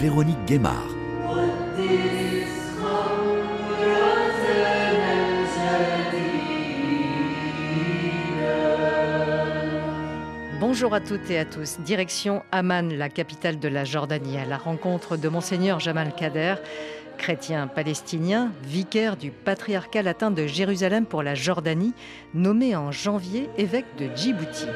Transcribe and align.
Véronique 0.00 0.44
Guémard. 0.44 0.88
Bonjour 10.58 10.94
à 10.94 11.00
toutes 11.00 11.30
et 11.30 11.38
à 11.38 11.44
tous. 11.44 11.78
Direction 11.80 12.42
Amman, 12.50 12.92
la 12.92 13.08
capitale 13.08 13.60
de 13.60 13.68
la 13.68 13.84
Jordanie, 13.84 14.36
à 14.36 14.44
la 14.44 14.58
rencontre 14.58 15.16
de 15.16 15.28
Monseigneur 15.28 15.78
Jamal 15.78 16.12
Kader, 16.14 16.56
chrétien 17.16 17.68
palestinien, 17.68 18.50
vicaire 18.64 19.16
du 19.16 19.30
patriarcat 19.30 20.02
latin 20.02 20.32
de 20.32 20.48
Jérusalem 20.48 21.06
pour 21.06 21.22
la 21.22 21.36
Jordanie, 21.36 21.94
nommé 22.34 22.74
en 22.74 22.90
janvier 22.90 23.48
évêque 23.56 23.96
de 23.96 24.08
Djibouti. 24.16 24.66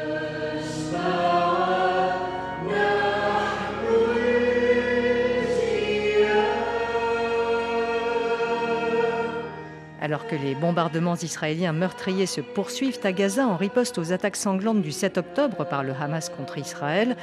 Alors 10.09 10.27
que 10.27 10.37
les 10.37 10.55
bombardements 10.55 11.17
israéliens 11.17 11.75
meurtriers 11.75 12.25
se 12.25 12.41
poursuivent 12.41 12.99
à 13.05 13.13
Gaza 13.13 13.47
en 13.47 13.59
riposte 13.59 13.99
aux 13.99 14.11
attaques 14.11 14.37
sanglantes 14.37 14.81
du 14.81 14.91
7 14.91 15.19
octobre 15.19 15.67
par 15.69 15.85
le 15.85 15.93
Hamas 15.93 16.31
contre 16.31 16.57
Israël, 16.57 17.15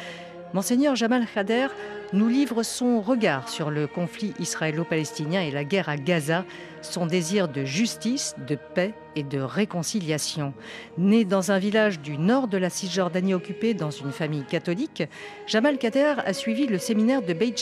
Monseigneur 0.53 0.95
Jamal 0.95 1.25
Khader 1.25 1.69
nous 2.13 2.29
livre 2.29 2.61
son 2.61 3.01
regard 3.01 3.49
sur 3.49 3.71
le 3.71 3.87
conflit 3.87 4.35
israélo-palestinien 4.39 5.41
et 5.41 5.49
la 5.49 5.63
guerre 5.63 5.89
à 5.89 5.97
Gaza, 5.97 6.45
son 6.83 7.07
désir 7.07 7.47
de 7.47 7.65
justice, 7.65 8.35
de 8.47 8.55
paix 8.75 8.93
et 9.15 9.23
de 9.23 9.39
réconciliation. 9.39 10.53
Né 10.99 11.25
dans 11.25 11.51
un 11.51 11.57
village 11.57 11.99
du 11.99 12.19
nord 12.19 12.47
de 12.47 12.59
la 12.59 12.69
Cisjordanie 12.69 13.33
occupée 13.33 13.73
dans 13.73 13.89
une 13.89 14.11
famille 14.11 14.45
catholique, 14.45 15.03
Jamal 15.47 15.79
Kader 15.79 16.13
a 16.23 16.33
suivi 16.33 16.67
le 16.67 16.77
séminaire 16.77 17.23
de 17.23 17.33
Beit 17.33 17.55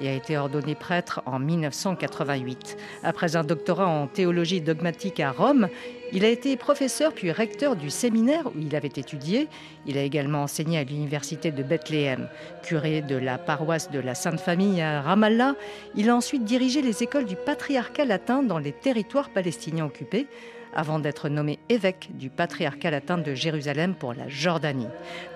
et 0.00 0.08
a 0.08 0.12
été 0.12 0.36
ordonné 0.36 0.74
prêtre 0.74 1.22
en 1.26 1.38
1988. 1.38 2.76
Après 3.02 3.36
un 3.36 3.44
doctorat 3.44 3.86
en 3.86 4.06
théologie 4.06 4.60
dogmatique 4.60 5.20
à 5.20 5.30
Rome, 5.30 5.68
il 6.12 6.24
a 6.24 6.28
été 6.28 6.56
professeur 6.56 7.12
puis 7.12 7.32
recteur 7.32 7.76
du 7.76 7.90
séminaire 7.90 8.46
où 8.46 8.58
il 8.60 8.74
avait 8.74 8.88
étudié. 8.88 9.48
Il 9.86 9.98
a 9.98 10.02
également 10.02 10.42
enseigné 10.42 10.78
à 10.78 10.84
l'université 10.84 11.50
de 11.50 11.62
Bethléem. 11.62 12.28
Curé 12.62 13.02
de 13.02 13.16
la 13.16 13.38
paroisse 13.38 13.90
de 13.90 13.98
la 13.98 14.14
Sainte 14.14 14.40
Famille 14.40 14.80
à 14.80 15.02
Ramallah, 15.02 15.54
il 15.94 16.08
a 16.10 16.16
ensuite 16.16 16.44
dirigé 16.44 16.82
les 16.82 17.02
écoles 17.02 17.26
du 17.26 17.36
patriarcat 17.36 18.04
latin 18.04 18.42
dans 18.42 18.58
les 18.58 18.72
territoires 18.72 19.30
palestiniens 19.30 19.86
occupés 19.86 20.26
avant 20.74 20.98
d'être 20.98 21.28
nommé 21.28 21.58
évêque 21.68 22.10
du 22.14 22.30
patriarcat 22.30 22.90
latin 22.90 23.18
de 23.18 23.34
Jérusalem 23.34 23.94
pour 23.94 24.14
la 24.14 24.28
Jordanie. 24.28 24.88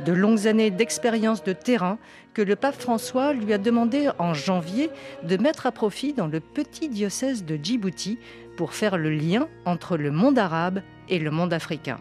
De 0.05 0.13
longues 0.13 0.47
années 0.47 0.71
d'expérience 0.71 1.43
de 1.45 1.53
terrain 1.53 1.99
que 2.35 2.43
le 2.43 2.57
pape 2.57 2.81
François 2.81 3.33
lui 3.33 3.53
a 3.53 3.59
demandé 3.59 4.09
en 4.19 4.35
janvier 4.35 4.91
de 5.23 5.37
mettre 5.37 5.67
à 5.67 5.73
profit 5.73 6.13
dans 6.13 6.27
le 6.27 6.41
petit 6.41 6.89
diocèse 6.89 7.45
de 7.45 7.59
Djibouti 7.63 8.19
pour 8.57 8.75
faire 8.75 8.97
le 8.97 9.11
lien 9.11 9.49
entre 9.65 9.97
le 9.97 10.11
monde 10.11 10.39
arabe 10.39 10.83
et 11.09 11.19
le 11.19 11.31
monde 11.31 11.53
africain. 11.53 11.99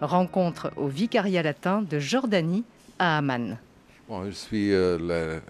Rencontre 0.00 0.72
au 0.76 0.88
vicariat 0.88 1.42
latin 1.42 1.82
de 1.82 1.98
Jordanie 1.98 2.64
à 2.98 3.18
Amman. 3.18 3.58
je 4.26 4.30
suis 4.30 4.72
euh, 4.72 5.40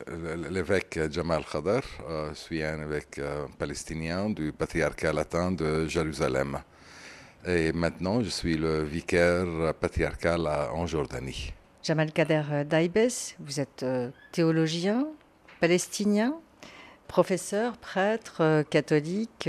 l'évêque 0.50 0.98
Jamal 1.10 1.44
Khader, 1.50 1.80
euh, 2.08 2.30
je 2.30 2.34
suis 2.34 2.62
un 2.62 2.82
évêque 2.82 3.18
euh, 3.18 3.46
palestinien 3.58 4.30
du 4.30 4.52
patriarcat 4.52 5.12
latin 5.12 5.52
de 5.52 5.86
Jérusalem. 5.86 6.58
Et 7.46 7.72
maintenant, 7.72 8.22
je 8.22 8.28
suis 8.30 8.56
le 8.56 8.82
vicaire 8.82 9.74
patriarcal 9.78 10.46
en 10.72 10.86
Jordanie. 10.86 11.52
Jamal 11.82 12.12
Kader 12.12 12.64
Daibes, 12.64 13.10
vous 13.38 13.60
êtes 13.60 13.84
théologien, 14.32 15.06
palestinien, 15.60 16.34
professeur, 17.06 17.76
prêtre, 17.76 18.64
catholique. 18.70 19.48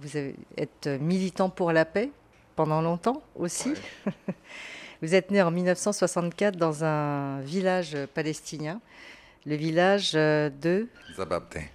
Vous 0.00 0.16
êtes 0.16 0.86
militant 0.86 1.50
pour 1.50 1.72
la 1.72 1.84
paix 1.84 2.10
pendant 2.56 2.80
longtemps 2.80 3.22
aussi. 3.34 3.74
Vous 5.02 5.14
êtes 5.14 5.30
né 5.30 5.40
en 5.40 5.50
1964 5.50 6.56
dans 6.56 6.84
un 6.84 7.40
village 7.40 7.96
palestinien, 8.12 8.82
le 9.46 9.54
village 9.54 10.12
de 10.12 10.86
Zababdeh. 11.16 11.70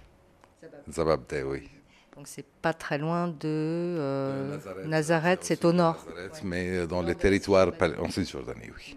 Zababdeh, 0.88 1.42
oui. 1.42 1.68
Donc 2.16 2.28
c'est 2.28 2.46
pas 2.62 2.72
très 2.72 2.96
loin 2.96 3.28
de, 3.28 3.34
euh, 3.44 4.58
Nazareth, 4.86 5.40
c'est 5.42 5.66
au 5.66 5.72
nord. 5.72 6.06
mais 6.42 6.86
dans 6.86 7.02
les 7.02 7.14
territoires 7.14 7.70
en 7.98 8.10
Cisjordanie, 8.10 8.70
oui. 8.74 8.96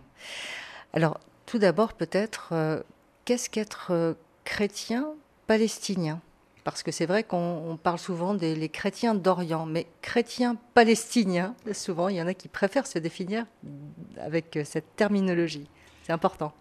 Alors 0.93 1.19
tout 1.45 1.59
d'abord 1.59 1.93
peut-être, 1.93 2.49
euh, 2.53 2.81
qu'est-ce 3.25 3.49
qu'être 3.49 3.87
euh, 3.91 4.13
chrétien 4.45 5.09
palestinien? 5.47 6.21
Parce 6.63 6.81
que 6.81 6.91
c'est 6.91 7.07
vrai 7.07 7.23
qu'on 7.23 7.77
parle 7.81 7.99
souvent 7.99 8.35
des 8.35 8.69
chrétiens 8.69 9.15
d'Orient, 9.15 9.65
mais 9.65 9.87
chrétiens 10.01 10.55
palestiniens, 10.73 11.55
souvent, 11.73 12.09
il 12.09 12.17
y 12.17 12.21
en 12.21 12.27
a 12.27 12.33
qui 12.33 12.47
préfèrent 12.47 12.85
se 12.85 12.99
définir 12.99 13.45
avec 14.17 14.59
cette 14.65 14.95
terminologie. 14.95 15.67
C'est 16.03 16.11
important. 16.13 16.53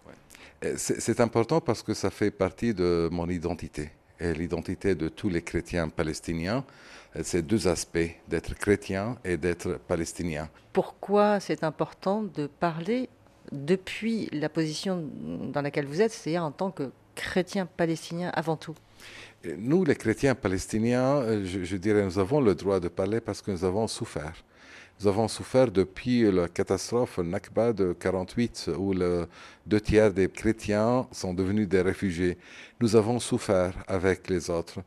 C'est 0.76 1.20
important 1.20 1.60
parce 1.60 1.82
que 1.82 1.94
ça 1.94 2.10
fait 2.10 2.30
partie 2.30 2.74
de 2.74 3.08
mon 3.12 3.28
identité. 3.28 3.91
Et 4.20 4.32
l'identité 4.34 4.94
de 4.94 5.08
tous 5.08 5.28
les 5.28 5.42
chrétiens 5.42 5.88
palestiniens, 5.88 6.64
c'est 7.22 7.42
deux 7.42 7.68
aspects, 7.68 8.10
d'être 8.28 8.54
chrétien 8.54 9.16
et 9.24 9.36
d'être 9.36 9.78
palestinien. 9.86 10.48
Pourquoi 10.72 11.40
c'est 11.40 11.64
important 11.64 12.22
de 12.22 12.46
parler 12.46 13.08
depuis 13.52 14.28
la 14.32 14.48
position 14.48 15.08
dans 15.52 15.62
laquelle 15.62 15.86
vous 15.86 16.02
êtes, 16.02 16.12
c'est-à-dire 16.12 16.44
en 16.44 16.50
tant 16.50 16.70
que 16.70 16.90
chrétien 17.14 17.66
palestinien 17.66 18.30
avant 18.34 18.56
tout? 18.56 18.74
Nous, 19.56 19.84
les 19.84 19.94
chrétiens 19.94 20.34
palestiniens, 20.34 21.16
euh, 21.16 21.44
je, 21.44 21.76
dirais, 21.76 22.04
nous 22.04 22.18
avons 22.18 22.40
le 22.40 22.54
droit 22.54 22.80
de 22.80 22.88
parler 22.88 23.20
parce 23.20 23.40
que 23.40 23.50
nous 23.52 23.64
avons 23.64 23.86
souffert. 23.86 24.34
Nous 25.00 25.06
avons 25.06 25.28
souffert 25.28 25.70
depuis 25.70 26.31
la 26.31 26.48
catastrophe 26.48 27.19
Nakba 27.19 27.72
de 27.72 27.92
48, 27.92 28.70
où 28.76 28.92
le 28.92 29.28
deux 29.64 29.81
tiers 29.81 30.12
des 30.12 30.28
chrétiens 30.28 31.06
sont 31.12 31.32
devenus 31.34 31.69
des 31.69 31.82
réfugiés. 31.82 32.36
Nous 32.81 32.97
avons 32.97 33.20
souffert 33.20 33.75
avec 33.86 34.28
les 34.28 34.50
autres. 34.50 34.81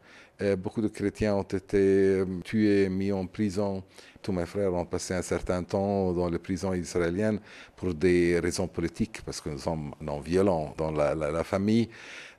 beaucoup 0.57 0.81
de 0.81 0.89
chrétiens 0.89 1.35
ont 1.35 1.43
été 1.43 1.77
euh, 1.77 2.25
tués, 2.43 2.89
mis 2.89 3.11
en 3.11 3.25
prison. 3.25 3.83
Tous 4.21 4.33
mes 4.33 4.45
frères 4.45 4.73
ont 4.73 4.85
passé 4.85 5.13
un 5.13 5.21
certain 5.21 5.63
temps 5.63 6.11
dans 6.11 6.29
les 6.29 6.39
prisons 6.39 6.73
israéliennes 6.73 7.39
pour 7.77 7.93
des 7.93 8.39
raisons 8.39 8.67
politiques, 8.67 9.21
parce 9.25 9.39
que 9.39 9.49
nous 9.49 9.59
sommes 9.59 9.93
non 10.01 10.19
violents 10.19 10.73
dans 10.77 10.91
la 10.91 11.43
famille 11.43 11.87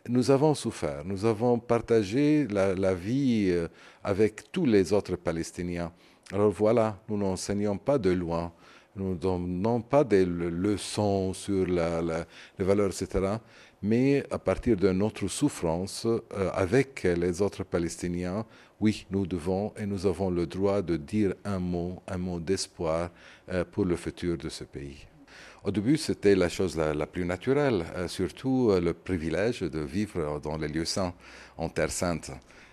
nous 0.08 0.30
avons 0.30 0.54
souffert, 0.54 1.04
nous 1.04 1.24
avons 1.24 1.58
partagé 1.58 2.46
la, 2.48 2.94
vie 2.94 3.50
euh, 3.50 3.68
avec 4.02 4.50
tous 4.50 4.66
les 4.66 4.92
autres 4.92 5.16
Palestiniens. 5.16 5.92
Alors 6.32 6.50
voilà, 6.50 6.98
nous 7.10 7.18
n'enseignons 7.18 7.76
pas 7.76 7.98
de 7.98 8.08
loin, 8.08 8.50
nous 8.96 9.10
ne 9.10 9.14
donnons 9.16 9.82
pas 9.82 10.02
des 10.02 10.24
leçons 10.24 11.34
sur 11.34 11.66
les 11.66 12.64
valeurs, 12.64 12.88
etc. 12.90 13.36
Mais 13.82 14.24
à 14.30 14.38
partir 14.38 14.76
de 14.78 14.90
notre 14.92 15.28
souffrance 15.28 16.06
euh, 16.06 16.50
avec 16.54 17.02
les 17.02 17.42
autres 17.42 17.64
Palestiniens, 17.64 18.46
oui, 18.80 19.06
nous 19.10 19.26
devons 19.26 19.74
et 19.76 19.84
nous 19.84 20.06
avons 20.06 20.30
le 20.30 20.46
droit 20.46 20.80
de 20.80 20.96
dire 20.96 21.34
un 21.44 21.58
mot, 21.58 22.02
un 22.08 22.16
mot 22.16 22.40
d'espoir 22.40 23.10
euh, 23.50 23.64
pour 23.70 23.84
le 23.84 23.96
futur 23.96 24.38
de 24.38 24.48
ce 24.48 24.64
pays. 24.64 25.06
Au 25.64 25.70
début, 25.70 25.98
c'était 25.98 26.34
la 26.34 26.48
chose 26.48 26.76
la, 26.76 27.06
plus 27.06 27.26
naturelle, 27.26 27.84
euh, 27.94 28.08
surtout 28.08 28.72
le 28.80 28.94
privilège 28.94 29.60
de 29.60 29.80
vivre 29.80 30.40
dans 30.40 30.56
les 30.56 30.68
lieux 30.68 30.86
saints, 30.86 31.12
en 31.58 31.68
Terre 31.68 31.90
Sainte. 31.90 32.30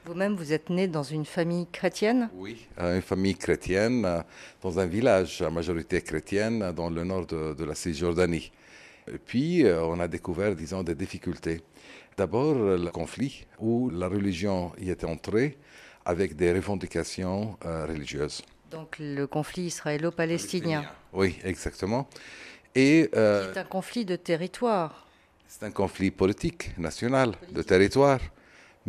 Vous-même, 0.10 0.36
vous 0.36 0.52
êtes 0.54 0.72
né 0.72 0.88
dans 0.88 1.04
une 1.04 1.24
famille 1.24 1.68
chrétienne 1.72 2.32
Oui, 2.34 2.66
euh, 2.80 2.96
une 2.96 3.02
famille 3.04 3.36
chrétienne, 3.36 4.24
dans 4.60 4.80
un 4.80 4.88
village 4.88 5.44
à 5.44 5.52
majorité 5.52 6.02
chrétienne, 6.02 6.72
dans 6.72 6.90
le 6.90 7.04
nord 7.04 7.28
de, 7.28 7.64
la 7.64 7.76
Cisjordanie. 7.76 8.52
puis, 9.28 9.64
on 9.66 10.00
a 10.00 10.08
découvert, 10.08 10.56
disons, 10.56 10.82
des 10.82 10.96
difficultés. 10.96 11.62
D'abord, 12.18 12.56
le 12.56 12.90
conflit 12.90 13.46
où 13.60 13.92
la 13.92 14.08
religion 14.08 14.72
y 14.82 14.90
est 14.90 15.04
entrée 15.04 15.60
avec 16.04 16.36
des 16.36 16.54
revendications 16.54 17.56
religieuses. 17.62 18.42
Donc 18.72 18.98
le 19.00 19.28
conflit 19.28 19.68
israélo-palestinien. 19.68 20.86
Oui, 21.14 21.38
exactement. 21.44 22.08
Euh, 22.78 23.54
c'est 23.54 23.60
un 23.60 23.64
conflit 23.64 24.06
de 24.06 24.16
territoire. 24.16 25.06
C'est 25.48 25.66
un 25.66 25.72
conflit 25.72 26.10
politique, 26.10 26.78
national, 26.80 27.36
de 27.52 27.62
territoire. 27.62 28.20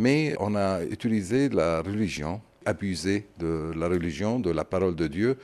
Mais 0.01 0.35
on 0.41 0.55
a 0.55 0.83
utilisé 0.83 1.51
la 1.51 1.83
religion, 1.83 2.41
abusé 2.65 3.27
de 3.39 3.71
la 3.77 3.87
religion, 3.87 4.41
de 4.41 4.51
la 4.51 4.65
parole 4.65 4.97
de 4.97 5.07
Dieu, 5.07 5.37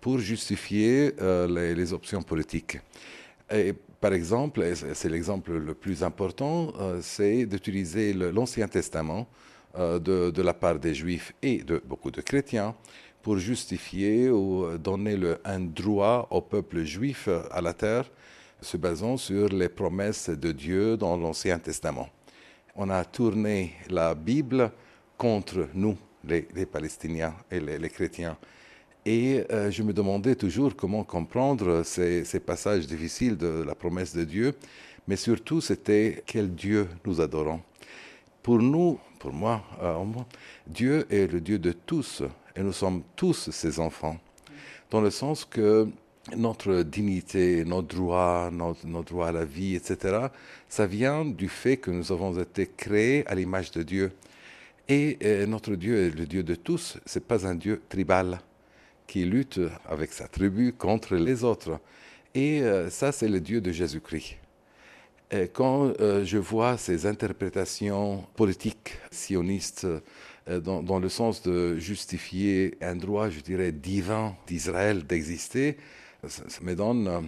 pour 0.00 0.18
justifier 0.18 1.12
euh, 1.20 1.74
les, 1.74 1.92
options 1.92 2.22
politiques. 2.22 2.78
Et, 3.52 3.74
par 4.00 4.14
exemple, 4.14 4.64
c'est 4.94 5.10
l'exemple 5.10 5.52
le 5.58 5.74
plus 5.74 6.02
important, 6.02 6.72
euh, 6.80 7.00
c'est 7.02 7.44
d'utiliser 7.44 8.14
l'Ancien 8.14 8.66
Testament 8.66 9.28
de, 9.76 10.30
de, 10.30 10.42
la 10.42 10.54
part 10.54 10.78
des 10.78 10.94
Juifs 10.94 11.34
et 11.42 11.58
de 11.58 11.82
beaucoup 11.84 12.10
de 12.10 12.22
chrétiens 12.22 12.74
pour 13.20 13.36
justifier 13.36 14.30
ou 14.30 14.78
donner 14.78 15.18
un 15.44 15.60
droit 15.60 16.26
au 16.30 16.40
peuple 16.40 16.82
juif 16.82 17.28
à 17.50 17.60
la 17.60 17.74
terre, 17.74 18.10
se 18.62 18.78
basant 18.78 19.18
sur 19.18 19.50
les 19.50 19.68
promesses 19.68 20.30
de 20.30 20.50
Dieu 20.50 20.96
dans 20.96 21.14
l'Ancien 21.18 21.58
Testament. 21.58 22.08
On 22.78 22.90
a 22.90 23.04
tourné 23.04 23.74
la 23.90 24.14
Bible 24.14 24.70
contre 25.16 25.68
nous, 25.74 25.98
les, 26.24 26.42
Palestiniens 26.64 27.34
et 27.50 27.58
les, 27.58 27.90
chrétiens. 27.90 28.38
Et 29.04 29.44
euh, 29.50 29.68
je 29.68 29.82
me 29.82 29.92
demandais 29.92 30.36
toujours 30.36 30.76
comment 30.76 31.02
comprendre 31.02 31.82
ces, 31.82 32.22
passages 32.38 32.86
difficiles 32.86 33.36
de 33.36 33.64
la 33.66 33.74
promesse 33.74 34.14
de 34.14 34.22
Dieu, 34.22 34.54
mais 35.08 35.16
surtout 35.16 35.60
c'était 35.60 36.22
quel 36.24 36.54
Dieu 36.54 36.88
nous 37.04 37.20
adorons. 37.20 37.60
Pour 38.44 38.60
nous, 38.60 39.00
pour 39.18 39.32
moi, 39.32 39.64
euh, 39.82 40.04
Dieu 40.64 41.04
est 41.10 41.26
le 41.26 41.40
Dieu 41.40 41.58
de 41.58 41.72
tous, 41.72 42.22
et 42.54 42.62
nous 42.62 42.72
sommes 42.72 43.02
tous 43.16 43.50
ses 43.50 43.80
enfants, 43.80 44.18
dans 44.88 45.00
le 45.00 45.10
sens 45.10 45.44
que 45.44 45.88
notre 46.36 46.82
dignité, 46.82 47.64
notre 47.64 47.88
droit, 47.96 48.50
notre, 48.50 48.86
droit 49.04 49.28
à 49.28 49.32
la 49.32 49.44
vie, 49.44 49.74
etc., 49.74 50.26
ça 50.68 50.86
vient 50.86 51.24
du 51.24 51.48
fait 51.48 51.76
que 51.76 51.90
nous 51.90 52.12
avons 52.12 52.38
été 52.38 52.66
créés 52.66 53.26
à 53.26 53.34
l'image 53.34 53.70
de 53.72 53.82
Dieu. 53.82 54.12
Et 54.88 55.18
euh, 55.22 55.46
notre 55.46 55.74
Dieu 55.74 56.06
est 56.06 56.16
le 56.16 56.26
Dieu 56.26 56.42
de 56.42 56.54
tous, 56.54 56.98
ce 57.04 57.18
n'est 57.18 57.24
pas 57.24 57.46
un 57.46 57.54
Dieu 57.54 57.82
tribal 57.88 58.40
qui 59.06 59.24
lutte 59.24 59.60
avec 59.88 60.12
sa 60.12 60.28
tribu 60.28 60.72
contre 60.72 61.16
les 61.16 61.44
autres. 61.44 61.78
Et 62.34 62.62
euh, 62.62 62.90
ça, 62.90 63.12
c'est 63.12 63.28
le 63.28 63.40
Dieu 63.40 63.60
de 63.60 63.72
Jésus-Christ. 63.72 64.36
Quand 65.52 65.92
euh, 66.00 66.24
je 66.24 66.38
vois 66.38 66.78
ces 66.78 67.04
interprétations 67.04 68.24
politiques 68.34 68.98
sionistes 69.10 69.86
dans, 70.46 70.98
le 70.98 71.08
sens 71.10 71.42
de 71.42 71.76
justifier 71.76 72.78
un 72.80 72.96
droit, 72.96 73.28
je 73.28 73.40
dirais, 73.40 73.70
divin 73.70 74.34
d'Israël 74.46 75.06
d'exister, 75.06 75.76
ça, 76.26 76.42
me 76.62 76.74
donne 76.74 77.08
euh, 77.08 77.20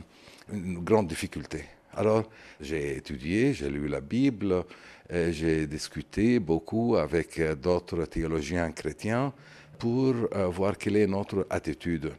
une 0.53 0.79
grande 0.83 1.07
difficulté. 1.07 1.65
Alors, 1.95 2.25
j'ai 2.61 2.97
étudié, 2.97 3.53
j'ai 3.53 3.69
lu 3.69 3.89
la 3.89 4.01
Bible, 4.01 4.65
j'ai 5.11 5.67
discuté 5.67 6.39
beaucoup 6.39 6.97
avec 6.97 7.39
euh, 7.39 7.55
d'autres 7.55 8.05
théologiens 8.05 8.71
chrétiens 8.71 9.33
pour 9.79 10.15
euh, 10.15 10.47
voir 10.47 10.77
quelle 10.77 10.97
est 10.97 11.07
notre 11.07 11.47
attitude. 11.51 12.13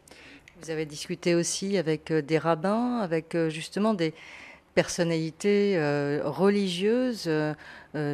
Vous 0.61 0.69
avez 0.69 0.85
discuté 0.85 1.35
aussi 1.35 1.77
avec 1.77 2.11
des 2.11 2.37
rabbins, 2.37 2.99
avec 2.99 3.35
justement 3.49 3.95
des 3.95 4.13
personnalités 4.75 5.75
religieuses 6.23 7.27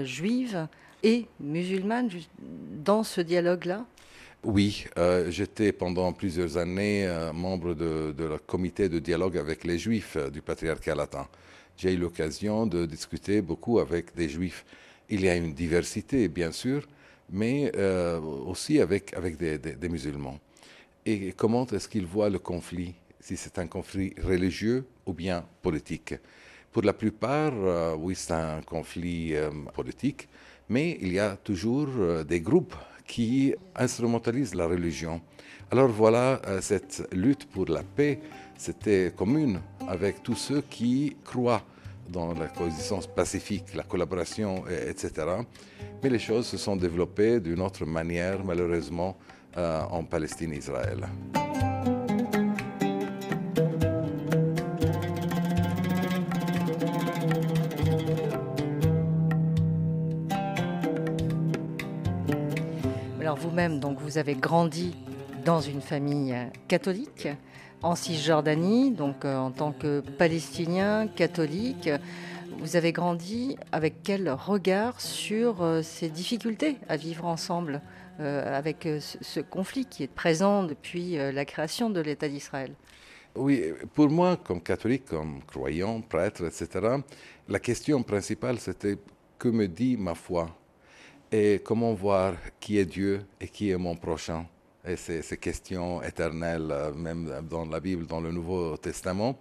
juives 0.03 0.65
et 1.03 1.25
musulmanes 1.41 2.09
dans 2.85 3.03
ce 3.03 3.19
dialogue-là? 3.19 3.85
Oui, 4.43 4.85
euh, 4.97 5.31
j'étais 5.31 5.71
pendant 5.71 6.13
plusieurs 6.13 6.57
années 6.57 7.07
euh, 7.07 7.33
membre 7.33 7.73
de, 7.73 8.13
de 8.15 8.37
comité 8.45 8.87
de 8.87 8.99
dialogue 8.99 9.37
avec 9.37 9.63
les 9.63 9.79
Juifs 9.79 10.15
euh, 10.15 10.29
du 10.29 10.41
patriarcat 10.41 10.93
latin. 10.93 11.27
J'ai 11.75 11.93
eu 11.93 11.97
l'occasion 11.97 12.67
de 12.67 12.85
discuter 12.85 13.41
beaucoup 13.41 13.79
avec 13.79 14.15
des 14.15 14.29
Juifs. 14.29 14.63
Il 15.09 15.21
y 15.21 15.29
a 15.29 15.35
une 15.35 15.53
diversité, 15.53 16.27
bien 16.27 16.51
sûr, 16.51 16.87
mais 17.29 17.71
aussi 18.45 18.79
avec, 18.79 19.13
des, 19.37 19.89
musulmans. 19.89 20.39
Et 21.05 21.33
comment 21.33 21.67
est-ce 21.67 21.87
qu'ils 21.87 22.07
voient 22.07 22.29
le 22.29 22.39
conflit, 22.39 22.95
si 23.19 23.37
c'est 23.37 23.59
un 23.59 23.67
conflit 23.67 24.15
religieux 24.23 24.85
ou 25.05 25.13
bien 25.13 25.45
politique? 25.61 26.15
Pour 26.71 26.81
la 26.81 26.93
plupart, 26.93 27.53
oui, 27.99 28.15
c'est 28.15 28.33
un 28.33 28.61
conflit 28.61 29.35
politique, 29.73 30.27
mais 30.67 30.97
il 30.99 31.13
y 31.13 31.19
a 31.19 31.37
toujours 31.37 31.89
des 32.25 32.41
groupes 32.41 32.75
qui 33.07 33.55
instrumentalise 33.75 34.53
la 34.53 34.67
religion. 34.67 35.21
Alors 35.71 35.87
voilà, 35.87 36.41
euh, 36.47 36.61
cette 36.61 37.07
lutte 37.11 37.45
pour 37.49 37.65
la 37.67 37.83
paix, 37.83 38.19
c'était 38.57 39.11
commune 39.15 39.59
avec 39.87 40.21
tous 40.21 40.35
ceux 40.35 40.61
qui 40.61 41.15
croient 41.23 41.63
dans 42.09 42.33
la 42.33 42.47
coexistence 42.47 43.07
pacifique, 43.07 43.73
la 43.75 43.83
collaboration, 43.83 44.63
etc. 44.67 45.11
Mais 46.01 46.09
les 46.09 46.19
choses 46.19 46.45
se 46.45 46.57
sont 46.57 46.75
développées 46.75 47.39
d'une 47.39 47.61
autre 47.61 47.85
manière, 47.85 48.43
malheureusement, 48.45 49.17
euh, 49.57 49.81
en 49.89 50.03
Palestine-Israël. 50.03 51.07
Vous-même, 63.57 63.79
donc 63.79 63.99
vous 64.01 64.19
avez 64.19 64.35
grandi 64.35 64.95
dans 65.43 65.61
une 65.61 65.81
famille 65.81 66.31
euh, 66.31 66.45
catholique 66.67 67.27
en 67.81 67.95
Cisjordanie, 67.95 68.91
donc 68.91 69.25
euh, 69.25 69.35
en 69.35 69.49
tant 69.49 69.71
que 69.71 70.01
Palestinien 70.01 71.07
catholique. 71.07 71.89
Vous 72.59 72.75
avez 72.75 72.91
grandi 72.91 73.57
avec 73.71 74.03
quel 74.03 74.29
regard 74.29 75.01
sur 75.01 75.63
euh, 75.63 75.81
ces 75.81 76.09
difficultés 76.09 76.77
à 76.87 76.97
vivre 76.97 77.25
ensemble 77.25 77.81
avec 78.19 78.87
ce, 78.99 79.39
conflit 79.41 79.85
qui 79.85 80.01
est 80.01 80.11
présent 80.11 80.63
depuis 80.63 81.17
la 81.17 81.45
création 81.45 81.91
de 81.91 81.99
l'État 82.01 82.27
d'Israël? 82.27 82.71
Oui, 83.35 83.63
pour 83.93 84.09
moi, 84.09 84.37
comme 84.37 84.59
catholique, 84.59 85.05
comme 85.05 85.43
croyant, 85.43 86.01
prêtre, 86.01 86.43
etc., 86.45 86.97
la 87.47 87.59
question 87.59 88.01
principale, 88.01 88.57
c'était 88.57 88.97
que 89.37 89.49
me 89.49 89.67
dit 89.67 89.97
ma 89.97 90.15
foi? 90.15 90.49
Et 91.31 91.61
comment 91.63 91.93
voir 91.93 92.35
qui 92.59 92.77
est 92.77 92.85
Dieu 92.85 93.25
et 93.39 93.47
qui 93.47 93.69
est 93.69 93.77
mon 93.77 93.95
prochain? 93.95 94.45
Et 94.87 94.95
ces, 94.95 95.37
questions 95.37 96.01
éternelles, 96.01 96.69
euh, 96.71 96.93
même 96.93 97.41
dans 97.49 97.65
la 97.65 97.79
Bible, 97.81 98.05
dans 98.05 98.21
le 98.21 98.31
Nouveau 98.31 98.77
Testament, 98.77 99.37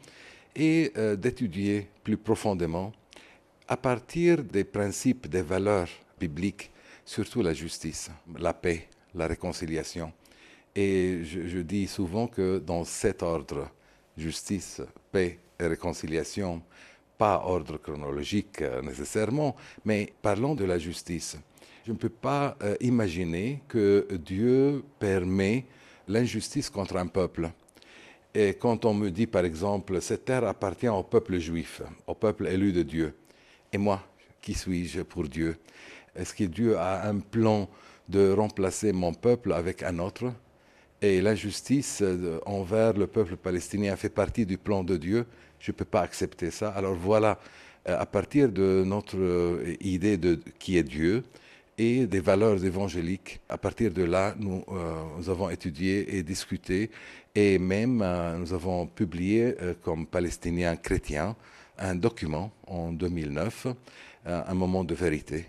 et 0.56 0.92
euh, 0.96 1.14
d'étudier 1.14 1.88
plus 2.02 2.16
profondément 2.16 2.92
à 3.68 3.76
partir 3.76 4.42
des 4.42 4.64
principes, 4.64 5.28
des 5.28 5.42
valeurs 5.42 5.88
bibliques, 6.18 6.70
surtout 7.04 7.42
la 7.42 7.52
justice, 7.52 8.10
la 8.38 8.54
paix, 8.54 8.88
la 9.14 9.28
réconciliation. 9.28 10.12
Et 10.74 11.20
je, 11.22 11.46
je 11.46 11.58
dis 11.58 11.86
souvent 11.86 12.26
que 12.26 12.58
dans 12.58 12.84
cet 12.84 13.22
ordre, 13.22 13.70
justice, 14.16 14.82
paix 15.12 15.38
et 15.60 15.66
réconciliation, 15.66 16.60
pas 17.16 17.42
ordre 17.44 17.78
chronologique 17.78 18.62
euh, 18.62 18.82
nécessairement, 18.82 19.54
mais 19.84 20.12
parlons 20.20 20.54
de 20.54 20.64
la 20.64 20.78
justice. 20.78 21.38
Je 21.86 21.92
ne 21.92 21.96
peux 21.96 22.08
pas 22.08 22.56
euh, 22.64 22.74
imaginer 22.80 23.62
que 23.68 24.08
Dieu 24.10 24.82
permet 24.98 25.66
l'injustice 26.08 26.68
contre 26.68 26.96
un 26.96 27.06
peuple. 27.06 27.48
Et 28.34 28.54
quand 28.54 28.84
on 28.84 28.92
me 28.92 29.08
dit, 29.08 29.28
par 29.28 29.44
exemple, 29.44 30.00
cette 30.02 30.24
terre 30.24 30.42
appartient 30.48 30.88
au 30.88 31.04
peuple 31.04 31.38
juif, 31.38 31.82
au 32.08 32.16
peuple 32.16 32.48
élu 32.48 32.72
de 32.72 32.82
Dieu, 32.82 33.14
et 33.72 33.78
moi, 33.78 34.02
qui 34.42 34.54
suis-je 34.54 35.02
pour 35.02 35.28
Dieu? 35.28 35.58
Est-ce 36.16 36.34
que 36.34 36.42
Dieu 36.42 36.76
a 36.76 37.08
un 37.08 37.20
plan 37.20 37.68
de 38.08 38.32
remplacer 38.32 38.92
mon 38.92 39.14
peuple 39.14 39.52
avec 39.52 39.84
un 39.84 40.00
autre? 40.00 40.32
Et 41.00 41.20
l'injustice 41.20 42.00
euh, 42.02 42.40
envers 42.46 42.94
le 42.94 43.06
peuple 43.06 43.36
palestinien 43.36 43.94
fait 43.94 44.08
partie 44.08 44.44
du 44.44 44.58
plan 44.58 44.82
de 44.82 44.96
Dieu. 44.96 45.24
Je 45.60 45.70
ne 45.70 45.76
peux 45.76 45.84
pas 45.84 46.00
accepter 46.00 46.50
ça. 46.50 46.70
Alors 46.70 46.96
voilà, 46.96 47.38
euh, 47.88 47.96
à 47.96 48.06
partir 48.06 48.50
de 48.50 48.82
notre 48.84 49.62
idée 49.80 50.16
de 50.16 50.40
qui 50.58 50.78
est 50.78 50.82
Dieu, 50.82 51.22
et 51.78 52.06
des 52.06 52.20
valeurs 52.20 52.64
évangéliques. 52.64 53.40
À 53.48 53.58
partir 53.58 53.92
de 53.92 54.02
là, 54.02 54.34
nous, 54.38 54.64
euh, 54.68 55.30
avons 55.30 55.50
étudié 55.50 56.16
et 56.16 56.22
discuté 56.22 56.90
et 57.34 57.58
même 57.58 58.00
euh, 58.02 58.38
nous 58.38 58.52
avons 58.52 58.86
publié 58.86 59.54
euh, 59.60 59.74
comme 59.82 60.06
Palestiniens 60.06 60.76
chrétiens 60.76 61.36
un 61.78 61.94
document 61.94 62.50
en 62.66 62.90
2009, 62.90 63.66
un 64.24 64.54
moment 64.54 64.82
de 64.82 64.94
vérité 64.94 65.44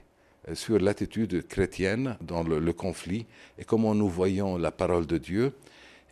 sur 0.53 0.77
l'attitude 0.77 1.47
chrétienne 1.47 2.17
dans 2.19 2.43
le, 2.43 2.59
le, 2.59 2.73
conflit 2.73 3.25
et 3.57 3.63
comment 3.63 3.95
nous 3.95 4.09
voyons 4.09 4.57
la 4.57 4.71
parole 4.71 5.05
de 5.07 5.17
Dieu 5.17 5.53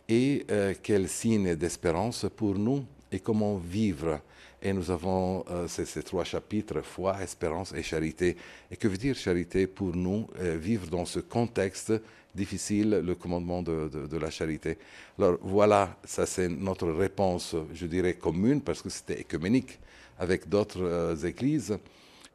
et 0.08 0.46
quel 0.82 1.06
signe 1.10 1.54
d'espérance 1.54 2.24
pour 2.34 2.54
nous 2.54 2.86
et 3.12 3.20
comment 3.20 3.58
vivre 3.58 4.20
et 4.66 4.72
nous 4.72 4.90
avons 4.90 5.44
euh, 5.48 5.68
ces, 5.68 6.02
trois 6.02 6.24
chapitres, 6.24 6.80
foi, 6.82 7.22
espérance 7.22 7.72
et 7.72 7.84
charité. 7.84 8.36
Et 8.68 8.76
que 8.76 8.88
veut 8.88 8.96
dire 8.96 9.14
charité 9.14 9.68
pour 9.68 9.94
nous 9.94 10.26
euh, 10.40 10.56
vivre 10.56 10.88
dans 10.88 11.04
ce 11.04 11.20
contexte 11.20 11.92
difficile, 12.34 12.90
le 13.04 13.14
commandement 13.14 13.62
de, 13.62 14.16
la 14.18 14.28
charité? 14.28 14.76
Alors 15.18 15.38
voilà, 15.40 15.96
ça 16.04 16.26
c'est 16.26 16.48
notre 16.48 16.90
réponse, 16.90 17.54
je 17.72 17.86
dirais, 17.86 18.14
commune, 18.14 18.60
parce 18.60 18.82
que 18.82 18.90
c'était 18.90 19.20
écuménique 19.20 19.78
avec 20.18 20.48
d'autres 20.48 20.82
euh, 20.82 21.16
églises, 21.16 21.78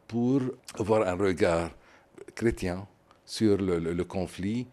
pour 0.08 0.42
avoir 0.80 1.06
un 1.06 1.16
regard 1.16 1.72
chrétien 2.34 2.88
sur 3.26 3.58
le, 3.58 3.78
le, 3.78 4.04
conflit, 4.06 4.68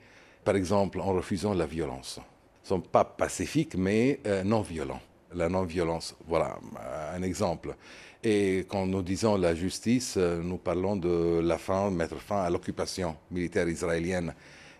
par 0.44 0.54
exemple 0.54 1.00
en 1.00 1.12
refusant 1.12 1.54
la 1.54 1.66
violence. 1.66 2.20
Ils 2.20 2.64
ne 2.64 2.68
sont 2.68 2.80
pas 2.80 3.04
pacifiques, 3.04 3.74
mais 3.74 4.20
non 4.44 4.62
violents 4.62 5.00
la 5.34 5.48
non-violence. 5.48 6.14
Voilà 6.26 6.58
un 7.14 7.22
exemple. 7.22 7.74
Et 8.22 8.66
quand 8.68 8.86
nous 8.86 9.02
disons 9.02 9.36
la 9.36 9.54
justice, 9.54 10.14
euh, 10.16 10.42
nous 10.42 10.56
parlons 10.56 10.96
de 10.96 11.40
la 11.40 11.56
fin, 11.56 11.88
mettre 11.90 12.16
fin 12.16 12.42
à 12.42 12.50
l'occupation 12.50 13.16
militaire 13.30 13.68
israélienne 13.68 14.34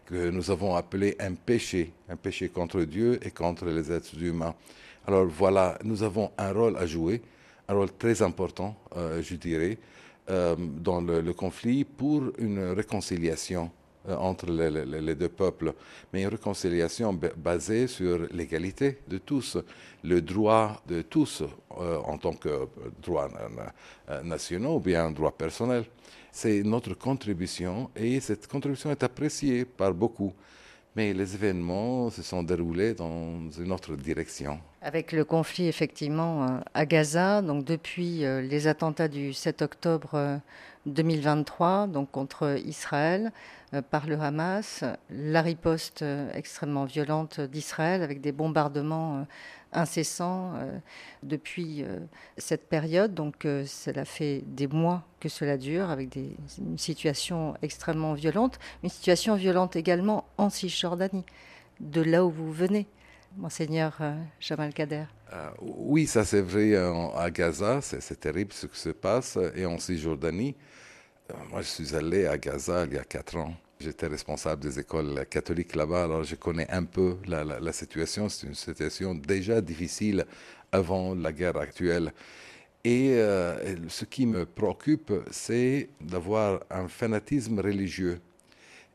que 0.07 0.31
nous 0.31 0.51
avons 0.51 0.75
appelée 0.75 1.15
un 1.21 1.35
péché, 1.35 1.93
un 2.09 2.17
péché 2.17 2.49
contre 2.49 2.83
Dieu 2.83 3.21
et 3.25 3.31
contre 3.31 3.67
les 3.67 3.93
êtres 3.93 4.21
humains. 4.21 4.55
Alors 5.07 5.27
voilà, 5.27 5.79
nous 5.85 6.03
avons 6.03 6.33
un 6.37 6.53
rôle 6.53 6.77
à 6.77 6.87
jouer, 6.87 7.23
un 7.69 7.75
rôle 7.75 7.93
très 7.93 8.23
important, 8.23 8.75
euh, 8.97 9.23
je 9.23 9.37
dirais, 9.37 9.79
euh, 10.31 10.57
dans 10.59 11.01
le, 11.01 11.33
conflit 11.33 11.85
pour 11.85 12.25
une 12.39 12.73
réconciliation 12.73 13.71
entre 14.17 14.47
les, 14.51 15.15
deux 15.15 15.29
peuples, 15.29 15.75
mais 16.13 16.23
une 16.23 16.29
réconciliation 16.29 17.19
basée 17.37 17.87
sur 17.87 18.27
l'égalité 18.33 18.99
de 19.09 19.19
tous, 19.19 19.59
le 20.05 20.21
droit 20.23 20.83
de 20.87 21.03
tous 21.03 21.43
en 21.71 22.17
tant 22.19 22.33
que 22.33 22.69
droit 23.03 23.29
national 24.23 24.71
ou 24.71 24.81
bien 24.81 25.11
droit 25.11 25.33
personnel. 25.33 25.85
C'est 26.31 26.63
notre 26.63 26.95
contribution 26.95 27.91
et 27.97 28.21
cette 28.21 28.47
contribution 28.47 28.91
est 28.91 29.03
appréciée 29.03 29.65
par 29.65 29.93
beaucoup. 29.93 30.33
Mais 30.99 31.13
les 31.13 31.37
événements 31.37 32.11
se 32.11 32.23
sont 32.23 32.43
déroulés 32.43 32.93
dans 32.93 33.49
une 33.57 33.71
autre 33.71 33.95
direction. 33.95 34.59
Avec 34.83 35.13
le 35.13 35.25
conflit 35.25 35.69
effectivement 35.69 36.43
euh, 36.43 36.61
à 36.75 36.87
Gaza, 36.87 37.41
donc 37.41 37.65
depuis 37.65 38.25
euh, 38.25 38.41
les 38.41 38.67
attentats 38.67 39.07
du 39.07 39.33
7 39.33 39.63
octobre 39.63 40.41
2023, 40.87 41.69
euh, 41.69 41.87
donc 41.87 42.11
contre 42.11 42.59
Israël 42.67 43.31
par 43.93 44.09
le 44.09 44.19
Hamas, 44.19 44.83
la 45.09 45.41
riposte 45.41 46.05
extrêmement 46.35 46.85
violente 46.85 47.39
d'Israël 47.39 48.03
avec 48.03 48.21
des 48.21 48.33
bombardements 48.33 49.25
incessant 49.73 50.55
euh, 50.55 50.79
depuis 51.23 51.83
euh, 51.83 51.99
cette 52.37 52.69
période. 52.69 53.15
Donc 53.15 53.45
euh, 53.45 53.65
cela 53.67 54.05
fait 54.05 54.43
des 54.47 54.67
mois 54.67 55.05
que 55.21 55.29
cela 55.29 55.57
dure 55.57 55.91
avec 55.91 56.17
une 56.17 56.79
situation 56.79 57.55
extrêmement 57.63 58.15
violente, 58.15 58.59
une 58.83 58.91
situation 58.91 59.35
violente 59.35 59.77
également 59.77 60.25
en 60.39 60.51
Cisjordanie, 60.51 61.25
de 61.81 62.03
là 62.03 62.25
où 62.25 62.31
vous 62.31 62.53
venez, 62.53 62.87
monseigneur 63.37 64.01
Jamal 64.41 64.73
Kader. 64.73 65.05
oui, 65.61 66.07
ça 66.07 66.25
c'est 66.25 66.41
vrai 66.41 66.77
à 66.77 67.31
Gaza, 67.31 67.81
c'est 67.81 68.21
terrible 68.21 68.53
ce 68.53 68.67
qui 68.67 68.79
se 68.79 68.91
passe, 68.91 69.39
et 69.57 69.67
en 69.67 69.79
Cisjordanie. 69.79 70.55
moi, 71.51 71.63
je 71.63 71.67
suis 71.67 71.97
allé 71.97 72.27
à 72.27 72.39
Gaza 72.39 72.85
il 72.87 72.95
y 72.95 72.99
a 72.99 73.05
quatre 73.05 73.37
ans. 73.37 73.55
J'étais 73.81 74.09
responsable 74.09 74.63
des 74.63 74.81
écoles 74.81 75.25
catholiques 75.31 75.77
là-bas, 75.77 76.05
alors 76.05 76.25
je 76.25 76.35
connais 76.35 76.69
un 76.69 76.83
peu 76.83 77.17
la, 77.27 77.73
situation. 77.73 78.29
C'est 78.29 78.49
une 78.49 78.55
situation 78.55 79.15
déjà 79.15 79.61
difficile 79.61 80.27
avant 80.73 81.15
la 81.15 81.33
guerre 81.33 81.57
actuelle. 81.57 82.13
Et 82.83 83.11
euh, 83.13 83.77
ce 83.89 84.05
qui 84.05 84.27
me 84.27 84.47
préoccupe, 84.47 85.13
c'est 85.31 85.91
d'avoir 86.01 86.61
un 86.71 86.89
fanatisme 86.89 87.61
religieux. 87.61 88.21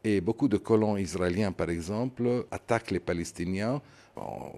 Et 0.03 0.19
beaucoup 0.19 0.49
de 0.49 0.57
colons 0.57 0.97
israéliens, 0.97 1.53
par 1.53 1.69
exemple, 1.69 2.45
attaquent 2.51 2.91
les 2.91 2.99
Palestiniens 2.99 3.81
en 4.17 4.51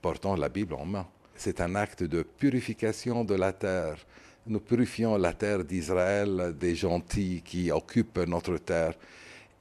portant 0.00 0.36
la 0.36 0.48
Bible 0.48 0.74
en 0.74 0.84
main. 0.84 1.08
C'est 1.34 1.60
un 1.60 1.74
acte 1.74 2.04
de 2.04 2.22
purification 2.22 3.24
de 3.24 3.34
la 3.34 3.52
terre. 3.52 3.96
Nous 4.46 4.60
purifions 4.60 5.16
la 5.16 5.32
terre 5.32 5.64
d'Israël 5.64 6.54
des 6.56 6.76
gentils 6.76 7.42
qui 7.44 7.72
occupent 7.72 8.18
notre 8.28 8.58
terre. 8.58 8.94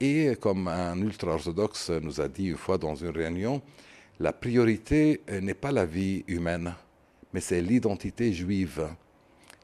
Et 0.02 0.38
comme 0.40 0.70
un 0.70 0.98
ultra-orthodoxe 1.02 1.90
nous 1.90 2.22
a 2.22 2.30
dit 2.30 2.48
une 2.48 2.58
fois 2.58 2.78
dans 2.78 2.96
une 2.96 3.10
réunion, 3.10 3.62
la 4.20 4.32
priorité 4.32 5.22
n'est 5.42 5.54
pas 5.54 5.74
la 5.74 5.86
vie 5.86 6.24
humaine, 6.28 6.74
mais 7.34 7.42
c'est 7.42 7.62
l'identité 7.62 8.32
juive. 8.32 8.88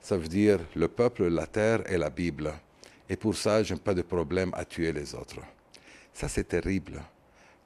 Ça 0.01 0.17
veut 0.17 0.27
dire 0.27 0.59
le 0.75 0.89
peuple, 0.89 1.27
la 1.27 1.47
terre 1.47 1.89
et 1.89 1.97
la 1.97 2.09
Bible. 2.09 2.53
Et 3.09 3.15
pour 3.15 3.35
ça, 3.35 3.63
je 3.63 3.73
n'ai 3.73 3.79
pas 3.79 3.93
de 3.93 4.01
problème 4.01 4.51
à 4.53 4.65
tuer 4.65 4.91
les 4.91 5.15
autres. 5.15 5.39
Ça, 6.13 6.27
c'est 6.27 6.49
terrible 6.49 7.01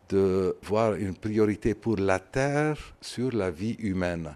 de 0.07 0.55
voir 0.63 0.93
une 0.93 1.15
priorité 1.15 1.73
pour 1.73 1.97
la 1.97 2.19
terre 2.19 2.77
sur 3.01 3.31
la 3.31 3.49
vie 3.49 3.77
humaine. 3.79 4.35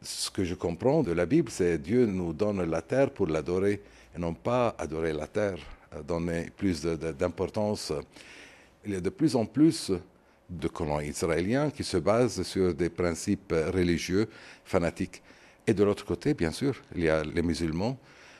Ce 0.00 0.30
que 0.30 0.44
je 0.44 0.54
comprends 0.54 1.02
de 1.02 1.12
la 1.12 1.26
Bible, 1.26 1.50
c'est 1.50 1.78
Dieu 1.78 2.06
nous 2.06 2.32
donne 2.32 2.68
la 2.70 2.82
terre 2.82 3.10
pour 3.10 3.26
l'adorer 3.26 3.82
et 4.14 4.18
non 4.18 4.34
pas 4.34 4.74
adorer 4.78 5.12
la 5.12 5.26
terre 5.26 5.58
donner 6.06 6.50
plus 6.56 6.82
d'importance. 6.82 7.92
Il 8.84 8.92
y 8.92 8.96
a 8.96 9.00
de 9.00 9.10
plus 9.10 9.36
en 9.36 9.46
plus 9.46 9.92
de 10.50 10.68
colons 10.68 11.00
israéliens 11.00 11.70
qui 11.70 11.84
se 11.84 11.96
basent 11.96 12.42
sur 12.42 12.74
des 12.74 12.90
principes 12.90 13.52
religieux 13.72 14.28
fanatiques. 14.64 15.22
Et 15.66 15.72
de 15.72 15.82
l'autre 15.82 16.04
côté, 16.04 16.34
bien 16.34 16.50
sûr, 16.50 16.74
il 16.94 17.04
y 17.04 17.08
a 17.08 17.24
les 17.24 17.42
musulmans 17.42 17.98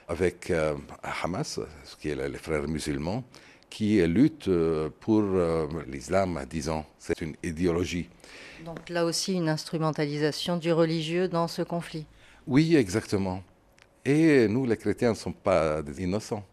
avec 0.08 0.50
euh, 0.50 0.75
Hamas, 1.23 1.61
ce 1.84 1.96
qui 1.96 2.11
est 2.11 2.28
les 2.28 2.38
frères 2.38 2.68
musulmans, 2.68 3.25
qui 3.70 4.06
luttent 4.06 4.49
euh, 4.49 4.90
pour 5.00 5.23
euh, 5.23 5.66
l'islam, 5.88 6.44
disons. 6.49 6.84
C'est 6.99 7.20
une 7.23 7.34
idéologie. 7.42 8.08
Donc 8.64 8.88
là 8.90 9.04
aussi, 9.04 9.34
une 9.34 9.49
instrumentalisation 9.49 10.58
du 10.58 10.73
religieux 10.73 11.28
dans 11.28 11.49
ce 11.49 11.62
conflit. 11.62 12.06
Oui, 12.46 12.76
exactement. 12.76 13.42
Et 14.04 14.46
nous, 14.49 14.66
les 14.66 14.76
chrétiens, 14.76 15.11
ne 15.11 15.14
sommes 15.14 15.34
pas 15.34 15.80
innocents 15.99 16.44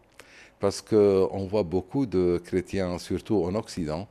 parce 0.62 0.80
qu'on 0.80 1.44
voit 1.50 1.64
beaucoup 1.64 2.06
de 2.06 2.40
chrétiens, 2.42 2.96
surtout 2.98 3.42
en 3.42 3.56
Occident, 3.56 4.06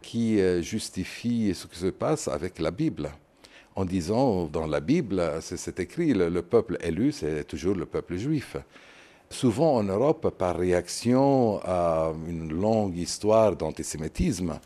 qui 0.00 0.40
euh, 0.40 0.62
justifient 0.62 1.52
ce 1.52 1.66
qui 1.66 1.76
se 1.80 1.88
passe 1.88 2.28
avec 2.28 2.60
la 2.60 2.70
Bible, 2.70 3.10
en 3.74 3.84
disant 3.84 4.46
dans 4.46 4.68
la 4.68 4.78
Bible, 4.78 5.20
c'est 5.40 5.80
écrit, 5.80 6.14
le, 6.14 6.42
peuple 6.42 6.78
élu, 6.80 7.10
c'est 7.10 7.42
toujours 7.42 7.74
le 7.74 7.86
peuple 7.86 8.16
juif. 8.18 8.56
Souvent 9.30 9.74
en 9.74 9.82
Europe, 9.82 10.30
par 10.38 10.56
réaction 10.56 11.58
à 11.64 12.12
une 12.28 12.52
longue 12.52 12.96
histoire 12.96 13.56
d'antisémitisme, 13.56 14.60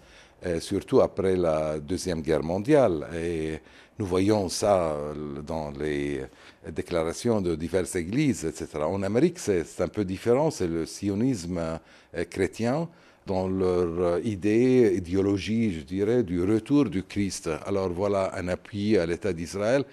surtout 0.61 1.01
après 1.01 1.37
la 1.37 1.79
Deuxième 1.81 2.21
Guerre 2.21 2.43
mondiale, 2.43 3.09
et 3.15 3.61
nous 4.01 4.07
voyons 4.07 4.49
ça 4.49 4.93
euh, 4.93 5.43
dans 5.43 5.71
les 5.73 6.23
déclarations 6.69 7.41
de 7.41 7.55
diverses 7.55 7.97
églises, 7.97 8.45
etc. 8.45 8.85
En 8.85 9.03
Amérique, 9.03 9.39
c'est 9.39 9.81
un 9.81 9.89
peu 9.89 10.05
différent, 10.05 10.51
c'est 10.51 10.67
le 10.67 10.85
sionisme 10.87 11.59
euh, 11.59 12.25
chrétien 12.29 12.89
dans 13.27 13.49
leur 13.49 14.01
euh, 14.01 14.21
idée, 14.25 14.93
idéologie, 14.97 15.73
je 15.73 15.81
dirais, 15.81 16.23
du 16.23 16.43
retour 16.43 16.87
du 16.87 17.03
Christ. 17.03 17.49
Alors 17.67 17.89
voilà 17.89 18.33
un 18.37 18.49
appui 18.49 18.99
à 18.99 19.07
l'État 19.07 19.33
d'Israël. 19.33 19.85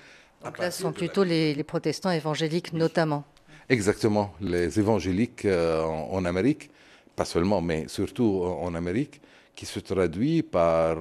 Donc 0.44 0.58
là, 0.60 0.72
ce 0.72 0.82
sont 0.82 0.92
plutôt 0.92 1.24
les, 1.24 1.64
protestants 1.64 2.12
évangéliques 2.12 2.74
notamment. 2.74 3.24
Exactement, 3.70 4.34
les 4.40 4.80
évangéliques 4.80 5.46
en, 5.46 6.24
Amérique, 6.24 6.70
pas 7.18 7.26
seulement, 7.26 7.60
mais 7.60 7.90
surtout 7.90 8.44
en 8.44 8.74
Amérique, 8.76 9.20
qui 9.56 9.66
se 9.66 9.80
traduit 9.82 10.42
par 10.42 10.98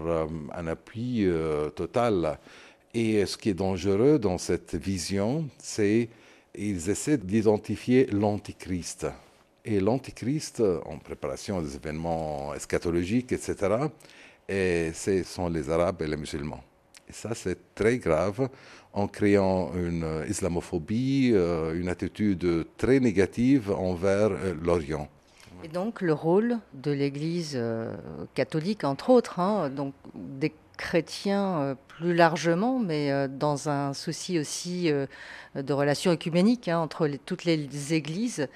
un 0.52 0.66
appui 0.66 1.28
total 1.76 2.38
et 2.96 3.26
ce 3.26 3.36
qui 3.36 3.50
est 3.50 3.54
dangereux 3.54 4.18
dans 4.18 4.38
cette 4.38 4.74
vision, 4.74 5.46
c'est 5.58 6.08
qu'ils 6.54 6.88
essaient 6.88 7.18
d'identifier 7.18 8.06
l'antichrist. 8.06 9.06
Et 9.66 9.80
l'antichrist, 9.80 10.62
en 10.86 10.96
préparation 10.98 11.60
des 11.60 11.76
événements 11.76 12.54
eschatologiques, 12.54 13.32
etc., 13.32 13.54
et 14.48 14.92
ce 14.94 15.22
sont 15.24 15.50
les 15.50 15.68
Arabes 15.68 16.00
et 16.00 16.06
les 16.06 16.16
musulmans. 16.16 16.62
Et 17.06 17.12
ça, 17.12 17.34
c'est 17.34 17.74
très 17.74 17.98
grave 17.98 18.48
en 18.94 19.08
créant 19.08 19.74
une 19.74 20.24
islamophobie, 20.26 21.32
euh, 21.34 21.78
une 21.78 21.90
attitude 21.90 22.66
très 22.78 22.98
négative 22.98 23.70
envers 23.70 24.30
euh, 24.30 24.54
l'Orient. 24.62 25.08
Et 25.64 25.68
donc 25.68 26.00
le 26.00 26.12
rôle 26.12 26.58
de 26.74 26.92
l'Église 26.92 27.52
euh, 27.56 27.94
catholique, 28.34 28.84
entre 28.84 29.10
autres, 29.10 29.40
hein, 29.40 29.68
donc 29.68 29.94
des 30.14 30.52
chrétiens 30.76 31.60
euh, 31.60 31.74
plus 31.88 32.14
largement, 32.14 32.78
mais 32.78 33.10
euh, 33.10 33.28
dans 33.28 33.68
un 33.68 33.94
souci 33.94 34.38
aussi 34.38 34.90
euh, 34.90 35.06
de 35.54 35.72
relations 35.72 36.12
écuméniques 36.12 36.68
hein, 36.68 36.78
entre 36.78 37.08
toutes 37.24 37.44
les 37.44 37.94
églises 37.94 38.48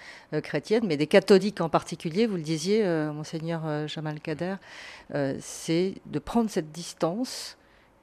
chrétiennes, 0.43 0.87
mais 0.87 0.97
des 0.97 1.07
catholiques 1.07 1.61
en 1.61 1.69
particulier, 1.69 2.27
vous 2.27 2.37
le 2.37 2.43
disiez, 2.43 2.85
monseigneur 2.85 3.89
Jamal 3.89 4.21
Kader, 4.21 4.57
c'est 5.41 5.95
de 6.05 6.19
prendre 6.19 6.51
cette 6.51 6.73
distance 6.73 7.57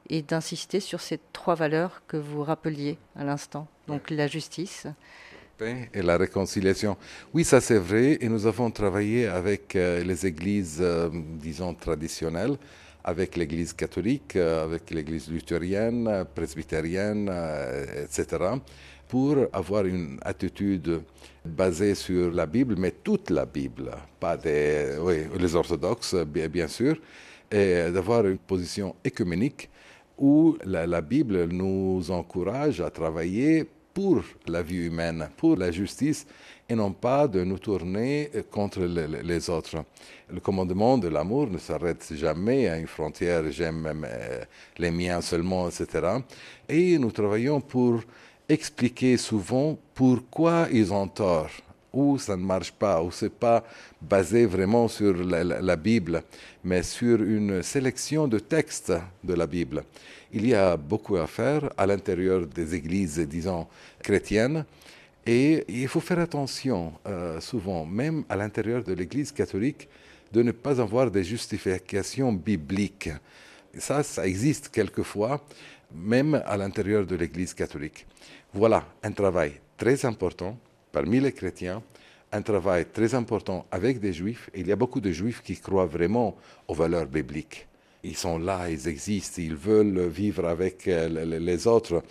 et 0.09 0.23
d'insister 0.23 0.79
sur 0.79 0.99
ces 0.99 1.19
trois 1.31 1.53
valeurs 1.53 2.01
que 2.07 2.17
vous 2.17 2.43
rappeliez 2.43 2.97
à 3.15 3.23
l'instant, 3.23 3.67
donc 3.87 4.09
la 4.09 4.25
justice. 4.25 4.87
Et 5.61 6.01
la 6.01 6.17
réconciliation. 6.17 6.97
Oui, 7.35 7.43
ça 7.43 7.61
c'est 7.61 7.77
vrai, 7.77 8.17
et 8.19 8.29
nous 8.29 8.47
avons 8.47 8.71
travaillé 8.71 9.27
avec 9.27 9.75
les 9.75 10.25
églises, 10.25 10.83
disons, 11.13 11.75
traditionnelles, 11.75 12.57
avec 13.07 13.37
l'Église 13.37 13.71
catholique, 13.71 14.35
euh, 14.35 14.65
avec 14.65 14.91
l'Église 14.91 15.31
luthérienne, 15.31 16.25
presbytérienne, 16.35 17.29
euh, 17.31 18.03
etc., 18.03 18.27
pour 19.07 19.37
avoir 19.53 19.85
une 19.85 20.19
attitude 20.23 20.99
basée 21.45 21.95
sur 21.95 22.29
la 22.29 22.45
Bible, 22.45 22.75
mais 22.77 22.91
toute 22.91 23.29
la 23.29 23.45
Bible, 23.45 23.91
pas 24.19 24.35
les 24.43 25.55
orthodoxes, 25.55 26.15
bien, 26.25 26.67
sûr, 26.67 26.97
et 27.49 27.89
d'avoir 27.89 28.27
une 28.27 28.37
position 28.37 28.93
écuménique 29.05 29.69
où 30.17 30.57
la 30.65 30.99
Bible 30.99 31.45
nous 31.45 32.11
encourage 32.11 32.81
à 32.81 32.89
travailler 32.89 33.65
pour 33.93 34.21
la 34.45 34.61
vie 34.61 34.87
humaine, 34.87 35.29
pour 35.37 35.55
la 35.55 35.71
justice, 35.71 36.27
et 36.69 36.75
non 36.75 36.91
pas 36.91 37.27
de 37.27 37.43
nous 37.43 37.59
tourner 37.59 38.29
contre 38.51 38.81
les, 38.81 39.49
autres. 39.49 39.83
Le 40.29 40.39
commandement 40.39 40.97
de 40.97 41.07
l'amour 41.07 41.49
ne 41.49 41.57
s'arrête 41.57 42.05
jamais 42.13 42.67
à 42.67 42.77
une 42.77 42.87
frontière, 42.87 43.43
j'aime 43.51 43.87
euh, 44.05 44.43
les 44.77 44.91
miens 44.91 45.21
seulement, 45.21 45.69
etc. 45.69 46.19
Et 46.67 46.97
nous 46.97 47.11
travaillons 47.11 47.61
pour 47.61 48.01
expliquer 48.49 49.17
souvent 49.17 49.77
pourquoi 49.93 50.67
ils 50.71 50.91
ont 50.91 51.07
tort 51.07 51.49
où 51.93 52.17
ça 52.17 52.35
ne 52.35 52.43
marche 52.43 52.71
pas, 52.71 53.01
où 53.01 53.11
c'est 53.11 53.33
pas 53.33 53.63
basé 54.01 54.45
vraiment 54.45 54.87
sur 54.87 55.13
la, 55.15 55.75
Bible, 55.75 56.21
mais 56.63 56.83
sur 56.83 57.21
une 57.21 57.63
sélection 57.63 58.27
de 58.27 58.39
textes 58.39 58.93
de 59.23 59.33
la 59.33 59.47
Bible. 59.47 59.83
Il 60.31 60.47
y 60.47 60.53
a 60.53 60.77
beaucoup 60.77 61.17
à 61.17 61.25
faire 61.25 61.71
à 61.77 61.85
l'intérieur 61.87 62.45
des 62.45 62.75
églises, 62.75 63.19
disons, 63.19 63.65
chrétiennes, 64.03 64.65
et 65.27 65.65
il 65.67 65.87
faut 65.89 65.99
faire 65.99 66.19
attention 66.19 66.93
euh, 67.05 67.41
souvent, 67.41 67.85
même 67.85 68.23
à 68.29 68.37
l'intérieur 68.37 68.81
de 68.81 68.93
l'Église 68.93 69.33
catholique, 69.33 69.89
de 70.31 70.41
ne 70.41 70.51
pas 70.51 70.79
avoir 70.79 71.11
des 71.11 71.23
justifications 71.23 72.31
bibliques. 72.31 73.09
Ça, 73.77 74.03
ça 74.03 74.25
existe 74.25 74.69
quelquefois, 74.69 75.45
même 75.93 76.41
à 76.45 76.55
l'intérieur 76.55 77.05
de 77.05 77.15
l'Église 77.15 77.53
catholique. 77.53 78.05
Voilà 78.53 78.85
un 79.03 79.11
travail 79.11 79.59
très 79.77 80.05
important 80.05 80.57
parmi 80.93 81.19
les 81.19 81.33
chrétiens, 81.33 81.83
un 82.31 82.41
travail 82.41 82.85
très 82.91 83.13
important 83.13 83.65
avec 83.69 83.99
des 83.99 84.13
juifs. 84.13 84.49
Il 84.55 84.67
y 84.67 84.71
a 84.71 84.77
beaucoup 84.77 85.01
de 85.01 85.11
juifs 85.11 85.41
qui 85.41 85.57
croient 85.57 85.85
vraiment 85.85 86.37
aux 86.69 86.73
valeurs 86.73 87.05
bibliques. 87.05 87.67
Ils 88.03 88.15
sont 88.15 88.37
là, 88.37 88.69
ils 88.69 88.87
existent, 88.87 89.41
ils 89.41 89.55
veulent 89.55 90.07
vivre 90.07 90.45
avec 90.47 90.87
euh, 90.87 91.39
les 91.39 91.67
autres. 91.67 92.01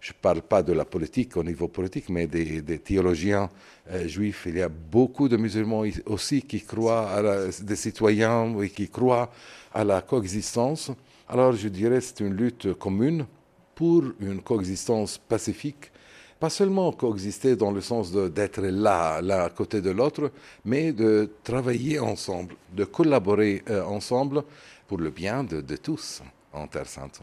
Je 0.00 0.12
ne 0.12 0.16
parle 0.20 0.42
pas 0.42 0.62
de 0.62 0.72
la 0.72 0.84
politique 0.84 1.36
au 1.36 1.42
niveau 1.42 1.68
politique, 1.68 2.08
mais 2.08 2.26
des, 2.26 2.78
théologiens 2.78 3.48
euh, 3.90 4.06
juifs. 4.06 4.44
Il 4.46 4.58
y 4.58 4.62
a 4.62 4.68
beaucoup 4.68 5.28
de 5.28 5.36
musulmans 5.36 5.84
aussi 6.06 6.42
qui 6.42 6.60
croient, 6.62 7.10
à 7.10 7.48
des 7.62 7.76
citoyens 7.76 8.58
et 8.60 8.70
qui 8.70 8.88
croient 8.88 9.30
à 9.72 9.84
la 9.84 10.02
coexistence. 10.02 10.90
Alors 11.28 11.52
je 11.52 11.68
dirais 11.68 11.98
que 11.98 12.04
c'est 12.04 12.20
une 12.20 12.34
lutte 12.34 12.74
commune 12.74 13.26
pour 13.74 14.04
une 14.20 14.40
coexistence 14.42 15.18
pacifique 15.18 15.90
pas 16.38 16.50
seulement 16.50 16.92
coexister 16.92 17.56
dans 17.56 17.70
le 17.70 17.80
sens 17.80 18.12
d'être 18.12 18.60
là, 18.60 19.20
l'un 19.22 19.44
à 19.44 19.50
côté 19.50 19.80
de 19.80 19.90
l'autre, 19.90 20.30
mais 20.64 20.92
de 20.92 21.30
travailler 21.42 21.98
ensemble, 21.98 22.54
de 22.74 22.84
collaborer 22.84 23.62
euh, 23.70 23.82
ensemble 23.84 24.42
pour 24.86 24.98
le 24.98 25.10
bien 25.10 25.44
de 25.44 25.76
tous 25.76 26.22
en 26.52 26.66
Terre 26.66 26.86
Sainte. 26.86 27.20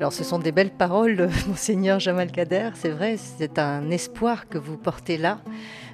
Alors 0.00 0.14
ce 0.14 0.24
sont 0.24 0.38
des 0.38 0.50
belles 0.50 0.70
paroles, 0.70 1.28
monseigneur 1.46 2.00
Jamal 2.00 2.32
Kader, 2.32 2.70
c'est 2.72 2.88
vrai, 2.88 3.18
c'est 3.18 3.58
un 3.58 3.90
espoir 3.90 4.48
que 4.48 4.56
vous 4.56 4.78
portez 4.78 5.18
là. 5.18 5.40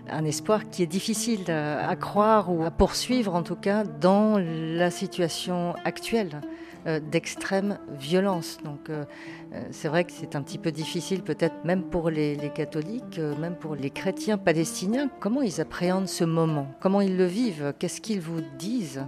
Un 0.08 0.25
espoir 0.25 0.70
qui 0.70 0.84
est 0.84 0.86
difficile 0.86 1.50
à 1.50 1.96
croire 1.96 2.52
ou 2.52 2.62
à 2.62 2.70
poursuivre 2.70 3.34
en 3.34 3.42
tout 3.42 3.56
cas 3.56 3.82
dans 3.82 4.38
la 4.38 4.92
situation 4.92 5.75
actuelle 5.84 6.40
euh, 6.86 7.00
d'extrême 7.00 7.80
violence. 7.98 8.58
Donc 8.62 8.90
euh, 8.90 9.04
euh, 9.52 9.60
c'est 9.72 9.88
vrai 9.88 10.04
que 10.04 10.12
c'est 10.12 10.36
un 10.36 10.42
petit 10.42 10.58
peu 10.58 10.70
difficile 10.70 11.22
peut-être 11.22 11.64
même 11.64 11.82
pour 11.82 12.08
les, 12.08 12.36
catholiques, 12.54 13.18
même 13.40 13.56
pour 13.56 13.75
les 13.75 13.90
chrétiens 13.90 14.38
palestiniens. 14.38 15.10
Comment 15.18 15.42
ils 15.42 15.60
appréhendent 15.60 16.06
ce 16.06 16.22
moment? 16.22 16.68
Comment 16.78 17.00
ils 17.00 17.16
le 17.16 17.25
vivent? 17.25 17.75
Qu'est-ce 17.80 18.00
qu'ils 18.00 18.20
vous 18.20 18.40
disent? 18.56 19.04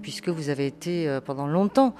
Puisque 0.00 0.28
vous 0.28 0.48
avez 0.48 0.66
été 0.66 1.18
pendant 1.24 1.46
longtemps 1.46 1.94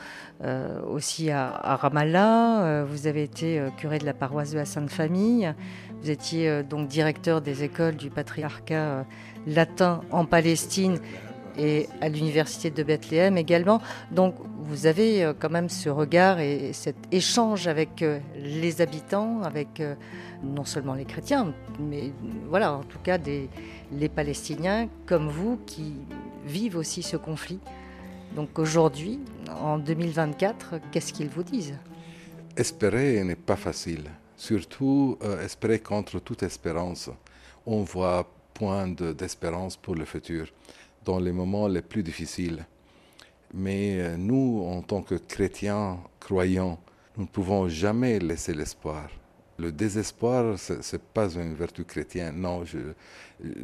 aussi 0.88 1.30
à, 1.30 1.76
Ramallah, 1.76 2.84
vous 2.84 3.06
avez 3.06 3.22
été 3.22 3.62
curé 3.78 3.98
de 3.98 4.06
la 4.06 4.14
paroisse 4.14 4.52
de 4.52 4.58
la 4.58 4.64
Sainte 4.64 4.90
Famille, 4.90 5.54
vous 6.02 6.10
étiez 6.10 6.48
euh, 6.48 6.62
donc 6.64 6.88
directeur 6.88 7.40
des 7.40 7.62
écoles 7.62 7.94
du 7.94 8.10
patriarcat 8.10 8.74
euh, 8.74 9.02
latin 9.46 10.00
en 10.10 10.24
Palestine 10.24 10.98
et 11.56 11.86
à 12.00 12.08
l'université 12.08 12.70
de 12.70 12.82
Bethléem 12.82 13.36
également. 13.36 13.80
Donc 14.10 14.34
vous 14.62 14.86
avez 14.86 15.22
euh, 15.22 15.32
quand 15.38 15.50
même 15.50 15.68
ce 15.68 15.88
regard 15.88 16.40
et 16.40 16.72
cet 16.72 16.96
échange 17.12 17.68
avec 17.68 18.04
les 18.36 18.80
habitants, 18.80 19.42
avec 19.42 19.80
non 20.42 20.64
seulement 20.64 20.94
les 20.94 21.04
chrétiens, 21.04 21.54
mais 21.78 22.12
voilà, 22.48 22.72
en 22.72 22.82
tout 22.82 22.98
cas 22.98 23.18
les 23.92 24.08
Palestiniens 24.08 24.88
comme 25.06 25.28
vous 25.28 25.60
qui 25.66 25.94
vivent 26.44 26.76
aussi 26.76 27.02
ce 27.02 27.16
conflit. 27.16 27.60
Donc 28.34 28.58
aujourd'hui, 28.58 29.20
en 29.50 29.78
2024, 29.78 30.76
qu'est-ce 30.90 31.12
qu'ils 31.12 31.28
vous 31.28 31.42
disent? 31.42 31.74
Espérer 32.56 33.22
n'est 33.24 33.36
pas 33.36 33.56
facile 33.56 34.04
surtout 34.42 35.16
euh, 35.22 35.44
espérer 35.44 35.78
contre 35.78 36.18
toute 36.18 36.42
espérance. 36.42 37.08
On 37.64 37.82
voit 37.82 38.28
point 38.52 38.88
d'espérance 38.88 39.76
pour 39.76 39.94
le 39.94 40.04
futur 40.04 40.46
dans 41.04 41.20
les 41.20 41.30
moments 41.30 41.68
les 41.68 41.82
plus 41.82 42.02
difficiles. 42.02 42.66
Mais 43.54 44.00
euh, 44.00 44.16
nous, 44.16 44.64
en 44.66 44.82
tant 44.82 45.02
que 45.02 45.14
chrétiens, 45.14 45.98
croyants, 46.18 46.80
nous 47.16 47.22
ne 47.22 47.28
pouvons 47.28 47.68
jamais 47.68 48.18
laisser 48.18 48.52
l'espoir. 48.52 49.08
Le 49.58 49.70
désespoir, 49.70 50.58
ce 50.58 50.72
n'est 50.72 51.02
pas 51.14 51.28
une 51.34 51.54
vertu 51.54 51.84
chrétienne. 51.84 52.40
Non, 52.40 52.64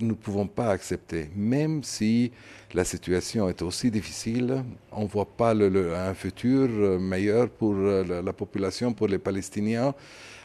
nous 0.01 0.09
ne 0.09 0.13
pouvons 0.15 0.47
pas 0.47 0.71
accepter. 0.71 1.31
Même 1.37 1.83
si 1.83 2.33
la 2.75 2.85
situation 2.85 3.49
est 3.49 3.63
aussi 3.63 3.91
difficile, 3.91 4.65
on 4.93 5.03
ne 5.03 5.09
voit 5.09 5.25
pas 5.37 5.55
un 5.55 6.15
futur 6.15 7.01
meilleur 7.01 7.49
pour 7.49 7.75
euh, 7.77 8.23
la 8.23 8.33
population, 8.33 8.93
pour 8.93 9.09
les 9.09 9.19
Palestiniens 9.19 9.95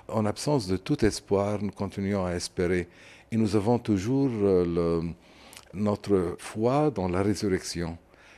en 0.07 0.25
absence 0.25 0.67
de 0.67 0.77
tout 0.77 1.03
espoir, 1.05 1.61
nous 1.61 1.71
continuons 1.71 2.25
à 2.25 2.33
espérer. 2.33 2.87
Et 3.31 3.37
nous 3.37 3.55
avons 3.55 3.79
toujours 3.79 4.29
euh, 4.31 5.01
notre 5.73 6.35
foi 6.39 6.91
dans 6.91 7.07
la 7.07 7.23
résurrection, 7.23 7.97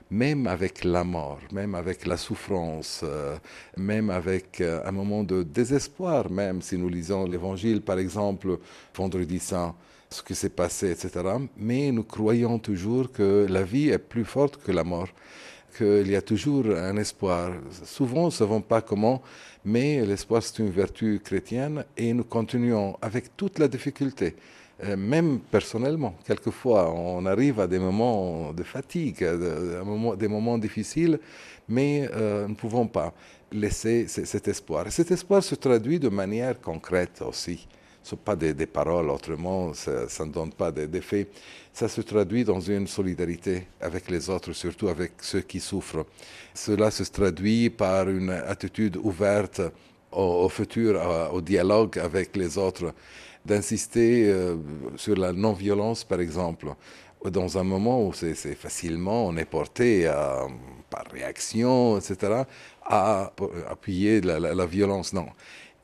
même 0.10 0.48
avec 0.48 0.84
la 0.84 1.04
mort, 1.04 1.40
même 1.52 1.76
avec 1.76 2.06
la 2.06 2.18
souffrance, 2.18 3.02
euh, 3.04 3.36
même 3.78 4.10
avec 4.10 4.62
euh, 4.62 4.82
un 4.86 4.92
moment 4.92 5.24
de 5.24 5.44
désespoir, 5.44 6.30
même 6.30 6.62
si 6.62 6.78
nous 6.78 6.90
lisons 6.90 7.26
l'Évangile, 7.26 7.82
par 7.82 8.00
exemple, 8.00 8.60
vendredi 8.96 9.40
saint, 9.40 9.76
ce 10.16 10.24
qui 10.24 10.36
s'est 10.36 10.50
passé, 10.50 10.92
etc. 10.92 11.10
Mais 11.58 11.92
nous 11.92 12.04
croyons 12.04 12.58
toujours 12.60 13.12
que 13.12 13.46
la 13.50 13.64
vie 13.64 13.90
est 13.90 14.00
plus 14.14 14.26
forte 14.26 14.58
que 14.64 14.72
la 14.72 14.84
mort 14.84 15.10
qu'il 15.78 16.10
y 16.10 16.16
a 16.16 16.22
toujours 16.22 16.66
un 16.68 16.96
espoir. 16.98 17.52
Souvent, 17.84 18.22
nous 18.22 18.26
ne 18.28 18.32
savons 18.44 18.62
pas 18.62 18.82
comment, 18.82 19.22
mais 19.66 20.06
l'espoir, 20.06 20.42
c'est 20.42 20.60
une 20.60 20.70
vertu 20.70 21.20
chrétienne 21.24 21.84
et 21.98 22.14
nous 22.14 22.24
continuons 22.24 22.96
avec 23.02 23.36
toute 23.36 23.60
la 23.60 23.68
difficulté. 23.68 24.36
Euh, 24.84 24.96
même 24.96 25.40
personnellement, 25.40 26.16
quelquefois, 26.26 26.94
on 26.94 27.26
arrive 27.26 27.60
à 27.60 27.68
des 27.68 27.80
moments 27.80 28.54
de 28.54 28.64
fatigue, 28.64 29.20
des 30.18 30.28
moments 30.28 30.58
difficiles, 30.58 31.20
mais 31.68 32.10
euh, 32.14 32.44
nous 32.44 32.50
ne 32.50 32.56
pouvons 32.56 32.88
pas 32.88 33.14
laisser 33.52 34.08
cet 34.08 34.48
espoir. 34.48 34.88
Et 34.88 34.92
cet 34.92 35.12
espoir 35.12 35.44
se 35.44 35.56
traduit 35.56 36.00
de 36.00 36.10
manière 36.10 36.60
concrète 36.60 37.22
aussi 37.26 37.68
sont 38.06 38.18
pas 38.18 38.36
des, 38.36 38.66
paroles, 38.68 39.10
autrement, 39.10 39.74
ça, 39.74 40.26
ne 40.26 40.32
donne 40.32 40.52
pas 40.52 40.72
d'effet. 40.72 41.28
Ça 41.74 41.88
se 41.88 42.02
traduit 42.02 42.44
dans 42.44 42.60
une 42.60 42.88
solidarité 42.88 43.68
avec 43.82 44.10
les 44.10 44.30
autres, 44.30 44.54
surtout 44.54 44.88
avec 44.88 45.14
ceux 45.22 45.42
qui 45.42 45.60
souffrent. 45.60 46.06
Cela 46.54 46.92
se 46.92 47.04
traduit 47.04 47.70
par 47.70 48.08
une 48.10 48.30
attitude 48.30 48.98
ouverte 48.98 49.62
au, 50.12 50.48
futur, 50.50 51.02
au 51.34 51.42
dialogue 51.42 51.98
avec 52.00 52.36
les 52.36 52.58
autres, 52.58 52.94
d'insister 53.44 54.30
euh, 54.30 54.56
sur 54.96 55.16
la 55.16 55.34
non-violence, 55.34 56.04
par 56.04 56.20
exemple 56.20 56.68
dans 57.30 57.58
un 57.58 57.64
moment 57.64 58.06
où 58.06 58.14
c'est 58.14 58.36
facilement, 58.56 59.26
on 59.26 59.38
est 59.38 59.46
porté 59.46 60.06
par 60.90 61.06
réaction, 61.12 61.98
etc., 61.98 62.44
à 62.84 63.32
appuyer 63.70 64.22
la 64.22 64.66
violence. 64.66 65.14
Non. 65.14 65.28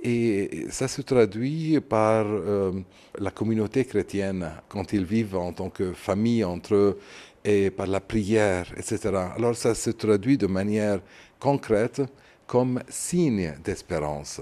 Et 0.03 0.65
ça 0.71 0.87
se 0.87 1.01
traduit 1.03 1.79
par 1.79 2.25
euh, 2.27 2.71
la 3.19 3.29
communauté 3.29 3.85
chrétienne, 3.85 4.49
quand 4.67 4.93
ils 4.93 5.05
vivent 5.05 5.35
en 5.35 5.53
tant 5.53 5.69
que 5.69 5.93
famille 5.93 6.43
entre 6.43 6.73
eux, 6.73 6.99
et 7.43 7.69
par 7.69 7.87
la 7.87 7.99
prière, 7.99 8.65
etc. 8.77 8.99
Alors 9.35 9.55
ça 9.55 9.75
se 9.75 9.91
traduit 9.91 10.37
de 10.37 10.47
manière 10.47 11.01
concrète 11.39 12.01
comme 12.47 12.81
signe 12.89 13.53
d'espérance. 13.63 14.41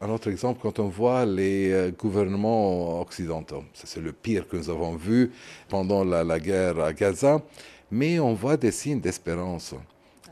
Un 0.00 0.08
autre 0.10 0.28
exemple, 0.30 0.60
quand 0.62 0.78
on 0.78 0.88
voit 0.88 1.24
les 1.26 1.70
euh, 1.70 1.90
gouvernements 1.90 3.00
occidentaux, 3.00 3.64
c'est 3.74 4.00
le 4.00 4.12
pire 4.12 4.48
que 4.48 4.56
nous 4.56 4.70
avons 4.70 4.96
vu 4.96 5.30
pendant 5.68 6.04
la, 6.04 6.24
la 6.24 6.40
guerre 6.40 6.80
à 6.80 6.92
Gaza, 6.92 7.40
mais 7.90 8.18
on 8.18 8.34
voit 8.34 8.56
des 8.56 8.72
signes 8.72 9.00
d'espérance 9.00 9.74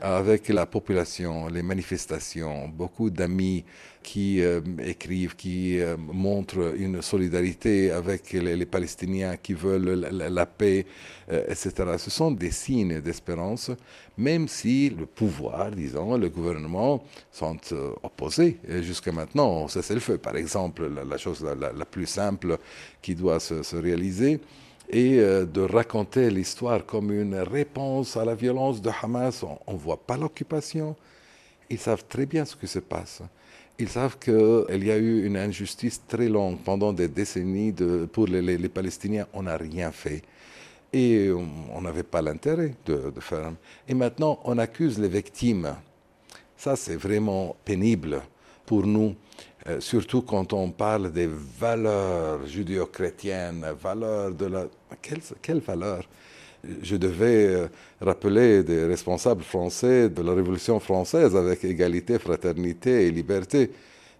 avec 0.01 0.49
la 0.49 0.65
population, 0.65 1.47
les 1.47 1.61
manifestations, 1.61 2.67
beaucoup 2.67 3.09
d'amis 3.09 3.63
qui 4.01 4.41
euh, 4.41 4.61
écrivent, 4.83 5.35
qui 5.35 5.79
euh, 5.79 5.97
montrent 5.97 6.73
une 6.77 7.01
solidarité 7.01 7.91
avec 7.91 8.31
les, 8.31 8.65
Palestiniens 8.65 9.37
qui 9.37 9.53
veulent 9.53 10.07
la, 10.11 10.45
paix, 10.45 10.85
euh, 11.31 11.43
etc. 11.47 11.73
Ce 11.97 12.09
sont 12.09 12.31
des 12.31 12.51
signes 12.51 13.01
d'espérance, 13.01 13.71
même 14.17 14.47
si 14.47 14.89
le 14.89 15.05
pouvoir, 15.05 15.71
disons, 15.71 16.17
le 16.17 16.29
gouvernement 16.29 17.03
sont 17.31 17.57
opposés 18.03 18.57
jusqu'à 18.81 19.11
maintenant. 19.11 19.67
C'est 19.67 19.93
le 19.93 19.99
feu, 19.99 20.17
par 20.17 20.35
exemple, 20.35 20.89
la, 21.07 21.17
chose 21.17 21.43
la, 21.43 21.85
plus 21.85 22.05
simple 22.05 22.57
qui 23.01 23.15
doit 23.15 23.39
se 23.39 23.75
réaliser. 23.75 24.39
Et 24.89 25.17
de 25.17 25.61
raconter 25.61 26.29
l'histoire 26.29 26.85
comme 26.85 27.11
une 27.11 27.35
réponse 27.35 28.17
à 28.17 28.25
la 28.25 28.35
violence 28.35 28.81
de 28.81 28.89
Hamas. 29.01 29.43
On 29.67 29.73
ne 29.73 29.77
voit 29.77 29.97
pas 29.97 30.17
l'occupation. 30.17 30.95
Ils 31.69 31.77
savent 31.77 32.05
très 32.09 32.25
bien 32.25 32.45
ce 32.45 32.55
qui 32.55 32.67
se 32.67 32.79
passe. 32.79 33.21
Ils 33.77 33.87
savent 33.87 34.19
qu'il 34.19 34.83
y 34.83 34.91
a 34.91 34.97
eu 34.97 35.25
une 35.25 35.37
injustice 35.37 36.01
très 36.05 36.27
longue 36.27 36.57
pendant 36.65 36.91
des 36.91 37.07
décennies 37.07 37.73
pour 38.11 38.27
les, 38.27 38.67
Palestiniens. 38.67 39.25
On 39.33 39.43
n'a 39.43 39.55
rien 39.55 39.91
fait. 39.91 40.21
Et 40.91 41.29
on 41.31 41.81
n'avait 41.81 42.03
pas 42.03 42.21
l'intérêt 42.21 42.73
de, 42.85 43.13
faire. 43.21 43.53
Et 43.87 43.93
maintenant, 43.93 44.39
on 44.43 44.57
accuse 44.57 44.99
les 44.99 45.07
victimes. 45.07 45.75
Ça, 46.57 46.75
c'est 46.75 46.97
vraiment 46.97 47.55
pénible 47.63 48.21
pour 48.65 48.85
nous, 48.85 49.15
euh, 49.67 49.79
surtout 49.79 50.23
quand 50.23 50.51
on 50.51 50.71
parle 50.71 51.11
des 51.13 51.27
valeurs 51.27 52.45
judéo-chrétiennes, 52.45 53.65
valeurs 53.81 54.31
de 54.33 54.45
la. 54.45 54.65
Quelles 55.01 55.21
quelle 55.41 55.59
valeurs 55.59 56.03
je 56.81 56.97
devais 56.97 57.47
euh, 57.47 57.67
rappeler 58.01 58.63
des 58.63 58.85
responsables 58.85 59.43
français 59.43 60.09
de 60.09 60.21
la 60.21 60.33
Révolution 60.33 60.79
française 60.79 61.35
avec 61.35 61.63
égalité, 61.63 62.19
fraternité 62.19 63.07
et 63.07 63.11
liberté. 63.11 63.71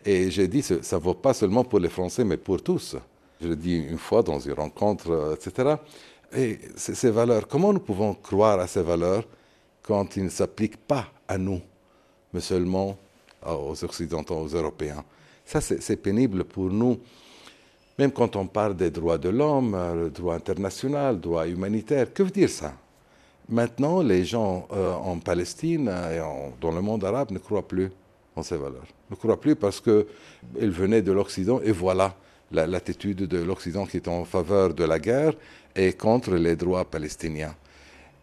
Et 0.06 0.32
j'ai 0.32 0.48
dit, 0.48 0.62
ça 0.62 0.76
ne 0.76 1.02
vaut 1.02 1.14
pas 1.14 1.34
seulement 1.34 1.64
pour 1.64 1.80
les 1.80 1.90
Français, 1.90 2.24
mais 2.24 2.38
pour 2.38 2.62
tous. 2.62 2.96
Je 3.42 3.48
l'ai 3.50 3.56
dit 3.56 3.78
une 3.78 3.98
fois 3.98 4.24
dans 4.24 4.40
une 4.40 4.54
rencontre, 4.54 5.12
euh, 5.12 5.36
etc. 5.36 5.76
Et 6.34 6.60
ces 6.76 7.10
valeurs, 7.10 7.48
comment 7.48 7.74
nous 7.74 7.80
pouvons 7.80 8.14
croire 8.14 8.60
à 8.60 8.68
ces 8.68 8.84
valeurs 8.84 9.24
quand 9.82 10.16
ils 10.16 10.26
ne 10.26 10.30
s'appliquent 10.30 10.78
pas 10.78 11.08
à 11.28 11.38
nous, 11.38 11.60
mais 12.32 12.40
seulement 12.40 12.98
aux 13.46 13.84
Occidentaux, 13.84 14.36
aux 14.36 14.48
Européens? 14.50 15.04
Ça, 15.44 15.60
c'est 15.60 15.96
pénible 15.96 16.44
pour 16.44 16.70
nous. 16.70 17.00
Même 18.00 18.14
quand 18.14 18.38
on 18.38 18.48
parle 18.48 18.78
des 18.78 18.92
droits 18.92 19.18
de 19.18 19.28
l'homme, 19.28 19.76
euh, 19.76 20.08
droit 20.08 20.36
international, 20.36 21.20
droit 21.20 21.46
humanitaire, 21.46 22.14
que 22.14 22.24
veut 22.24 22.30
dire 22.30 22.50
ça? 22.50 22.74
Maintenant, 23.50 24.02
les 24.02 24.24
gens 24.24 24.70
euh, 24.72 24.94
en 24.94 25.18
Palestine 25.20 25.90
et 25.90 26.22
dans 26.62 26.72
le 26.72 26.80
monde 26.80 27.04
arabe 27.04 27.32
ne 27.32 27.40
croient 27.40 27.68
plus 27.68 27.92
en 28.38 28.42
ces 28.42 28.56
valeurs. 28.56 28.88
Ne 29.12 29.18
croient 29.18 29.42
plus 29.42 29.54
parce 29.54 29.82
qu'ils 29.82 30.72
venaient 30.72 31.02
de 31.02 31.12
l'Occident 31.12 31.60
et 31.62 31.74
voilà 31.74 32.16
l'attitude 32.52 33.28
de 33.28 33.38
l'Occident 33.40 33.86
qui 33.86 33.98
est 33.98 34.08
en 34.08 34.24
faveur 34.24 34.74
de 34.74 34.86
la 34.86 34.98
guerre 34.98 35.34
et 35.76 35.92
contre 35.92 36.36
les 36.36 36.56
droits 36.56 36.86
palestiniens. 36.86 37.54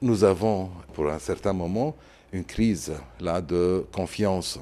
Nous 0.00 0.24
avons, 0.24 0.70
pour 0.94 1.10
un 1.10 1.18
certain 1.18 1.52
moment, 1.52 1.94
une 2.32 2.44
crise 2.44 2.94
là 3.20 3.42
de 3.42 3.84
confiance. 3.92 4.58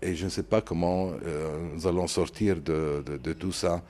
Et 0.00 0.14
je 0.14 0.24
ne 0.24 0.30
sais 0.30 0.42
pas 0.42 0.62
comment 0.62 1.10
euh, 1.26 1.58
nous 1.74 1.86
allons 1.86 2.06
sortir 2.06 2.56
de 2.56 3.32
tout 3.38 3.52
ça 3.52 3.82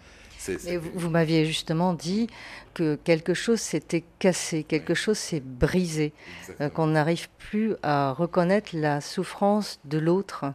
vous, 0.94 1.11
m'aviez 1.11 1.44
justement 1.44 1.94
dit 1.94 2.29
que 2.74 2.96
quelque 2.96 3.35
chose 3.35 3.61
s'était 3.61 4.05
cassé, 4.18 4.64
quelque 4.64 4.94
chose 4.94 5.18
s'est 5.18 5.40
brisé, 5.40 6.12
euh, 6.61 6.68
qu'on 6.68 6.88
n'arrive 6.88 7.29
plus 7.38 7.74
à 7.83 8.12
reconnaître 8.12 8.70
la 8.74 9.01
souffrance 9.01 9.81
de 9.85 9.98
l'autre 9.98 10.53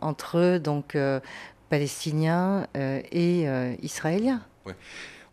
entre 0.00 0.58
donc 0.58 0.94
euh, 0.94 1.20
Palestiniens 1.68 2.66
euh, 2.76 3.02
et 3.12 3.46
Israéliens. 3.82 4.42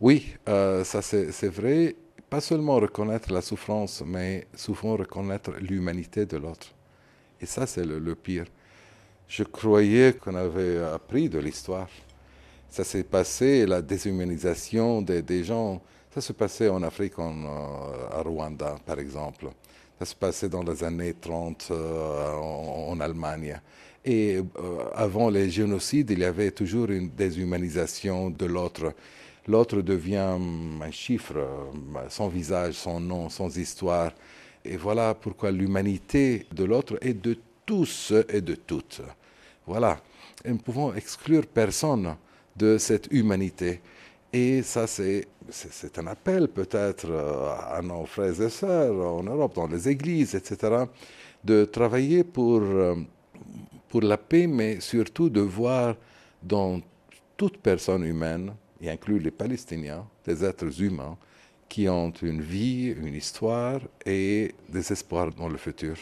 Oui, 0.01 0.35
ça 0.45 1.01
c'est 1.01 1.47
vrai. 1.47 1.95
Pas 2.29 2.41
seulement 2.41 2.75
reconnaître 2.75 3.31
la 3.31 3.41
souffrance, 3.41 4.03
mais 4.05 4.47
souvent 4.55 4.97
reconnaître 4.97 5.51
l'humanité 5.61 6.25
de 6.25 6.37
l'autre. 6.37 6.67
Et 7.39 7.45
ça 7.45 7.67
c'est 7.67 7.85
le 7.85 8.15
pire. 8.15 8.45
Je 9.27 9.43
croyais 9.43 10.13
qu'on 10.13 10.35
avait 10.35 10.83
appris 10.83 11.29
de 11.29 11.39
l'histoire 11.39 11.87
ça 12.69 12.83
s'est 12.83 13.03
passé, 13.03 13.65
la 13.65 13.81
déshumanisation 13.81 15.01
des, 15.01 15.43
gens, 15.43 15.81
ça 16.13 16.21
se 16.21 16.33
passait 16.33 16.69
en 16.69 16.83
Afrique, 16.83 17.17
en, 17.19 17.33
euh, 17.43 18.19
à 18.19 18.21
Rwanda 18.21 18.75
par 18.85 18.99
exemple. 18.99 19.47
Ça 19.99 20.05
se 20.05 20.15
passait 20.15 20.49
dans 20.49 20.63
les 20.63 20.83
années 20.83 21.13
30 21.13 21.69
euh, 21.71 22.33
en, 22.33 22.99
Allemagne. 22.99 23.59
Et 24.03 24.37
euh, 24.37 24.43
avant 24.93 25.29
les 25.29 25.49
génocides, 25.49 26.11
il 26.11 26.19
y 26.19 26.25
avait 26.25 26.51
toujours 26.51 26.89
une 26.89 27.09
déshumanisation 27.09 28.29
de 28.29 28.45
l'autre. 28.45 28.93
L'autre 29.47 29.81
devient 29.81 30.37
un 30.81 30.91
chiffre, 30.91 31.35
sans 32.09 32.27
visage, 32.27 32.73
sans 32.73 32.99
nom, 32.99 33.29
sans 33.29 33.55
histoire. 33.57 34.11
Et 34.65 34.75
voilà 34.75 35.13
pourquoi 35.13 35.51
l'humanité 35.51 36.45
de 36.51 36.63
l'autre 36.65 36.97
est 37.01 37.13
de 37.13 37.37
tous 37.65 38.11
et 38.29 38.41
de 38.41 38.55
toutes. 38.55 39.01
Voilà. 39.65 39.99
Et 40.43 40.49
nous 40.49 40.57
pouvons 40.57 40.93
exclure 40.93 41.45
personne 41.45 42.15
de 42.55 42.77
cette 42.77 43.07
humanité. 43.11 43.81
Et 44.33 44.63
ça, 44.63 44.85
c'est, 44.87 45.27
un 45.97 46.07
appel 46.07 46.49
peut-être 46.49 47.07
euh, 47.09 47.77
à 47.77 47.81
nos 47.81 48.05
frères 48.05 48.41
et 48.41 48.49
sœurs 48.49 48.93
en 48.93 49.23
Europe, 49.23 49.55
dans 49.55 49.67
les 49.67 49.87
églises, 49.87 50.35
etc., 50.35 50.85
de 51.43 51.63
travailler 51.65 52.23
pour, 52.23 52.61
euh, 52.61 52.95
pour 53.87 54.01
la 54.01 54.17
paix, 54.17 54.47
mais 54.47 54.79
surtout 54.81 55.29
de 55.29 55.41
voir 55.41 55.95
dans 56.43 56.81
toute 57.37 57.57
personne 57.59 58.03
humaine, 58.03 58.53
y 58.81 58.89
inclut 58.89 59.19
les 59.19 59.31
Palestiniens, 59.31 60.05
des 60.25 60.43
êtres 60.43 60.81
humains, 60.81 61.17
qui 61.69 61.87
ont 61.89 62.11
une 62.21 62.41
vie, 62.41 62.87
une 62.87 63.15
histoire 63.15 63.79
et 64.05 64.53
des 64.69 64.91
espoirs 64.91 65.31
dans 65.31 65.49
le 65.49 65.57
futur. 65.57 65.95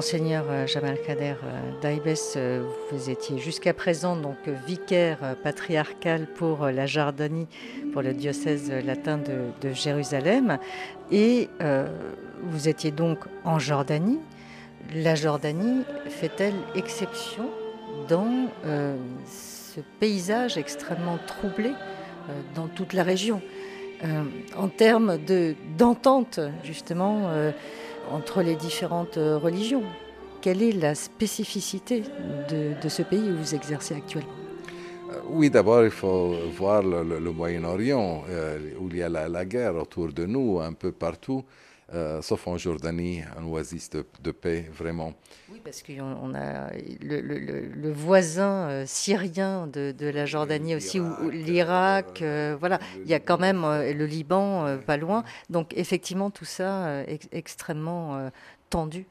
Monseigneur 0.00 0.46
euh, 0.48 0.66
Jamal 0.66 0.96
Kader 1.06 1.34
euh, 1.44 1.80
Daibes, 1.82 2.16
euh, 2.36 2.64
vous 2.90 3.10
étiez 3.10 3.38
jusqu'à 3.38 3.74
présent 3.74 4.16
donc 4.16 4.38
vicaire 4.66 5.18
patriarcal 5.44 6.26
pour 6.26 6.64
la 6.64 6.86
Jordanie, 6.86 7.46
pour 7.92 8.00
le 8.00 8.14
diocèse 8.14 8.72
latin 8.82 9.18
de, 9.18 9.72
Jérusalem, 9.74 10.56
et 11.12 11.50
vous 12.44 12.66
étiez 12.66 12.92
donc 12.92 13.18
en 13.44 13.58
Jordanie. 13.58 14.18
La 14.94 15.16
Jordanie 15.16 15.82
fait-elle 16.08 16.54
exception 16.74 17.50
dans 18.08 18.48
ce 19.26 19.80
paysage 19.98 20.56
extrêmement 20.56 21.18
troublé 21.26 21.72
dans 22.54 22.68
toute 22.68 22.94
la 22.94 23.02
région? 23.02 23.42
En 24.56 24.68
termes 24.68 25.18
d'entente 25.76 26.40
justement 26.64 27.30
entre 28.10 28.42
les 28.42 28.56
différentes 28.56 29.16
euh, 29.16 29.38
religions. 29.38 29.82
Quelle 30.40 30.62
est 30.62 30.72
la 30.72 30.94
spécificité 30.94 32.02
de, 32.48 32.88
ce 32.88 33.02
pays 33.02 33.30
où 33.30 33.36
vous 33.36 33.54
exercez 33.54 33.94
actuellement? 33.94 34.32
Euh, 35.10 35.16
oui, 35.28 35.50
d'abord, 35.50 35.84
il 35.84 35.90
faut 35.90 36.34
voir 36.56 36.82
le, 36.82 37.32
Moyen-Orient, 37.32 38.24
euh, 38.28 38.58
où 38.80 38.88
il 38.88 38.96
y 38.96 39.02
a 39.02 39.08
la, 39.08 39.44
guerre 39.44 39.76
autour 39.76 40.12
de 40.12 40.24
nous, 40.24 40.60
un 40.60 40.72
peu 40.72 40.92
partout, 40.92 41.44
sauf 42.20 42.46
en 42.46 42.56
Jordanie, 42.56 43.22
un 43.36 43.44
oasis 43.46 43.90
de, 43.90 44.30
paix, 44.30 44.70
vraiment. 44.72 45.14
Oui, 45.50 45.60
parce 45.64 45.82
qu'on 45.82 46.34
a 46.34 46.70
le, 47.02 47.92
voisin 47.92 48.84
syrien 48.86 49.66
de, 49.66 49.94
la 50.06 50.26
Jordanie 50.26 50.74
aussi, 50.76 51.00
ou 51.00 51.30
l'Irak, 51.30 52.22
voilà, 52.58 52.78
il 53.04 53.08
y 53.08 53.14
a 53.14 53.20
quand 53.20 53.38
même 53.38 53.62
le 53.62 54.06
Liban 54.06 54.78
pas 54.86 54.96
loin. 54.96 55.24
Donc, 55.48 55.72
effectivement, 55.76 56.30
tout 56.30 56.44
ça 56.44 57.02
est 57.02 57.28
extrêmement 57.32 58.30
tendu. 58.68 59.06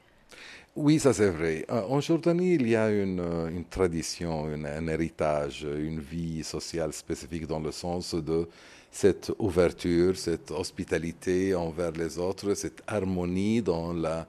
Oui, 0.76 1.00
ça 1.00 1.12
c'est 1.12 1.30
vrai. 1.30 1.66
Euh, 1.70 1.82
en 1.88 2.00
Jordanie, 2.00 2.54
il 2.54 2.68
y 2.68 2.76
a 2.76 2.90
une, 2.90 3.20
euh, 3.20 3.50
tradition, 3.68 4.44
un 4.46 4.86
héritage, 4.86 5.62
une 5.62 5.98
vie 5.98 6.44
sociale 6.44 6.92
spécifique 6.92 7.46
dans 7.46 7.58
le 7.58 7.72
sens 7.72 8.14
de 8.14 8.48
cette 8.90 9.32
ouverture, 9.38 10.16
cette 10.16 10.50
hospitalité 10.50 11.54
envers 11.54 11.92
les 11.92 12.18
autres, 12.18 12.54
cette 12.54 12.82
harmonie 12.86 13.62
dans 13.62 13.92
la, 13.92 14.26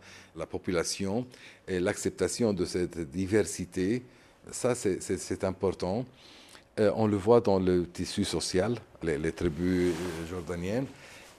population 0.50 1.26
et 1.68 1.80
l'acceptation 1.80 2.54
de 2.54 2.66
cette 2.66 3.00
diversité. 3.12 4.04
Ça, 4.52 4.76
c'est 4.76 5.44
important. 5.44 6.06
Euh, 6.80 6.92
on 6.96 7.06
le 7.08 7.18
voit 7.18 7.42
dans 7.42 7.60
le 7.60 7.86
tissu 7.86 8.24
social, 8.24 8.76
les, 9.04 9.32
tribus 9.32 9.94
jordaniennes, 10.30 10.88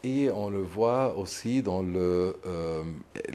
et 0.04 0.30
on 0.30 0.50
le 0.50 0.62
voit 0.62 1.16
aussi 1.16 1.62
dans 1.62 1.82
le, 1.82 2.36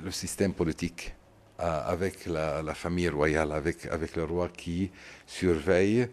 le 0.03 0.11
système 0.11 0.53
politique. 0.53 1.13
Euh, 1.59 1.81
avec 1.87 2.27
la, 2.27 2.75
famille 2.75 3.09
royale, 3.09 3.51
avec, 3.51 3.87
avec 3.87 4.15
le 4.15 4.25
roi 4.25 4.47
qui 4.47 4.91
surveille 5.25 6.01
euh, 6.01 6.07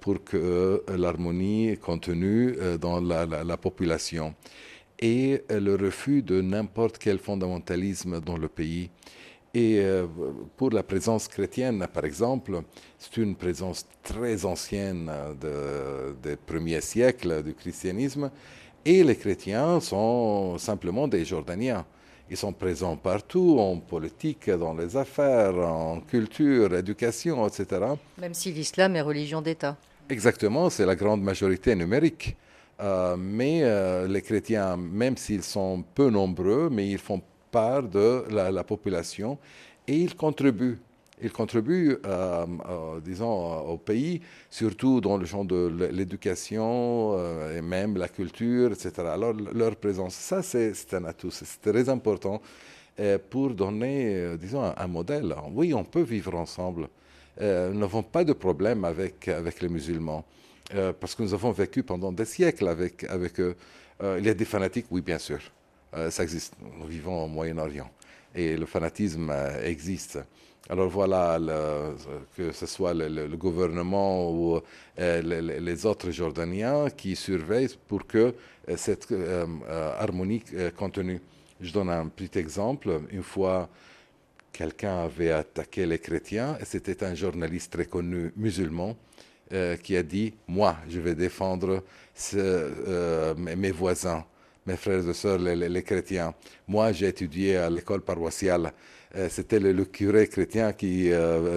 pour 0.00 0.22
que 0.22 0.36
euh, 0.36 0.96
l'harmonie 0.96 1.76
contenue 1.78 2.56
dans 2.80 3.00
la, 3.00 3.26
la, 3.26 3.56
population 3.56 4.34
et 4.98 5.42
le 5.50 5.74
refus 5.74 6.22
de 6.22 6.40
n'importe 6.40 6.98
quel 6.98 7.18
fondamentalisme 7.18 8.20
dans 8.20 8.36
le 8.36 8.48
pays. 8.48 8.90
Et 9.54 9.78
euh, 9.78 10.06
pour 10.56 10.70
la 10.70 10.82
présence 10.82 11.28
chrétienne, 11.28 11.86
par 11.92 12.04
exemple, 12.04 12.60
c'est 12.98 13.16
une 13.18 13.36
présence 13.36 13.86
très 14.02 14.44
ancienne 14.44 15.10
des 16.20 16.36
premiers 16.36 16.80
siècles 16.80 17.42
du 17.42 17.54
christianisme. 17.54 18.32
Et 18.84 19.04
les 19.04 19.14
chrétiens 19.16 19.78
sont 19.80 20.58
simplement 20.58 21.06
des 21.06 21.24
Jordaniens. 21.24 21.86
Ils 22.30 22.36
sont 22.36 22.52
présents 22.52 22.96
partout, 22.96 23.58
en 23.58 23.78
politique, 23.78 24.48
dans 24.50 24.74
les 24.74 24.96
affaires, 24.96 25.56
en 25.56 26.00
culture, 26.00 26.74
éducation, 26.74 27.46
etc. 27.46 27.82
Même 28.18 28.34
si 28.34 28.52
l'islam 28.52 28.96
est 28.96 29.02
religion 29.02 29.42
d'État. 29.42 29.76
Exactement, 30.08 30.70
c'est 30.70 30.86
la 30.86 30.96
grande 30.96 31.22
majorité 31.22 31.74
numérique. 31.74 32.36
Euh, 32.80 33.16
mais 33.16 33.60
euh, 33.62 34.08
les 34.08 34.22
chrétiens, 34.22 34.76
même 34.76 35.16
s'ils 35.16 35.42
sont 35.42 35.84
peu 35.94 36.10
nombreux, 36.10 36.68
mais 36.70 36.88
ils 36.88 36.98
font 36.98 37.22
part 37.50 37.84
de 37.84 38.24
la, 38.30 38.64
population 38.64 39.38
et 39.86 39.94
ils 39.94 40.16
contribuent. 40.16 40.78
Ils 41.24 41.32
contribuent, 41.32 41.96
euh, 42.06 42.46
disons, 43.04 43.60
au 43.66 43.78
pays, 43.78 44.20
surtout 44.50 45.00
dans 45.00 45.16
le 45.16 45.26
champ 45.26 45.44
de 45.44 45.88
l'éducation 45.90 47.18
et 47.50 47.62
même 47.62 47.96
la 47.96 48.08
culture, 48.08 48.70
etc. 48.72 48.92
Alors, 48.98 49.32
leur 49.32 49.74
présence, 49.74 50.14
ça, 50.14 50.42
c'est 50.42 50.94
un 50.94 51.04
atout, 51.06 51.32
c'est 51.32 51.60
très 51.60 51.88
important 51.88 52.40
pour 53.30 53.50
donner, 53.50 54.36
disons, 54.38 54.62
un, 54.76 54.86
modèle. 54.86 55.34
Oui, 55.52 55.74
on 55.74 55.84
peut 55.84 56.02
vivre 56.02 56.34
ensemble. 56.34 56.88
nous 57.40 57.78
n'avons 57.84 58.02
pas 58.02 58.22
de 58.22 58.34
problème 58.34 58.84
avec, 58.84 59.28
les 59.62 59.68
musulmans. 59.68 60.24
Euh, 60.72 60.92
parce 60.98 61.14
que 61.14 61.22
nous 61.22 61.34
avons 61.34 61.52
vécu 61.52 61.82
pendant 61.82 62.10
des 62.12 62.24
siècles 62.24 62.68
avec, 62.68 63.04
eux. 63.40 63.56
Euh, 64.02 64.16
il 64.18 64.26
y 64.26 64.30
a 64.30 64.34
des 64.34 64.44
fanatiques, 64.44 64.86
oui, 64.90 65.02
bien 65.02 65.18
sûr. 65.18 65.40
Euh, 65.94 66.10
ça 66.10 66.22
existe. 66.22 66.54
Nous 66.78 66.86
vivons 66.86 67.24
au 67.24 67.28
Moyen-Orient 67.28 67.90
et 68.34 68.56
le 68.56 68.66
fanatisme 68.66 69.32
existe. 69.62 70.18
Alors 70.70 70.88
voilà, 70.88 71.38
que 72.36 72.52
ce 72.52 72.66
soit 72.66 72.94
le, 72.94 73.36
gouvernement 73.36 74.30
ou 74.30 74.60
les, 74.98 75.86
autres 75.86 76.10
Jordaniens 76.10 76.88
qui 76.90 77.16
surveillent 77.16 77.76
pour 77.86 78.06
que 78.06 78.34
cette 78.76 79.12
harmonie 79.98 80.42
continue. 80.76 81.20
Je 81.60 81.70
donne 81.70 81.90
un 81.90 82.08
petit 82.08 82.38
exemple. 82.38 83.00
Une 83.10 83.22
fois, 83.22 83.68
quelqu'un 84.54 85.04
avait 85.04 85.32
attaqué 85.32 85.84
les 85.84 85.98
chrétiens 85.98 86.56
et 86.60 86.64
c'était 86.64 87.04
un 87.04 87.14
journaliste 87.14 87.72
très 87.72 87.86
connu 87.86 88.32
musulman 88.36 88.96
euh, 89.52 89.76
qui 89.76 89.96
a 89.96 90.02
dit, 90.02 90.32
moi, 90.48 90.76
je 90.88 91.00
vais 91.00 91.14
défendre 91.14 91.82
euh, 92.34 93.34
mes 93.34 93.72
voisins, 93.72 94.24
mes 94.64 94.76
frères 94.76 95.06
et 95.06 95.12
sœurs, 95.12 95.38
les, 95.38 95.82
chrétiens. 95.82 96.32
Moi, 96.66 96.92
j'ai 96.92 97.08
étudié 97.08 97.56
à 97.56 97.68
l'école 97.68 98.00
paroissiale. 98.00 98.72
Euh, 99.16 99.28
c'était 99.28 99.60
le, 99.60 99.84
curé 99.84 100.26
chrétien 100.26 100.72
qui 100.72 101.10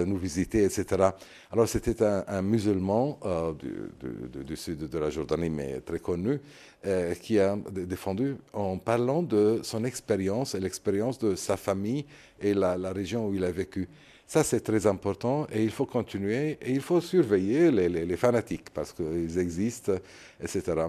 nous 0.06 0.16
visitait, 0.16 0.64
etc. 0.64 1.10
Alors, 1.50 1.68
c'était 1.68 2.02
un, 2.02 2.42
musulman 2.42 3.18
du, 3.58 4.56
sud 4.56 4.88
de 4.88 4.98
la 4.98 5.10
Jordanie, 5.10 5.50
mais 5.50 5.80
très 5.80 5.98
connu, 5.98 6.40
qui 7.20 7.38
a 7.38 7.56
défendu 7.72 8.36
en 8.52 8.78
parlant 8.78 9.22
de 9.22 9.60
son 9.62 9.84
expérience 9.84 10.54
et 10.54 10.60
l'expérience 10.60 11.18
de 11.18 11.34
sa 11.34 11.56
famille 11.56 12.04
et 12.40 12.54
la 12.54 12.92
région 12.92 13.28
où 13.28 13.34
il 13.34 13.44
a 13.44 13.50
vécu. 13.50 13.88
Ça, 14.28 14.44
c'est 14.44 14.60
très 14.60 14.86
important 14.86 15.46
et 15.50 15.64
il 15.64 15.70
faut 15.70 15.86
continuer 15.86 16.58
et 16.60 16.72
il 16.72 16.82
faut 16.82 17.00
surveiller 17.00 17.70
les, 17.70 18.16
fanatiques 18.18 18.68
parce 18.74 18.92
qu'ils 18.92 19.38
existent, 19.38 19.94
etc. 20.38 20.88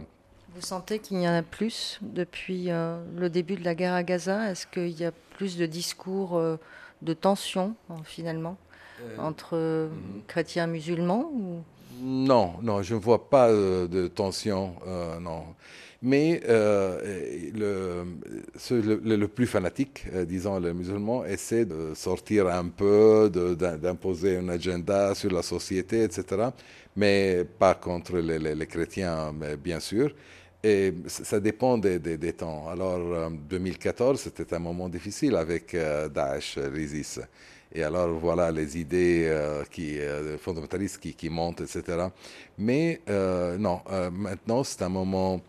Vous 0.55 0.61
sentez 0.61 0.99
qu'il 0.99 1.21
y 1.21 1.27
en 1.27 1.33
a 1.33 1.43
plus 1.43 1.99
depuis 2.01 2.71
euh, 2.71 3.01
le 3.15 3.29
début 3.29 3.55
de 3.55 3.63
la 3.63 3.75
guerre 3.75 3.93
à 3.93 4.03
Gaza? 4.03 4.51
Est-ce 4.51 4.65
qu'il 4.67 4.99
y 4.99 5.05
a 5.05 5.11
plus 5.11 5.57
de 5.57 5.65
discours 5.65 6.37
euh, 6.37 6.57
de 7.01 7.13
tension, 7.13 7.75
finalement, 8.03 8.57
euh, 9.01 9.17
entre 9.19 9.55
mhm. 9.57 10.23
chrétiens 10.27 10.65
et 10.65 10.71
musulmans 10.71 11.31
Non, 12.01 12.53
non, 12.61 12.81
je 12.81 12.95
ne 12.95 12.99
vois 12.99 13.29
pas 13.29 13.49
de 13.51 14.07
tension, 14.07 14.75
non. 15.21 15.43
Mais 16.01 16.41
euh, 16.47 17.51
le, 17.53 19.01
le, 19.03 19.27
plus 19.27 19.47
fanatique, 19.47 20.05
euh, 20.13 20.23
disons 20.23 20.57
les 20.57 20.73
musulmans, 20.73 21.25
essaie 21.25 21.65
de 21.65 21.93
sortir 21.93 22.47
un 22.47 22.69
peu, 22.69 23.29
d'imposer 23.29 24.37
un 24.37 24.47
agenda 24.47 25.13
sur 25.13 25.29
la 25.29 25.41
société, 25.41 26.03
etc. 26.03 26.51
Mais 26.95 27.43
pas 27.43 27.73
contre 27.73 28.17
les, 28.17 28.67
chrétiens, 28.67 29.33
bien 29.61 29.81
sûr. 29.81 30.15
Et 30.63 30.93
ça 31.07 31.39
dépend 31.39 31.77
des, 31.77 31.99
temps. 32.33 32.69
Alors, 32.69 33.29
2014, 33.31 34.19
euh, 34.19 34.21
c'était 34.23 34.55
un 34.55 34.59
moment 34.59 34.87
difficile 34.87 35.35
avec 35.35 35.75
Daesh, 36.13 36.57
l'ISIS. 36.73 37.19
Et 37.73 37.83
alors, 37.83 38.09
voilà 38.17 38.51
les 38.51 38.77
idées 38.77 39.31
qui, 39.69 39.97
fondamentalistes 40.39 40.99
qui, 40.99 41.29
montent, 41.29 41.61
etc. 41.61 42.07
Mais 42.57 43.01
non, 43.07 43.81
maintenant, 44.11 44.63
c'est 44.63 44.81
un 44.81 44.89
moment 44.89 45.39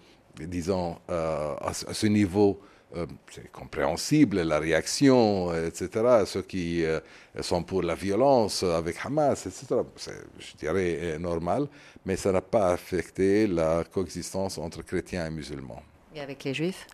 disons, 0.47 0.99
euh, 1.11 1.55
à, 1.61 1.73
ce 1.73 2.07
niveau, 2.07 2.61
euh, 2.97 3.07
c'est 3.31 3.51
compréhensible, 3.51 4.43
la 4.43 4.59
réaction, 4.59 5.55
etc., 5.55 6.25
ceux 6.27 6.43
qui 6.43 6.85
euh, 6.85 7.01
sont 7.41 7.63
pour 7.63 7.83
la 7.83 7.95
violence 7.95 8.63
avec 8.63 8.97
Hamas, 9.05 9.47
etc., 9.47 9.83
c'est, 9.97 10.13
je 10.39 10.57
dirais, 10.57 11.19
normal, 11.19 11.67
mais 12.05 12.17
ça 12.17 12.33
n'a 12.33 12.41
pas 12.41 12.73
affecté 12.73 13.47
la 13.47 13.85
coexistence 13.85 14.59
entre 14.59 14.83
chrétiens 14.83 15.27
et 15.27 15.31
musulmans. 15.31 15.83
Et 16.15 16.21
avec 16.21 16.45
les 16.45 16.55
juifs? 16.55 16.87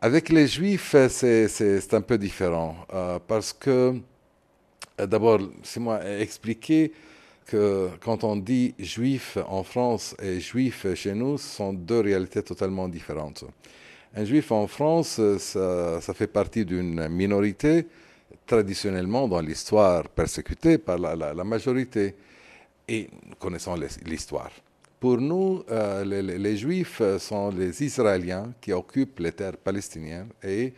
Avec 0.00 0.28
les 0.28 0.46
juifs, 0.46 0.94
c'est, 1.08 1.94
un 1.94 2.00
peu 2.00 2.18
différent, 2.18 2.76
parce 3.28 3.52
que, 3.52 3.94
d'abord, 4.98 5.40
c'est 5.62 5.80
moi 5.80 6.00
expliquer 6.04 6.92
quand 8.00 8.24
on 8.24 8.36
dit 8.36 8.74
juif 8.78 9.38
en 9.48 9.62
France 9.62 10.14
et 10.22 10.40
juif 10.40 10.86
chez 10.94 11.14
nous, 11.14 11.38
ce 11.38 11.56
sont 11.56 11.72
deux 11.72 12.00
réalités 12.00 12.42
totalement 12.42 12.88
différentes. 12.88 13.44
Un 14.14 14.24
juif 14.24 14.52
en 14.52 14.66
France, 14.66 15.20
ça, 15.38 16.14
fait 16.14 16.26
partie 16.26 16.64
d'une 16.64 17.08
minorité 17.08 17.86
traditionnellement 18.46 19.26
dans 19.26 19.40
l'histoire 19.40 20.08
persécutée 20.08 20.78
par 20.78 20.98
la, 20.98 21.44
majorité. 21.44 22.14
Et 22.86 23.08
nous 23.26 23.36
connaissons 23.36 23.74
l'histoire. 24.04 24.50
Pour 25.00 25.18
nous, 25.18 25.64
euh, 25.70 26.04
les, 26.04 26.56
Juifs 26.56 27.00
sont 27.18 27.50
les 27.50 27.82
Israéliens 27.82 28.52
qui 28.60 28.72
occupent 28.72 29.18
les 29.20 29.32
terres 29.32 29.56
palestiniennes 29.56 30.28
et 30.42 30.72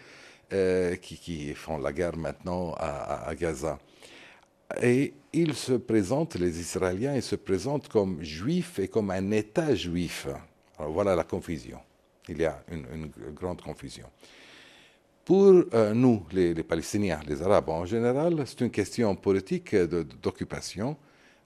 euh, 0.53 0.97
qui, 0.97 1.53
font 1.55 1.79
la 1.79 1.93
guerre 1.93 2.17
maintenant 2.17 2.75
à 2.79 3.35
Gaza. 3.35 3.79
Et 4.83 5.15
ils 5.33 5.55
se 5.55 5.73
présentent, 5.73 6.37
les 6.37 6.61
Israéliens, 6.61 7.15
ils 7.17 7.23
se 7.23 7.37
présentent 7.37 7.89
comme 7.89 8.23
juifs 8.23 8.79
et 8.79 8.89
comme 8.89 9.11
un 9.11 9.31
État 9.31 9.75
juif. 9.75 10.29
Alors 10.79 10.93
voilà 10.93 11.17
la 11.17 11.25
confusion. 11.25 11.79
Il 12.29 12.41
y 12.41 12.45
a 12.45 12.63
une, 12.71 13.11
grande 13.35 13.61
confusion. 13.61 14.07
Pour 15.25 15.65
euh, 15.73 15.95
nous, 15.95 16.25
les, 16.33 16.55
Palestiniens, 16.63 17.21
les 17.27 17.43
Arabes 17.43 17.69
en 17.69 17.85
général, 17.85 18.43
c'est 18.47 18.61
une 18.61 18.71
question 18.71 19.15
politique 19.17 19.75
d'occupation. 19.75 20.97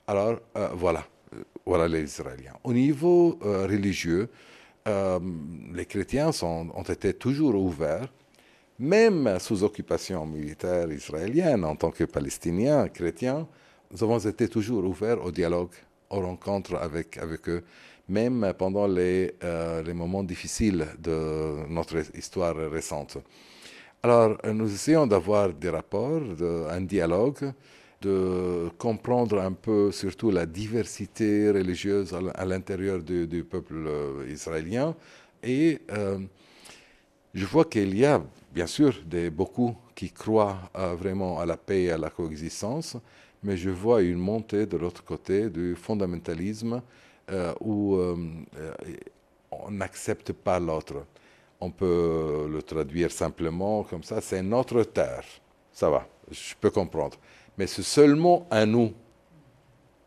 Alors 0.07 0.39
euh, 0.57 0.69
voilà, 0.75 1.05
euh, 1.35 1.43
voilà 1.65 1.89
les 1.89 2.03
Israéliens. 2.03 2.55
Au 2.65 2.73
niveau 2.73 3.39
religieux, 3.43 4.29
les 4.87 5.85
chrétiens 5.85 6.31
ont 6.43 6.83
été 6.83 7.13
toujours 7.13 7.55
ouverts 7.55 8.11
même 8.79 9.39
sous 9.41 9.65
occupation 9.65 10.25
militaire 10.27 10.91
israélienne, 10.91 11.65
en 11.65 11.77
tant 11.77 11.91
que 11.91 12.05
Palestiniens, 12.05 12.89
chrétiens, 12.89 13.47
nous 13.91 14.03
avons 14.05 14.19
été 14.19 14.49
toujours 14.49 14.85
ouverts 14.85 15.25
au 15.25 15.31
dialogue, 15.31 15.73
aux 16.11 16.21
rencontres 16.21 16.77
avec, 16.77 17.19
avec 17.19 17.49
eux, 17.49 17.65
même 18.09 18.53
pendant 18.57 18.87
les, 18.87 19.35
euh, 19.43 19.83
les 19.83 19.95
moments 19.95 20.23
difficiles 20.23 20.87
de 20.99 21.67
notre 21.69 21.97
histoire 22.17 22.57
récente. 22.71 23.19
Alors, 24.03 24.39
nous 24.45 24.73
essayons 24.73 25.07
d'avoir 25.07 25.53
des 25.53 25.71
rapports, 25.71 26.23
un 26.71 26.81
dialogue, 26.83 27.53
de 28.01 28.69
comprendre 28.79 29.41
un 29.41 29.53
peu 29.53 29.91
surtout 29.91 30.31
la 30.31 30.47
diversité 30.47 31.51
religieuse 31.51 32.17
à 32.35 32.45
l'intérieur 32.45 33.03
du, 33.03 33.45
peuple 33.45 33.75
euh, 33.87 34.25
israélien. 34.31 34.95
Et 35.43 35.81
euh, 35.91 36.19
je 37.35 37.45
vois 37.45 37.65
qu'il 37.65 37.97
y 37.97 38.05
a 38.05 38.23
bien 38.53 38.67
sûr 38.67 38.95
des, 39.05 39.31
beaucoup 39.31 39.77
qui 39.95 40.11
croient 40.11 40.59
euh, 40.77 40.95
vraiment 40.95 41.41
à 41.41 41.47
la 41.47 41.57
paix 41.57 41.85
et 41.85 41.91
à 41.93 41.99
la 41.99 42.11
coexistence, 42.11 42.97
mais 43.43 43.57
je 43.57 43.71
vois 43.71 44.03
une 44.03 44.19
montée 44.19 44.67
de 44.67 44.77
l'autre 44.77 45.05
côté 45.05 45.49
du 45.51 45.75
fondamentalisme 45.75 46.83
euh, 47.31 47.55
où 47.61 47.97
euh, 47.97 48.17
on 49.51 49.71
n'accepte 49.71 50.33
pas 50.33 50.59
l'autre. 50.59 51.05
On 51.61 51.71
peut 51.71 52.49
le 52.51 52.63
traduire 52.63 53.11
simplement 53.11 53.83
comme 53.85 54.03
ça, 54.03 54.21
c'est 54.21 54.43
notre 54.43 54.83
terre. 54.85 55.25
Ça 55.73 55.91
va, 55.91 56.07
je 56.31 56.55
peux 56.61 56.71
comprendre. 56.71 57.17
Mais 57.57 57.67
c'est 57.67 57.83
seulement 57.83 58.47
à 58.51 58.65
nous. 58.65 58.93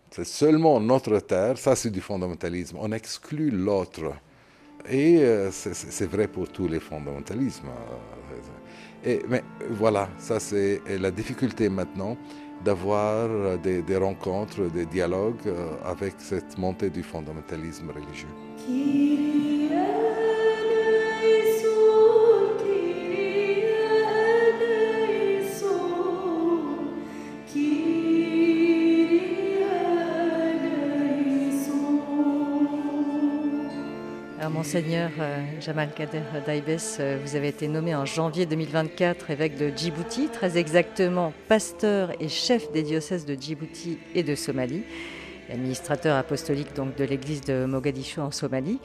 C'est 0.10 0.26
seulement 0.26 0.80
notre 0.80 1.20
terre, 1.20 1.58
ça 1.58 1.76
c'est 1.76 1.90
du 1.90 2.02
fondamentalisme. 2.02 2.78
On 2.80 2.92
exclut 2.92 3.50
l'autre. 3.50 4.14
Et 4.90 5.24
c'est 5.52 6.10
vrai 6.10 6.28
pour 6.28 6.50
tous 6.50 6.68
les 6.68 6.80
fondamentalismes. 6.80 7.70
Et, 9.04 9.22
mais 9.28 9.44
voilà, 9.70 10.10
ça 10.18 10.40
c'est 10.40 10.82
la 11.00 11.12
difficulté 11.12 11.70
maintenant 11.70 12.18
d'avoir 12.64 13.58
des, 13.58 13.82
des, 13.82 13.98
rencontres, 13.98 14.70
des 14.72 14.86
dialogues 14.86 15.52
avec 15.84 16.14
cette 16.20 16.58
montée 16.58 16.92
du 16.92 17.02
fondamentalisme 17.02 17.90
religieux. 17.90 18.28
Monseigneur 34.50 35.12
euh, 35.20 35.40
Jamal 35.60 35.90
Kader 35.94 36.22
Daibes, 36.46 36.80
euh, 37.00 37.20
vous 37.24 37.36
avez 37.36 37.50
été 37.50 37.68
nommé 37.68 37.94
en 37.94 38.06
janvier 38.06 38.48
2024 38.48 39.30
évêque 39.30 39.56
de 39.56 39.72
Djibouti, 39.76 40.30
très 40.30 40.58
exactement 40.58 41.32
pasteur 41.48 42.12
et 42.20 42.28
chef 42.28 42.72
des 42.72 42.82
diocèses 42.82 43.26
de 43.26 43.36
Djibouti 43.36 44.00
et 44.16 44.24
de 44.24 44.36
Somalie 44.36 44.84
administrateur 45.50 46.16
apostolique 46.16 46.74
donc 46.76 46.96
de 46.96 47.04
l'église 47.04 47.42
de 47.42 47.66
Mogadiscio 47.66 48.24
en 48.24 48.32
Somalie. 48.32 48.80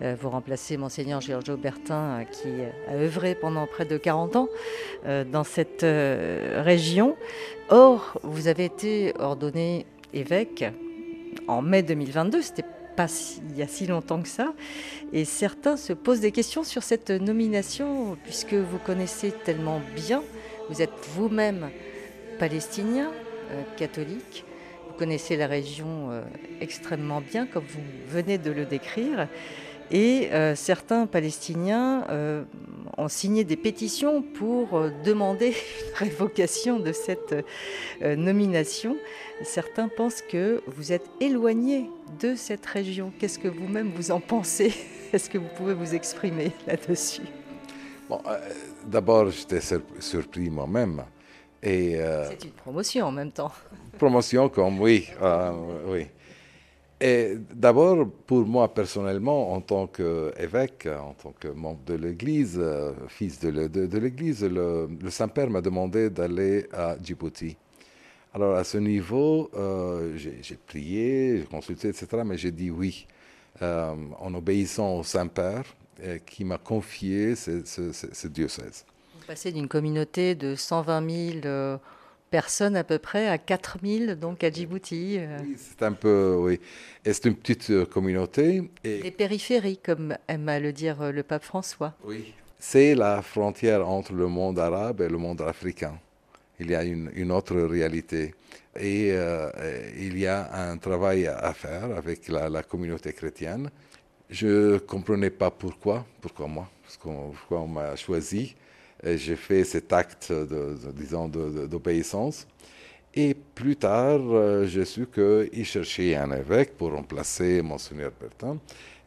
Euh, 0.00 0.14
vous 0.20 0.30
remplacez 0.30 0.76
monseigneur 0.76 1.20
Giorgio 1.20 1.56
Bertin 1.56 2.24
qui 2.30 2.48
a 2.88 2.94
œuvré 2.94 3.34
pendant 3.34 3.66
près 3.66 3.84
de 3.84 3.96
40 3.96 4.36
ans 4.36 4.48
dans 5.04 5.42
cette 5.42 5.82
région. 5.82 7.16
Or, 7.68 8.20
vous 8.22 8.46
avez 8.46 8.66
été 8.66 9.12
ordonné 9.18 9.86
évêque 10.12 10.64
en 11.48 11.62
mai 11.62 11.82
2022, 11.82 12.42
c'était 12.42 12.64
pas 12.96 13.06
il 13.50 13.56
y 13.56 13.62
a 13.62 13.66
si 13.66 13.86
longtemps 13.86 14.22
que 14.22 14.28
ça. 14.28 14.52
Et 15.12 15.24
certains 15.24 15.76
se 15.76 15.92
posent 15.92 16.20
des 16.20 16.32
questions 16.32 16.64
sur 16.64 16.82
cette 16.82 17.10
nomination, 17.10 18.16
puisque 18.24 18.54
vous 18.54 18.78
connaissez 18.78 19.32
tellement 19.32 19.80
bien, 19.94 20.22
vous 20.68 20.82
êtes 20.82 20.92
vous-même 21.14 21.70
palestinien, 22.38 23.10
euh, 23.50 23.62
catholique, 23.76 24.44
vous 24.88 24.94
connaissez 24.94 25.36
la 25.36 25.46
région 25.46 26.10
euh, 26.10 26.22
extrêmement 26.60 27.20
bien, 27.20 27.46
comme 27.46 27.64
vous 27.68 27.82
venez 28.08 28.38
de 28.38 28.50
le 28.50 28.64
décrire. 28.64 29.28
Et 29.90 30.30
euh, 30.32 30.54
certains 30.54 31.06
Palestiniens 31.06 32.06
ont 32.96 33.08
signé 33.08 33.44
des 33.44 33.56
pétitions 33.56 34.22
pour 34.22 34.80
demander 35.04 35.48
une 35.90 35.94
révocation 35.96 36.78
de 36.80 36.92
cette 36.92 37.34
nomination. 38.02 38.96
Certains 39.42 39.88
pensent 39.88 40.22
que 40.22 40.62
vous 40.66 40.92
êtes 40.92 41.08
éloigné 41.20 41.90
de 42.20 42.34
cette 42.34 42.66
région. 42.66 43.12
Qu'est-ce 43.18 43.38
que 43.38 43.48
vous-même 43.48 43.90
vous 43.94 44.10
en 44.10 44.20
pensez? 44.20 44.72
Est-ce 45.12 45.30
que 45.30 45.38
vous 45.38 45.48
pouvez 45.56 45.74
vous 45.74 45.94
exprimer 45.94 46.52
là-dessus? 46.66 47.22
Bon, 48.08 48.20
euh, 48.26 48.38
D'abord, 48.86 49.30
j'étais 49.30 49.60
surpris 50.00 50.50
moi-même. 50.50 51.04
Euh, 51.64 52.28
C'est 52.28 52.44
une 52.44 52.52
promotion 52.52 53.06
en 53.06 53.12
même 53.12 53.32
temps. 53.32 53.52
Promotion 53.98 54.48
comme 54.48 54.80
oui, 54.80 55.08
euh, 55.22 55.52
oui. 55.86 56.06
Et 57.06 57.36
d'abord, 57.54 58.08
pour 58.26 58.46
moi 58.46 58.72
personnellement, 58.72 59.52
en 59.52 59.60
tant 59.60 59.86
qu'évêque, 59.86 60.88
en 60.88 61.12
tant 61.12 61.34
que 61.38 61.48
membre 61.48 61.80
de 61.84 61.96
l'Église, 61.96 62.58
fils 63.08 63.38
de, 63.40 63.98
l'Église, 63.98 64.42
le, 64.42 64.88
Saint-Père 65.10 65.50
m'a 65.50 65.60
demandé 65.60 66.08
d'aller 66.08 66.66
à 66.72 66.96
Djibouti. 66.98 67.58
Alors 68.32 68.56
à 68.56 68.64
ce 68.64 68.78
niveau, 68.78 69.50
euh, 69.54 70.16
j'ai 70.16 70.56
prié, 70.66 71.40
j'ai 71.40 71.44
consulté, 71.44 71.88
etc., 71.88 72.06
mais 72.24 72.38
j'ai 72.38 72.52
dit 72.52 72.70
oui, 72.70 73.06
euh, 73.60 73.94
en 74.18 74.32
obéissant 74.32 74.96
au 74.96 75.02
Saint-Père 75.02 75.64
euh, 76.02 76.16
qui 76.24 76.46
m'a 76.46 76.56
confié 76.56 77.36
ce, 77.36 78.26
diocèse. 78.28 78.86
Vous 79.14 79.26
passez 79.26 79.52
d'une 79.52 79.68
communauté 79.68 80.34
de 80.34 80.54
120 80.54 81.42
000 81.42 81.78
personnes 82.34 82.76
à 82.76 82.82
peu 82.82 82.98
près 82.98 83.28
à 83.28 83.38
4 83.38 83.78
000 83.84 84.14
donc 84.16 84.42
à 84.42 84.50
Djibouti. 84.50 85.20
Oui, 85.42 85.56
c'est 85.56 85.84
un 85.84 85.92
peu, 85.92 86.36
oui. 86.38 86.58
Et 87.04 87.12
c'est 87.12 87.26
une 87.26 87.36
petite 87.36 87.84
communauté. 87.84 88.70
Et... 88.82 89.02
Les 89.02 89.10
périphéries, 89.12 89.78
comme 89.78 90.16
aime 90.26 90.48
à 90.48 90.58
le 90.58 90.72
dire 90.72 91.12
le 91.12 91.22
pape 91.22 91.44
François. 91.44 91.94
Oui. 92.04 92.34
C'est 92.58 92.94
la 92.94 93.22
frontière 93.22 93.88
entre 93.88 94.12
le 94.14 94.26
monde 94.26 94.58
arabe 94.58 95.00
et 95.02 95.08
le 95.08 95.18
monde 95.18 95.42
africain 95.42 95.96
il 96.60 96.70
y 96.70 96.74
a 96.74 96.82
une, 96.82 97.32
autre 97.32 97.56
réalité. 97.56 98.34
Et 98.76 99.10
euh, 99.12 99.50
il 99.96 100.18
y 100.18 100.26
a 100.26 100.70
un 100.70 100.76
travail 100.78 101.26
à 101.26 101.52
faire 101.52 101.96
avec 101.96 102.28
la, 102.28 102.62
communauté 102.62 103.12
chrétienne. 103.12 103.70
Je 104.30 104.74
ne 104.74 104.78
comprenais 104.78 105.30
pas 105.30 105.50
pourquoi, 105.50 106.04
pourquoi 106.20 106.46
moi, 106.48 106.68
pourquoi 107.00 107.60
on 107.60 107.68
m'a 107.68 107.96
choisi. 107.96 108.54
J'ai 109.04 109.36
fait 109.36 109.64
cet 109.64 109.92
acte, 109.92 110.32
de, 110.32 110.76
disons, 110.92 111.28
d'obéissance. 111.28 112.46
Et 113.14 113.34
plus 113.34 113.76
tard, 113.76 114.20
euh, 114.20 114.66
j'ai 114.66 114.84
su 114.84 115.06
qu'il 115.06 115.64
cherchait 115.64 116.16
un 116.16 116.32
évêque 116.32 116.76
pour 116.76 116.92
remplacer 116.92 117.62
Monseigneur 117.62 118.10
Bertin. 118.20 118.58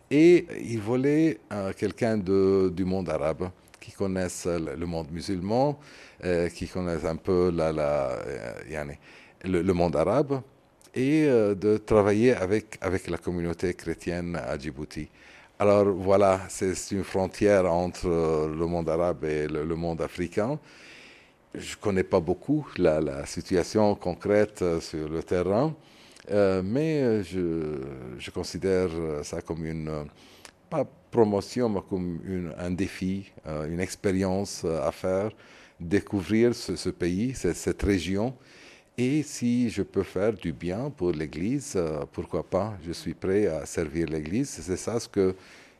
Et 0.09 0.45
il 0.63 0.79
voulait 0.79 1.39
euh, 1.51 1.73
quelqu'un 1.73 2.17
du 2.17 2.85
monde 2.85 3.09
arabe 3.09 3.49
qui 3.87 3.91
connaisse 3.91 4.45
le 4.45 4.85
monde 4.85 5.09
musulman, 5.11 5.79
euh, 6.25 6.49
qui 6.49 6.67
connaissent 6.67 7.05
un 7.05 7.15
peu 7.15 7.51
la, 7.51 7.69
euh, 7.69 8.85
le, 9.45 9.61
le, 9.61 9.73
monde 9.73 9.95
arabe 9.95 10.41
et 10.93 11.25
euh, 11.25 11.55
de 11.55 11.77
travailler 11.77 12.33
avec, 12.33 12.77
avec 12.81 13.09
la 13.09 13.17
communauté 13.17 13.73
chrétienne 13.73 14.35
à 14.35 14.57
Djibouti. 14.57 15.07
Alors 15.59 15.85
voilà, 15.85 16.41
c'est 16.49 16.75
une 16.91 17.03
frontière 17.03 17.65
entre 17.65 18.07
le 18.07 18.65
monde 18.67 18.87
arabe 18.89 19.25
et 19.25 19.47
le, 19.47 19.75
monde 19.75 20.03
africain. 20.03 20.59
Je 21.55 21.71
ne 21.71 21.81
connais 21.81 22.03
pas 22.03 22.19
beaucoup 22.19 22.67
la, 22.77 23.25
situation 23.25 23.95
concrète 23.95 24.63
sur 24.79 25.09
le 25.09 25.23
terrain, 25.23 25.73
mais 26.29 27.23
je, 27.23 28.29
considère 28.31 28.89
ça 29.23 29.41
comme 29.41 29.65
une, 29.65 30.05
pas 30.69 30.85
promotion, 31.09 31.69
mais 31.69 31.81
comme 31.89 32.19
un 32.59 32.69
défi, 32.69 33.31
une 33.67 33.79
expérience 33.79 34.63
à 34.63 34.91
faire 34.91 35.31
découvrir 35.79 36.53
ce, 36.53 36.89
pays, 36.89 37.33
cette 37.33 37.81
région. 37.81 38.35
Et 38.99 39.21
si 39.21 39.69
je 39.69 39.83
peux 39.83 40.01
faire 40.01 40.33
du 40.33 40.51
bien 40.51 40.89
pour 40.89 41.11
l'Église, 41.11 41.73
euh, 41.75 42.03
pourquoi 42.11 42.41
pas? 42.41 42.75
Je 42.83 42.91
suis 42.91 43.13
prêt 43.13 43.45
à 43.45 43.63
servir 43.67 44.07
l'Église. 44.07 44.49
C'est 44.49 44.75
ça 44.75 44.99
ce 44.99 45.07
que 45.07 45.35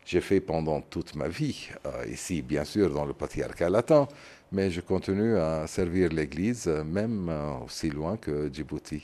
j'ai 0.06 0.22
fait 0.22 0.40
pendant 0.40 0.82
toute 0.82 1.16
ma 1.16 1.28
vie, 1.28 1.68
euh, 1.88 2.06
ici 2.12 2.44
bien 2.44 2.64
sûr 2.64 2.94
dans 2.94 3.06
le 3.06 3.14
patriarcat 3.14 3.72
latin, 3.72 4.08
mais 4.52 4.70
je 4.70 4.82
continue 4.82 5.36
à 5.36 5.66
servir 5.66 6.10
l'Église 6.10 6.68
même 6.68 7.28
euh, 7.30 7.66
aussi 7.66 7.90
loin 7.90 8.18
que 8.18 8.54
Djibouti. 8.54 9.02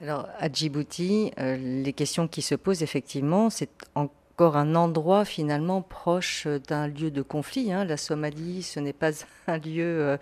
Alors 0.00 0.26
à 0.38 0.50
Djibouti, 0.50 1.30
les 1.36 1.92
questions 1.92 2.26
qui 2.26 2.40
se 2.40 2.54
posent 2.54 2.82
effectivement, 2.82 3.50
c'est 3.50 3.68
en 3.94 4.08
encore 4.34 4.56
un 4.56 4.74
endroit 4.74 5.24
finalement 5.24 5.80
proche 5.80 6.48
d'un 6.66 6.88
lieu 6.88 7.12
de 7.12 7.22
conflit. 7.22 7.72
Hein. 7.72 7.84
La 7.84 7.96
Somalie, 7.96 8.64
ce 8.64 8.80
n'est 8.80 8.92
pas 8.92 9.12
un 9.46 9.58
lieu 9.58 9.84
euh, 9.84 10.16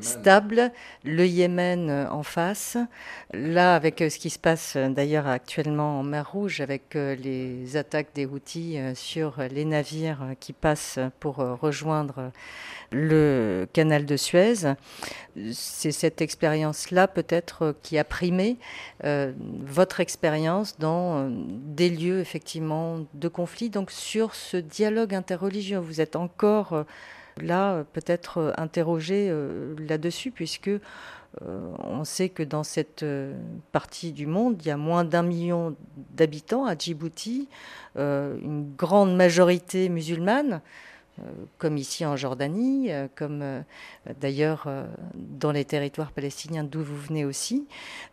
stable. 0.00 0.72
Le 1.04 1.24
Yémen 1.24 1.88
euh, 1.88 2.10
en 2.10 2.24
face. 2.24 2.76
Là, 3.32 3.76
avec 3.76 4.02
euh, 4.02 4.10
ce 4.10 4.18
qui 4.18 4.30
se 4.30 4.40
passe 4.40 4.76
d'ailleurs 4.76 5.28
actuellement 5.28 6.00
en 6.00 6.02
mer 6.02 6.32
Rouge, 6.32 6.60
avec 6.60 6.94
les 6.94 7.76
attaques 7.76 8.08
des 8.12 8.26
Houthis 8.26 8.76
sur 8.94 9.36
les 9.50 9.64
navires 9.64 10.34
qui 10.40 10.52
passent 10.52 10.98
pour 11.20 11.36
rejoindre 11.36 12.32
le 12.90 13.66
canal 13.72 14.06
de 14.06 14.16
Suez. 14.16 14.74
C'est 15.52 15.92
cette 15.92 16.20
expérience-là 16.20 17.06
peut-être 17.06 17.74
qui 17.82 17.98
a 17.98 18.04
primé 18.04 18.56
euh, 19.04 19.32
votre 19.60 20.00
expérience 20.00 20.78
dans 20.78 21.18
euh, 21.18 21.28
des 21.30 21.90
lieux 21.90 22.20
effectivement 22.20 23.06
de 23.14 23.27
conflit. 23.28 23.70
Donc 23.70 23.90
sur 23.90 24.34
ce 24.34 24.56
dialogue 24.56 25.14
interreligieux, 25.14 25.78
vous 25.78 26.00
êtes 26.00 26.16
encore 26.16 26.72
euh, 26.72 26.82
là 27.40 27.84
peut-être 27.92 28.52
interrogé 28.56 29.32
là-dessus 29.78 30.32
puisque 30.32 30.70
on 31.40 32.02
sait 32.02 32.30
que 32.30 32.42
dans 32.42 32.64
cette 32.64 33.04
partie 33.70 34.10
du 34.10 34.26
monde, 34.26 34.56
il 34.60 34.66
y 34.66 34.72
a 34.72 34.76
moins 34.76 35.04
d'un 35.04 35.22
million 35.22 35.76
d'habitants 36.16 36.66
à 36.66 36.76
Djibouti, 36.76 37.48
une 37.94 38.72
grande 38.76 39.14
majorité 39.14 39.88
musulmane. 39.88 40.62
Euh, 41.18 41.30
comme 41.58 41.76
ici 41.76 42.04
en 42.04 42.16
Jordanie, 42.16 42.92
euh, 42.92 43.08
comme 43.14 43.40
euh, 43.42 43.60
d'ailleurs 44.20 44.68
dans 45.14 45.52
les 45.52 45.64
territoires 45.64 46.12
palestiniens 46.12 46.64
d'où 46.64 46.82
vous 46.82 46.96
venez 46.96 47.24
aussi. 47.24 47.66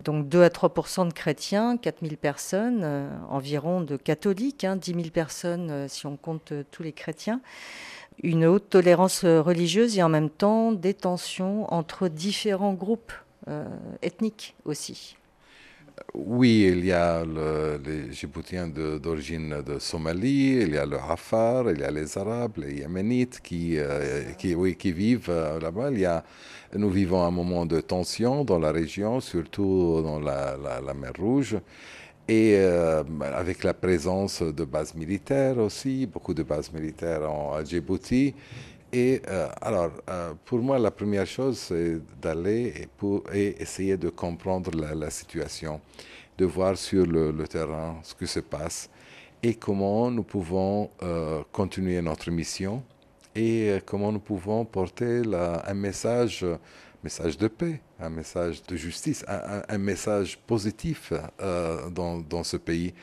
Donc 0.04 0.28
2 0.28 0.44
à 0.44 0.50
3% 0.50 1.08
de 1.08 1.14
chrétiens, 1.14 1.78
4000 1.78 2.18
personnes, 2.18 3.10
environ 3.30 3.82
de 3.82 3.98
catholiques, 3.98 4.66
10 4.66 4.68
hein, 4.68 4.80
000 4.84 5.10
personnes 5.12 5.88
si 5.88 6.06
on 6.06 6.18
compte 6.18 6.54
tous 6.72 6.84
les 6.84 6.94
chrétiens. 6.94 7.42
Une 8.24 8.46
haute 8.46 8.70
tolérance 8.70 9.26
religieuse 9.26 9.98
et 9.98 10.04
en 10.04 10.10
même 10.10 10.30
temps 10.30 10.72
des 10.72 10.94
tensions 10.94 11.72
entre 11.74 12.08
différents 12.08 12.74
groupes 12.74 13.14
ethniques 14.02 14.56
aussi. 14.66 15.18
Oui, 16.14 16.70
il 16.72 16.86
y 16.86 16.92
a 16.94 17.26
les 17.26 18.12
Djiboutiens 18.12 18.68
d'origine 18.68 19.62
de, 19.62 19.80
Somalie, 19.80 20.62
il 20.62 20.74
y 20.74 20.78
a 20.78 20.86
le 20.86 20.98
Afar, 20.98 21.70
il 21.72 21.80
y 21.80 21.84
a 21.84 21.92
les 21.92 22.18
Arabes, 22.18 22.58
les 22.58 22.76
Yéménites 22.76 23.42
qui, 23.42 23.78
euh, 23.78 24.24
qui, 24.38 24.56
oui, 24.56 24.76
qui 24.76 24.92
vivent 24.94 25.30
euh, 25.30 25.60
là-bas. 25.60 25.90
Nous 26.74 26.90
vivons 26.90 27.24
un 27.24 27.32
moment 27.32 27.66
de 27.66 27.82
tension 27.82 28.46
dans 28.46 28.60
la 28.60 28.72
région, 28.72 29.20
surtout 29.20 30.02
dans 30.04 30.20
la, 30.20 30.56
la, 30.58 30.94
mer 30.94 31.12
Rouge. 31.20 31.58
Et 32.28 32.56
euh, 32.56 33.04
avec 33.22 33.64
la 33.64 33.74
présence 33.74 34.42
de 34.42 34.64
bases 34.64 34.96
militaires 34.96 35.58
aussi, 35.58 36.06
beaucoup 36.06 36.34
de 36.34 36.44
bases 36.44 36.72
militaires 36.72 37.30
en, 37.30 37.54
à 37.54 37.64
Djibouti. 37.64 38.34
Et 38.98 39.22
alors, 39.62 39.92
pour 40.46 40.60
moi, 40.60 40.80
la 40.80 40.90
première 40.90 41.28
chose, 41.28 41.58
c'est 41.58 41.98
d'aller 42.22 42.88
et, 43.34 43.62
essayer 43.62 43.98
de 43.98 44.08
comprendre 44.08 44.72
la, 44.74 45.10
situation 45.10 45.82
de 46.38 46.46
voir 46.46 46.78
sur 46.78 47.06
le, 47.06 47.46
terrain 47.46 48.00
ce 48.04 48.16
qui 48.16 48.26
se 48.26 48.40
passe 48.40 48.90
et 49.44 49.54
comment 49.54 50.10
nous 50.10 50.24
pouvons 50.24 50.90
euh, 51.04 51.44
continuer 51.52 52.02
notre 52.02 52.32
mission 52.32 52.82
et 53.36 53.70
euh, 53.70 53.80
comment 53.86 54.14
nous 54.14 54.20
pouvons 54.20 54.64
porter 54.64 55.24
un 55.68 55.74
message, 55.74 56.42
de 56.44 57.48
paix, 57.48 57.82
un 58.00 58.10
message 58.10 58.64
de 58.64 58.78
justice, 58.78 59.26
un, 59.28 59.78
message 59.78 60.38
positif 60.48 61.12
euh, 61.42 61.90
dans, 61.90 62.44
ce 62.44 62.56
pays. 62.56 62.94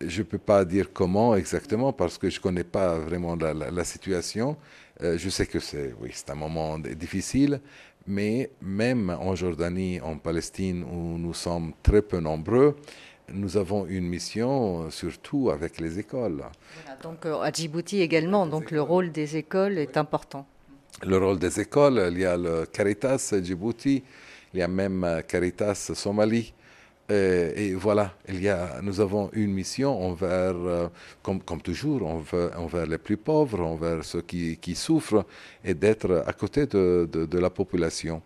Je 0.00 0.22
ne 0.22 0.26
peux 0.26 0.38
pas 0.38 0.64
dire 0.64 0.92
comment 0.94 1.36
exactement 1.36 1.92
parce 1.92 2.16
que 2.16 2.30
je 2.30 2.38
ne 2.38 2.42
connais 2.42 2.64
pas 2.64 2.98
vraiment 2.98 3.36
la, 3.36 3.84
situation. 3.84 4.56
Je 5.00 5.28
sais 5.28 5.46
que 5.46 5.58
c'est 5.58 5.94
oui, 6.00 6.12
un 6.28 6.34
moment 6.34 6.78
difficile, 6.78 7.60
mais 8.06 8.50
même 8.60 9.10
en 9.10 9.34
Jordanie, 9.34 10.00
en 10.00 10.16
Palestine, 10.18 10.84
où 10.84 11.18
nous 11.18 11.34
sommes 11.34 11.72
très 11.82 12.02
peu 12.02 12.20
nombreux, 12.20 12.76
nous 13.32 13.56
avons 13.56 13.86
une 13.86 14.06
mission 14.06 14.90
surtout 14.90 15.50
avec 15.50 15.80
les 15.80 15.98
écoles. 15.98 16.44
donc 17.02 17.26
euh, 17.26 17.40
à 17.40 17.50
Djibouti 17.50 18.00
également, 18.00 18.46
donc 18.46 18.70
le 18.70 18.80
rôle 18.80 19.10
des 19.10 19.36
écoles 19.36 19.78
est 19.78 19.96
important. 19.96 20.46
Le 21.04 21.18
rôle 21.18 21.38
des 21.38 21.60
écoles, 21.60 22.08
il 22.12 22.20
y 22.20 22.24
a 22.24 22.36
le 22.36 22.66
Caritas 22.66 23.34
Djibouti, 23.42 24.02
il 24.54 24.60
y 24.60 24.62
a 24.62 24.68
même 24.68 25.22
Caritas 25.26 25.90
Somalie 25.94 26.52
euh, 26.54 26.55
et, 27.08 27.74
voilà, 27.74 28.14
il 28.28 28.42
y 28.42 28.48
a, 28.48 28.80
nous 28.82 29.00
avons 29.00 29.30
une 29.32 29.52
mission 29.52 30.02
envers, 30.08 30.54
euh, 30.56 30.88
comme, 31.22 31.40
toujours, 31.62 32.06
envers, 32.06 32.86
les 32.86 32.98
plus 32.98 33.16
pauvres, 33.16 33.60
envers 33.60 34.04
ceux 34.04 34.22
qui, 34.22 34.74
souffrent, 34.74 35.24
et 35.64 35.74
d'être 35.74 36.24
à 36.26 36.32
côté 36.32 36.66
de, 36.66 37.38
la 37.38 37.50
population. 37.50 38.22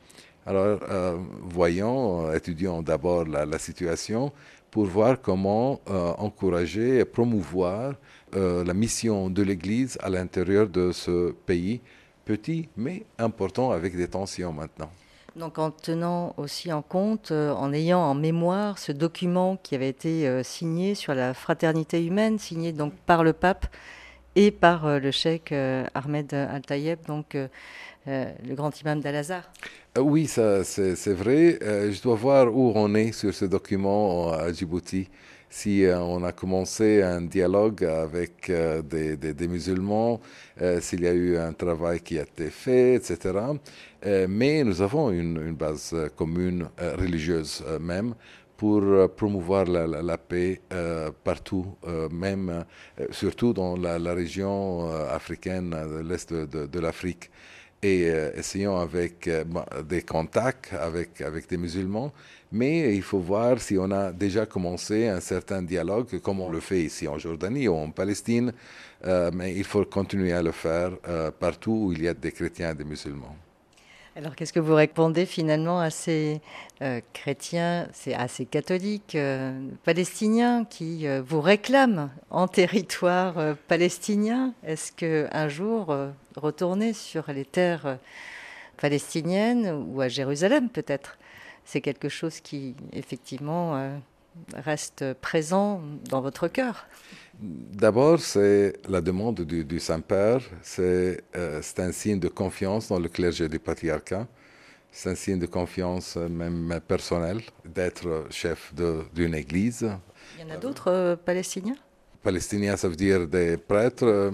Alors, 0.47 0.81
euh, 0.89 1.19
voyons, 1.43 2.33
étudions 2.33 2.81
d'abord 2.81 3.25
la, 3.27 3.59
situation 3.59 4.33
pour 4.71 4.87
voir 4.87 5.21
comment 5.21 5.81
encourager 6.19 6.99
et 7.01 7.05
promouvoir 7.05 7.95
la 8.33 8.73
mission 8.73 9.29
de 9.29 9.43
l'Église 9.43 9.99
à 10.01 10.09
l'intérieur 10.09 10.69
de 10.69 10.93
ce 10.93 11.33
pays, 11.45 11.81
petit 12.25 12.69
mais 12.77 13.05
important 13.19 13.73
avec 13.73 13.97
des 13.97 14.09
tensions 14.09 14.53
maintenant. 14.53 14.91
Donc 15.37 15.59
en 15.59 15.71
tenant 15.71 16.35
aussi 16.39 16.73
en 16.73 16.83
compte, 16.83 17.31
euh, 17.31 17.53
en 17.53 17.73
ayant 17.73 18.01
en 18.01 18.15
mémoire 18.15 18.79
ce 18.79 18.91
document 18.91 19.57
qui 19.63 19.75
avait 19.75 19.89
été 19.89 20.27
euh, 20.27 20.43
signé 20.43 20.95
sur 20.95 21.15
la 21.15 21.35
fraternité 21.35 22.05
humaine, 22.05 22.39
signé 22.39 22.73
donc 22.73 22.93
par 23.07 23.23
le 23.23 23.33
pape 23.33 23.67
et 24.35 24.51
par 24.51 24.87
euh, 24.87 24.99
le 24.99 25.11
cheikh 25.11 25.53
Ahmed 25.53 26.35
Al-Tayeb, 26.35 26.99
donc 27.07 27.37
le 28.07 28.55
grand 28.55 28.81
imam 28.81 29.01
d'Al-Azhar. 29.01 29.51
Oui, 29.99 30.27
c'est 30.27 31.13
vrai. 31.13 31.59
je 31.61 32.03
dois 32.03 32.17
voir 32.17 32.55
où 32.55 32.73
on 32.75 32.95
est 32.95 33.13
sur 33.13 33.33
ce 33.35 33.45
document 33.45 34.33
à 34.33 34.53
Djibouti 34.53 35.09
si 35.51 35.85
euh, 35.85 35.99
on 35.99 36.23
a 36.23 36.33
commencé 36.33 37.03
un 37.03 37.23
dialogue 37.23 37.85
avec 37.85 38.49
euh, 38.49 38.81
des, 38.83 39.49
musulmans, 39.49 40.21
euh, 40.63 40.81
s'il 40.81 41.03
y 41.03 41.09
a 41.09 41.13
eu 41.13 41.37
un 41.37 41.53
travail 41.53 42.01
qui 42.01 42.19
a 42.19 42.23
été 42.23 42.51
fait, 42.51 42.95
etc. 42.95 43.35
mais 44.29 44.63
nous 44.65 44.81
avons 44.81 45.11
une, 45.11 45.53
base 45.55 45.95
commune 46.17 46.69
religieuse 46.97 47.63
même 47.81 48.15
pour 48.57 48.83
promouvoir 49.17 49.65
la, 49.67 50.19
paix 50.19 50.61
partout, 51.25 51.67
même 52.11 52.65
surtout 53.11 53.53
dans 53.53 53.77
la, 53.77 54.15
région 54.15 54.91
africaine 55.11 55.71
de 55.71 56.09
l'Est 56.09 56.33
de 56.33 56.81
l'Afrique 56.81 57.31
et 57.83 58.05
essayons 58.37 58.79
avec 58.79 59.29
des 59.89 60.03
contacts 60.03 60.73
avec, 60.73 61.21
avec 61.21 61.49
des 61.49 61.57
musulmans, 61.57 62.13
mais 62.53 62.95
il 62.95 63.03
faut 63.03 63.19
voir 63.19 63.61
si 63.61 63.77
on 63.79 63.91
a 63.91 64.13
déjà 64.13 64.47
commencé 64.47 65.09
un 65.09 65.21
certain 65.21 65.63
dialogue, 65.63 66.21
comme 66.21 66.41
on 66.41 66.51
le 66.51 66.61
fait 66.61 66.83
ici 66.83 67.07
en 67.09 67.19
Jordanie 67.19 67.69
ou 67.69 67.75
en 67.75 67.91
Palestine, 67.91 68.53
euh, 69.05 69.31
mais 69.33 69.55
il 69.55 69.65
faut 69.65 69.85
continuer 69.85 70.33
à 70.33 70.43
le 70.43 70.53
faire 70.53 70.91
partout 71.39 71.87
où 71.87 71.93
il 71.93 72.03
y 72.03 72.09
a 72.09 72.15
des 72.15 72.33
chrétiens 72.33 72.73
et 72.73 72.75
des 72.75 72.85
musulmans. 72.85 73.37
Alors 74.17 74.35
qu'est-ce 74.35 74.53
que 74.53 74.61
vous 74.61 74.75
répondez 74.75 75.25
finalement 75.25 75.81
à 75.81 75.91
ces 75.91 76.41
chrétiens, 77.13 77.89
à 78.15 78.29
ces 78.29 78.45
catholiques 78.45 79.17
palestiniens 79.85 80.65
qui 80.65 81.07
vous 81.21 81.41
réclament 81.41 82.11
en 82.29 82.49
territoire 82.49 83.57
palestinien? 83.69 84.53
Est-ce 84.65 84.93
qu'un 84.93 85.49
jour 85.49 85.95
retourner 86.37 86.93
sur 86.93 87.31
les 87.33 87.45
terres 87.45 87.87
euh, 87.87 87.97
palestiniennes 88.77 89.87
ou 89.89 90.01
à 90.01 90.09
Jérusalem 90.09 90.69
peut-être? 90.69 91.19
C'est 91.65 91.81
quelque 91.81 92.09
chose 92.09 92.41
qui 92.41 92.75
effectivement 92.93 93.77
euh, 93.77 93.97
reste 94.55 95.15
présent 95.21 95.81
dans 96.09 96.21
votre 96.21 96.49
cœur. 96.49 96.87
D'abord, 97.41 98.21
c'est 98.21 98.75
la 98.89 99.01
demande 99.01 99.41
du, 99.41 99.81
Saint-Père, 99.81 100.43
euh, 100.79 101.17
c'est 101.63 101.81
un 101.81 101.93
signe 101.93 102.19
de 102.19 102.29
confiance 102.29 102.89
dans 102.89 102.99
le 102.99 103.09
clergé 103.09 103.49
du 103.49 103.59
patriarcat, 103.59 104.27
c'est 104.93 105.11
un 105.11 105.15
signe 105.15 105.39
de 105.39 105.47
confiance 105.47 106.17
même 106.17 106.81
personnelle 106.87 107.41
d'être 107.65 108.27
chef 108.31 108.75
d'une 109.15 109.35
église. 109.35 109.91
Il 110.39 110.47
y 110.47 110.51
en 110.51 110.55
a 110.55 110.59
d'autres 110.59 111.19
Palestiniens? 111.25 111.77
Palestiniens, 112.23 112.77
ça 112.77 112.89
veut 112.89 112.97
dire 112.97 113.27
des 113.27 113.57
prêtres. 113.57 114.05
Euh, 114.05 114.31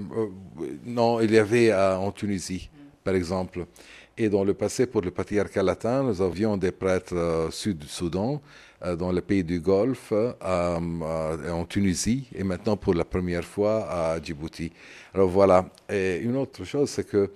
non, 0.84 1.20
il 1.20 1.30
y 1.30 1.38
avait 1.38 1.72
en 1.72 2.10
Tunisie, 2.10 2.68
par 3.04 3.14
exemple. 3.14 3.66
Et 4.18 4.28
dans 4.30 4.44
le 4.44 4.54
passé, 4.54 4.86
pour 4.86 5.02
le 5.02 5.10
patriarcat 5.10 5.62
latin, 5.62 6.02
nous 6.02 6.22
avions 6.22 6.56
des 6.56 6.72
prêtres 6.72 7.14
euh, 7.14 7.50
sud-Soudan, 7.50 8.40
euh, 8.82 8.96
dans 8.96 9.12
le 9.12 9.20
pays 9.20 9.44
du 9.44 9.60
Golfe, 9.60 10.12
en 10.40 11.64
Tunisie, 11.68 12.26
et 12.34 12.42
maintenant 12.42 12.76
pour 12.76 12.94
la 12.94 13.04
première 13.04 13.44
fois 13.44 13.86
à 13.90 14.22
Djibouti. 14.22 14.72
Alors 15.12 15.28
voilà. 15.28 15.68
Et 15.90 16.16
une 16.18 16.36
autre 16.36 16.64
chose, 16.64 16.88
c'est 16.88 17.06
que 17.06 17.30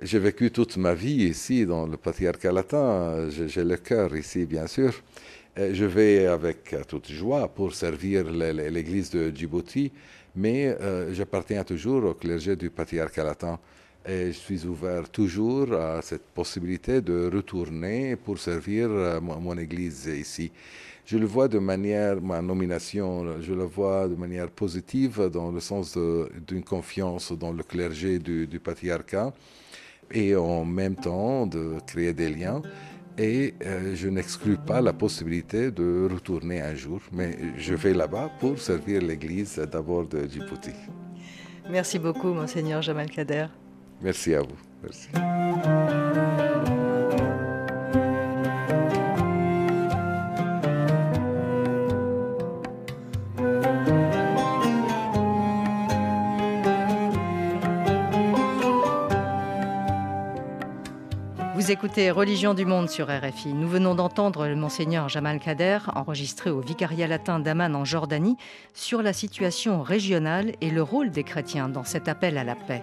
j'ai 0.00 0.18
vécu 0.18 0.50
toute 0.50 0.76
ma 0.76 0.92
vie 0.92 1.24
ici, 1.28 1.64
dans 1.64 1.86
le 1.86 1.96
patriarcat 1.96 2.52
latin. 2.52 3.28
J'ai 3.30 3.64
le 3.64 3.76
cœur 3.76 4.14
ici, 4.16 4.44
bien 4.44 4.66
sûr. 4.66 4.92
Euh, 5.58 5.70
je 5.72 5.84
vais 5.86 6.26
avec 6.26 6.74
toute 6.86 7.10
joie 7.10 7.48
pour 7.48 7.74
servir 7.74 8.24
l'Église 8.30 9.10
de 9.10 9.30
Djibouti, 9.34 9.90
mais 10.34 10.66
euh, 10.66 11.14
j'appartiens 11.14 11.64
toujours 11.64 12.04
au 12.04 12.14
clergé 12.14 12.56
du 12.56 12.68
patriarcat 12.68 13.24
latin. 13.24 13.58
Et 14.08 14.26
je 14.28 14.38
suis 14.38 14.64
ouvert 14.64 15.08
toujours 15.08 15.72
à 15.72 16.00
cette 16.02 16.26
possibilité 16.26 17.00
de 17.00 17.28
retourner 17.32 18.16
pour 18.16 18.38
servir 18.38 18.88
euh, 18.90 19.20
mon, 19.20 19.58
Église 19.58 20.06
ici. 20.06 20.52
Je 21.04 21.18
le 21.18 21.26
vois 21.26 21.48
de 21.48 21.58
manière, 21.58 22.20
ma 22.20 22.40
nomination, 22.40 23.40
je 23.40 23.52
le 23.52 23.64
vois 23.64 24.08
de 24.08 24.14
manière 24.14 24.48
positive 24.48 25.30
dans 25.32 25.50
le 25.50 25.60
sens 25.60 25.96
d'une 26.46 26.64
confiance 26.64 27.32
dans 27.32 27.52
le 27.52 27.62
clergé 27.62 28.18
du, 28.18 28.46
du 28.46 28.58
patriarcat 28.60 29.32
et 30.10 30.34
en 30.36 30.64
même 30.64 30.96
temps 30.96 31.46
de 31.46 31.74
créer 31.86 32.12
des 32.12 32.30
liens 32.30 32.62
et 33.18 33.54
euh, 33.64 33.94
je 33.94 34.08
n'exclus 34.08 34.58
pas 34.58 34.80
la 34.80 34.92
possibilité 34.92 35.70
de 35.70 36.08
retourner 36.12 36.60
un 36.60 36.74
jour, 36.74 37.00
mais 37.12 37.36
je 37.56 37.74
vais 37.74 37.94
là-bas 37.94 38.30
pour 38.40 38.58
servir 38.58 39.00
l'Église 39.00 39.56
d'abord 39.72 40.06
de 40.06 40.26
Djibouti. 40.26 40.72
Merci 41.70 41.98
beaucoup, 41.98 42.28
monseigneur 42.28 42.82
Jamal 42.82 43.10
Kader. 43.10 43.46
Merci 44.02 44.34
vous. 44.42 44.56
Merci. 44.82 45.08
Vous 61.56 61.70
écoutez 61.70 62.10
Religion 62.10 62.52
du 62.52 62.66
Monde 62.66 62.90
sur 62.90 63.06
RFI. 63.08 63.54
Nous 63.54 63.66
venons 63.66 63.94
d'entendre 63.94 64.46
le 64.46 64.56
monseigneur 64.56 65.08
Jamal 65.08 65.38
Kader, 65.38 65.78
enregistré 65.94 66.50
au 66.50 66.60
Vicariat 66.60 67.06
latin 67.06 67.40
d'Aman 67.40 67.74
en 67.74 67.86
Jordanie, 67.86 68.36
sur 68.74 69.00
la 69.00 69.14
situation 69.14 69.80
régionale 69.80 70.52
et 70.60 70.68
le 70.68 70.82
rôle 70.82 71.10
des 71.10 71.24
chrétiens 71.24 71.70
dans 71.70 71.82
cet 71.82 72.08
appel 72.08 72.36
à 72.36 72.44
la 72.44 72.56
paix. 72.56 72.82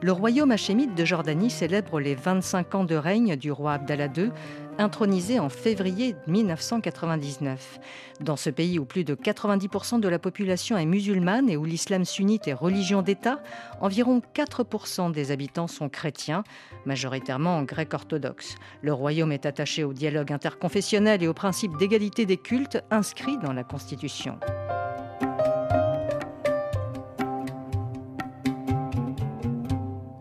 Le 0.00 0.12
royaume 0.12 0.52
hachémite 0.52 0.94
de 0.94 1.04
Jordanie 1.04 1.50
célèbre 1.50 1.98
les 1.98 2.14
25 2.14 2.74
ans 2.76 2.84
de 2.84 2.94
règne 2.94 3.34
du 3.34 3.50
roi 3.50 3.72
Abdallah 3.72 4.08
II, 4.16 4.30
intronisé 4.78 5.38
en 5.38 5.48
février 5.48 6.16
1999. 6.26 7.78
Dans 8.20 8.36
ce 8.36 8.50
pays 8.50 8.78
où 8.78 8.84
plus 8.84 9.04
de 9.04 9.14
90% 9.14 10.00
de 10.00 10.08
la 10.08 10.18
population 10.18 10.76
est 10.76 10.86
musulmane 10.86 11.48
et 11.48 11.56
où 11.56 11.64
l'islam 11.64 12.04
sunnite 12.04 12.48
est 12.48 12.54
religion 12.54 13.02
d'État, 13.02 13.42
environ 13.80 14.22
4% 14.34 15.12
des 15.12 15.30
habitants 15.30 15.68
sont 15.68 15.88
chrétiens, 15.88 16.44
majoritairement 16.86 17.62
grec 17.62 17.94
orthodoxe. 17.94 18.56
Le 18.82 18.92
royaume 18.92 19.32
est 19.32 19.46
attaché 19.46 19.84
au 19.84 19.92
dialogue 19.92 20.32
interconfessionnel 20.32 21.22
et 21.22 21.28
au 21.28 21.34
principe 21.34 21.76
d'égalité 21.76 22.26
des 22.26 22.36
cultes 22.36 22.82
inscrits 22.90 23.38
dans 23.38 23.52
la 23.52 23.64
Constitution. 23.64 24.38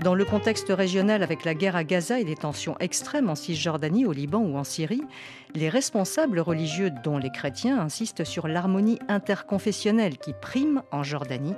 Dans 0.04 0.16
le 0.16 0.26
contexte 0.26 0.68
régional 0.68 1.24
avec 1.24 1.46
la 1.46 1.54
guerre 1.54 1.78
à 1.78 1.86
Gaza 1.86 2.20
et 2.20 2.26
les 2.26 2.36
tensions 2.36 2.76
extrêmes 2.82 3.30
en 3.30 3.36
Cisjordanie, 3.36 4.06
au 4.06 4.12
Liban 4.12 4.40
ou 4.40 4.58
en 4.58 4.66
Syrie, 4.66 5.04
les 5.56 5.70
responsables 5.70 6.42
religieux, 6.42 6.92
dont 7.06 7.18
les 7.18 7.30
chrétiens, 7.30 7.80
insistent 7.80 8.26
sur 8.26 8.50
l'harmonie 8.50 9.00
interconfessionnelle 9.08 10.18
qui 10.18 10.34
prime 10.34 10.84
en 10.92 11.04
Jordanie, 11.04 11.56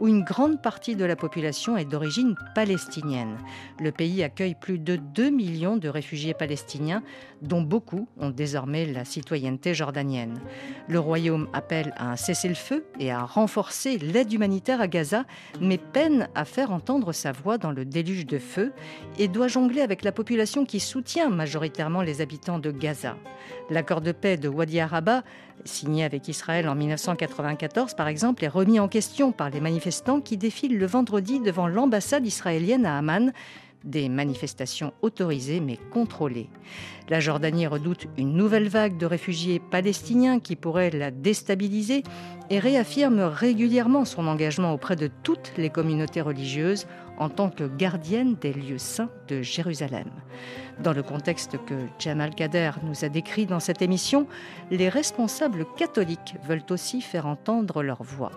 où 0.00 0.08
une 0.08 0.24
grande 0.24 0.60
partie 0.60 0.96
de 0.96 1.04
la 1.04 1.16
population 1.16 1.76
est 1.76 1.84
d'origine 1.84 2.34
palestinienne. 2.54 3.38
Le 3.80 3.92
pays 3.92 4.22
accueille 4.22 4.54
plus 4.54 4.78
de 4.78 4.96
2 4.96 5.30
millions 5.30 5.76
de 5.76 5.88
réfugiés 5.88 6.34
palestiniens, 6.34 7.02
dont 7.42 7.62
beaucoup 7.62 8.08
ont 8.18 8.30
désormais 8.30 8.86
la 8.86 9.04
citoyenneté 9.04 9.74
jordanienne. 9.74 10.38
Le 10.88 10.98
Royaume 10.98 11.48
appelle 11.52 11.92
à 11.96 12.12
un 12.12 12.16
cessez-le-feu 12.16 12.84
et 12.98 13.10
à 13.10 13.24
renforcer 13.24 13.98
l'aide 13.98 14.32
humanitaire 14.32 14.80
à 14.80 14.88
Gaza, 14.88 15.24
mais 15.60 15.78
peine 15.78 16.28
à 16.34 16.44
faire 16.44 16.72
entendre 16.72 17.12
sa 17.12 17.32
voix 17.32 17.58
dans 17.58 17.72
le 17.72 17.84
déluge 17.84 18.26
de 18.26 18.38
feu 18.38 18.72
et 19.18 19.28
doit 19.28 19.48
jongler 19.48 19.80
avec 19.80 20.02
la 20.02 20.12
population 20.12 20.64
qui 20.64 20.80
soutient 20.80 21.28
majoritairement 21.28 22.02
les 22.02 22.20
habitants 22.20 22.58
de 22.58 22.70
Gaza. 22.70 23.16
L'accord 23.70 24.00
de 24.00 24.12
paix 24.12 24.36
de 24.36 24.48
Wadi 24.48 24.80
Araba, 24.80 25.22
signé 25.64 26.04
avec 26.04 26.28
Israël 26.28 26.68
en 26.68 26.74
1994 26.74 27.94
par 27.94 28.08
exemple, 28.08 28.44
est 28.44 28.48
remis 28.48 28.80
en 28.80 28.88
question 28.88 29.32
par 29.32 29.50
les 29.50 29.60
manifestants 29.60 30.20
qui 30.20 30.36
défilent 30.36 30.78
le 30.78 30.86
vendredi 30.86 31.40
devant 31.40 31.68
l'ambassade 31.68 32.26
israélienne 32.26 32.86
à 32.86 32.98
Amman 32.98 33.32
des 33.84 34.08
manifestations 34.08 34.92
autorisées 35.00 35.60
mais 35.60 35.78
contrôlées. 35.92 36.50
La 37.08 37.20
Jordanie 37.20 37.66
redoute 37.66 38.08
une 38.18 38.34
nouvelle 38.34 38.68
vague 38.68 38.98
de 38.98 39.06
réfugiés 39.06 39.60
palestiniens 39.60 40.40
qui 40.40 40.56
pourrait 40.56 40.90
la 40.90 41.10
déstabiliser 41.10 42.02
et 42.50 42.58
réaffirme 42.58 43.20
régulièrement 43.20 44.04
son 44.04 44.26
engagement 44.26 44.72
auprès 44.72 44.96
de 44.96 45.08
toutes 45.22 45.52
les 45.56 45.70
communautés 45.70 46.20
religieuses 46.20 46.86
en 47.18 47.28
tant 47.28 47.50
que 47.50 47.64
gardienne 47.64 48.36
des 48.40 48.52
lieux 48.52 48.78
saints 48.78 49.10
de 49.28 49.42
Jérusalem. 49.42 50.10
Dans 50.82 50.92
le 50.92 51.02
contexte 51.02 51.56
que 51.64 51.74
Jamal 51.98 52.34
Kader 52.34 52.72
nous 52.82 53.04
a 53.04 53.08
décrit 53.08 53.46
dans 53.46 53.60
cette 53.60 53.80
émission, 53.80 54.26
les 54.70 54.90
responsables 54.90 55.64
catholiques 55.76 56.34
veulent 56.46 56.66
aussi 56.70 57.00
faire 57.00 57.26
entendre 57.26 57.82
leur 57.82 58.02
voix. 58.02 58.32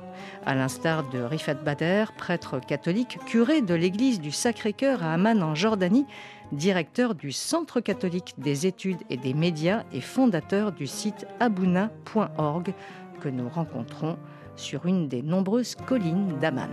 À 0.46 0.56
l'instar 0.56 1.10
de 1.10 1.20
Rifat 1.20 1.56
Bader, 1.56 2.06
prêtre 2.18 2.60
catholique, 2.66 3.18
curé 3.26 3.62
de 3.62 3.74
l'église 3.74 4.22
du 4.22 4.32
Sacré-Cœur 4.32 5.04
à 5.04 5.14
Amman 5.14 5.44
en 5.44 5.54
Jordanie, 5.54 6.06
directeur 6.54 7.14
du 7.14 7.32
Centre 7.32 7.82
catholique 7.82 8.36
des 8.38 8.66
études 8.66 9.02
et 9.10 9.18
des 9.18 9.34
médias 9.34 9.84
et 9.92 10.02
fondateur 10.02 10.72
du 10.72 10.88
site 10.88 11.28
abouna.org 11.40 12.74
que 13.20 13.30
nous 13.30 13.50
rencontrons 13.50 14.18
sur 14.56 14.86
une 14.86 15.08
des 15.08 15.22
nombreuses 15.22 15.76
collines 15.76 16.38
d'Amman. 16.40 16.70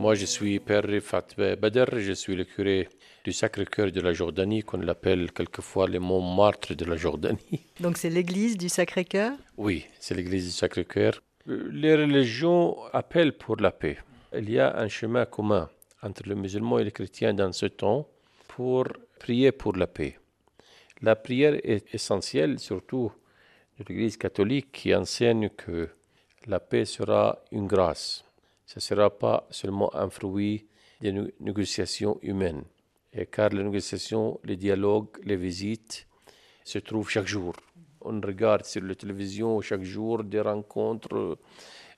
Moi, 0.00 0.14
je 0.14 0.24
suis 0.24 0.58
Père 0.60 0.84
Rifat 0.84 1.26
Bader, 1.60 1.84
je 1.98 2.12
suis 2.12 2.34
le 2.34 2.44
curé 2.44 2.88
du 3.22 3.34
Sacré-Cœur 3.34 3.92
de 3.92 4.00
la 4.00 4.14
Jordanie, 4.14 4.62
qu'on 4.62 4.88
appelle 4.88 5.30
quelquefois 5.30 5.86
le 5.88 6.00
Montmartre 6.00 6.74
de 6.74 6.86
la 6.86 6.96
Jordanie. 6.96 7.66
Donc 7.80 7.98
c'est 7.98 8.08
l'église 8.08 8.56
du 8.56 8.70
Sacré-Cœur? 8.70 9.34
Oui, 9.58 9.84
c'est 9.98 10.14
l'église 10.14 10.46
du 10.46 10.52
Sacré-Cœur. 10.52 11.20
Les 11.44 11.94
religions 11.94 12.78
appellent 12.94 13.36
pour 13.36 13.56
la 13.56 13.72
paix. 13.72 13.98
Il 14.32 14.48
y 14.48 14.58
a 14.58 14.74
un 14.78 14.88
chemin 14.88 15.26
commun 15.26 15.68
entre 16.02 16.26
les 16.26 16.34
musulmans 16.34 16.78
et 16.78 16.84
les 16.84 16.92
chrétiens 16.92 17.34
dans 17.34 17.52
ce 17.52 17.66
temps 17.66 18.08
pour 18.48 18.86
prier 19.18 19.52
pour 19.52 19.76
la 19.76 19.86
paix. 19.86 20.18
La 21.02 21.14
prière 21.14 21.58
est 21.62 21.94
essentielle, 21.94 22.58
surtout 22.58 23.12
de 23.78 23.84
l'Église 23.86 24.16
catholique 24.16 24.72
qui 24.72 24.94
enseigne 24.94 25.50
que 25.50 25.90
la 26.46 26.58
paix 26.58 26.86
sera 26.86 27.38
une 27.52 27.66
grâce 27.66 28.24
ce 28.70 28.76
ne 28.76 28.82
sera 28.82 29.10
pas 29.10 29.48
seulement 29.50 29.92
un 29.96 30.08
fruit 30.10 30.64
des 31.00 31.12
négociations 31.40 32.20
humaines, 32.22 32.62
car 33.32 33.48
les 33.48 33.64
négociations, 33.64 34.38
les 34.44 34.56
dialogues, 34.56 35.16
les 35.24 35.34
visites 35.34 36.06
se 36.62 36.78
trouvent 36.78 37.10
chaque 37.10 37.26
jour. 37.26 37.52
On 38.00 38.20
regarde 38.20 38.64
sur 38.64 38.82
la 38.82 38.94
télévision 38.94 39.60
chaque 39.60 39.82
jour 39.82 40.22
des 40.22 40.40
rencontres, 40.40 41.36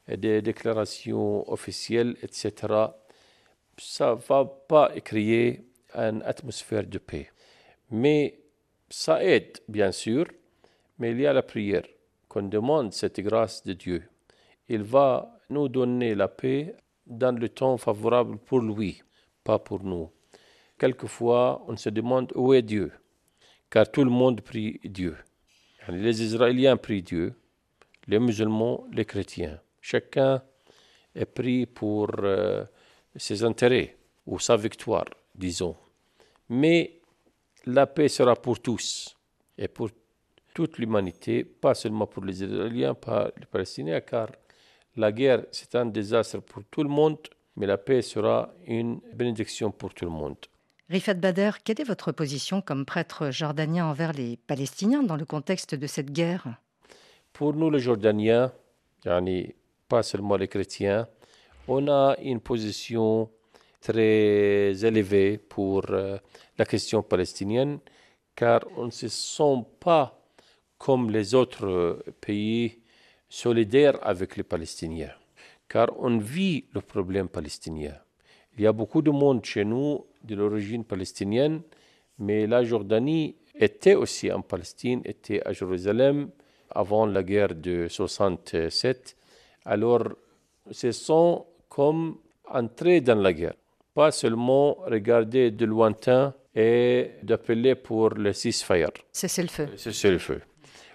des 0.09 0.41
déclarations 0.41 1.47
officielles, 1.53 2.17
etc. 2.23 2.51
Ça 3.77 4.15
ne 4.15 4.21
va 4.27 4.47
pas 4.47 4.99
créer 5.01 5.67
une 5.95 6.23
atmosphère 6.23 6.87
de 6.87 6.97
paix. 6.97 7.29
Mais 7.91 8.41
ça 8.89 9.23
aide, 9.23 9.59
bien 9.69 9.93
sûr, 9.93 10.25
mais 10.99 11.11
il 11.11 11.21
y 11.21 11.27
a 11.27 11.35
la 11.35 11.43
prière 11.43 11.85
qu'on 12.29 12.45
demande 12.45 12.95
cette 12.95 13.21
grâce 13.21 13.63
de 13.63 13.75
Dieu. 13.75 14.05
Il 14.71 14.85
va 14.85 15.39
nous 15.53 15.69
donner 15.69 16.15
la 16.15 16.29
paix 16.29 16.75
dans 17.07 17.37
le 17.39 17.49
temps 17.49 17.77
favorable 17.77 18.39
pour 18.39 18.61
lui, 18.61 19.03
pas 19.45 19.59
pour 19.59 19.83
nous. 19.83 20.11
Quelquefois, 20.79 21.63
on 21.69 21.77
se 21.77 21.91
demande 21.91 22.33
où 22.35 22.55
est 22.55 22.63
Dieu, 22.63 22.93
car 23.71 23.91
tout 23.91 24.05
le 24.05 24.11
monde 24.11 24.41
prie 24.41 24.81
Dieu. 24.85 25.17
Les 25.89 26.23
Israéliens 26.23 26.77
prient 26.77 27.03
Dieu, 27.03 27.35
les 28.07 28.19
musulmans, 28.19 28.87
les 28.93 29.05
chrétiens. 29.05 29.61
Chacun 29.81 30.43
est 31.15 31.27
pris 31.27 31.67
pour 31.67 32.11
euh, 32.23 32.65
ses 33.17 33.45
intérêts 33.45 33.97
ou 34.27 34.39
sa 34.39 34.57
victoire, 34.57 35.07
disons. 35.35 35.77
Mais 36.49 37.01
la 37.67 37.87
paix 37.87 38.09
sera 38.09 38.35
pour 38.37 38.61
tous 38.61 39.17
et 39.59 39.69
pour 39.69 39.91
toute 40.55 40.79
l'humanité, 40.79 41.45
pas 41.45 41.75
seulement 41.75 42.07
pour 42.07 42.25
les 42.25 42.43
Israéliens, 42.43 42.95
pas 42.95 43.31
les 43.39 43.47
Palestiniens, 43.47 44.01
car 44.01 44.29
la 44.97 45.13
guerre, 45.13 45.45
c'est 45.53 45.75
un 45.75 45.87
désastre 45.87 46.39
pour 46.39 46.63
tout 46.71 46.83
le 46.83 46.89
monde, 46.89 47.19
mais 47.57 47.67
la 47.67 47.79
paix 47.79 48.03
sera 48.03 48.53
une 48.67 49.01
bénédiction 49.15 49.71
pour 49.71 49.95
tout 49.95 50.05
le 50.05 50.11
monde. 50.11 50.37
Rifat 50.89 51.15
Bader, 51.15 51.53
quelle 51.65 51.81
est 51.81 51.85
votre 51.85 52.13
position 52.13 52.61
comme 52.61 52.85
prêtre 52.85 53.31
jordanien 53.31 53.87
envers 53.87 54.13
les 54.13 54.37
Palestiniens 54.37 55.03
dans 55.03 55.17
le 55.17 55.25
contexte 55.25 55.75
de 55.75 55.87
cette 55.87 56.13
guerre? 56.13 56.57
Pour 57.33 57.55
nous, 57.55 57.71
les 57.71 57.81
Jordaniens, 57.81 58.53
pas 59.89 60.03
seulement 60.03 60.37
les 60.37 60.49
chrétiens, 60.49 61.09
on 61.67 61.89
a 61.89 62.17
une 62.23 62.41
position 62.41 63.31
très 63.81 64.85
élevée 64.85 65.39
pour 65.39 65.85
euh, 65.91 66.19
la 66.59 66.65
question 66.65 67.03
palestinienne, 67.03 67.79
car 68.37 68.61
on 68.77 68.87
ne 68.87 68.91
se 68.91 69.09
sent 69.09 69.65
pas 69.81 70.23
comme 70.79 71.11
les 71.11 71.35
autres 71.35 71.67
euh, 71.67 72.05
pays 72.21 72.82
solidaire 73.33 73.99
avec 74.03 74.37
les 74.37 74.43
Palestiniens, 74.43 75.15
car 75.67 75.89
on 75.99 76.19
vit 76.19 76.67
le 76.75 76.83
problème 76.83 77.29
palestinien. 77.31 77.95
Il 78.55 78.63
y 78.63 78.67
a 78.67 78.75
beaucoup 78.75 79.01
de 79.01 79.11
monde 79.11 79.43
chez 79.43 79.65
nous 79.65 80.05
de 80.23 80.35
l'origine 80.35 80.85
palestinienne, 80.85 81.63
mais 82.19 82.47
la 82.47 82.63
Jordanie 82.63 83.37
était 83.55 83.95
aussi 83.95 84.31
en 84.31 84.43
Palestine, 84.43 85.01
était 85.07 85.41
à 85.47 85.55
Jérusalem 85.55 86.29
avant 86.69 87.07
la 87.07 87.23
guerre 87.23 87.55
de 87.55 87.89
67. 87.89 89.17
Alors, 89.65 90.09
ce 90.71 90.93
sont 90.93 91.47
comme 91.71 92.19
entrer 92.51 93.01
dans 93.01 93.19
la 93.19 93.33
guerre, 93.33 93.57
pas 93.95 94.11
seulement 94.11 94.75
regarder 94.85 95.51
de 95.51 95.65
lointain 95.65 96.35
et 96.55 97.13
d'appeler 97.23 97.77
pour 97.77 98.11
le 98.11 98.35
ceasefire. 98.35 98.91
C'est 99.11 99.41
le 99.41 99.49
feu. 99.49 99.69
C'est 99.77 100.11
le 100.11 100.19
feu. 100.19 100.43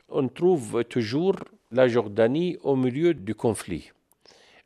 On 0.10 0.28
trouve 0.28 0.84
toujours 0.84 1.36
la 1.72 1.88
Jordanie 1.88 2.58
au 2.64 2.76
milieu 2.76 3.14
du 3.14 3.36
conflit. 3.36 3.92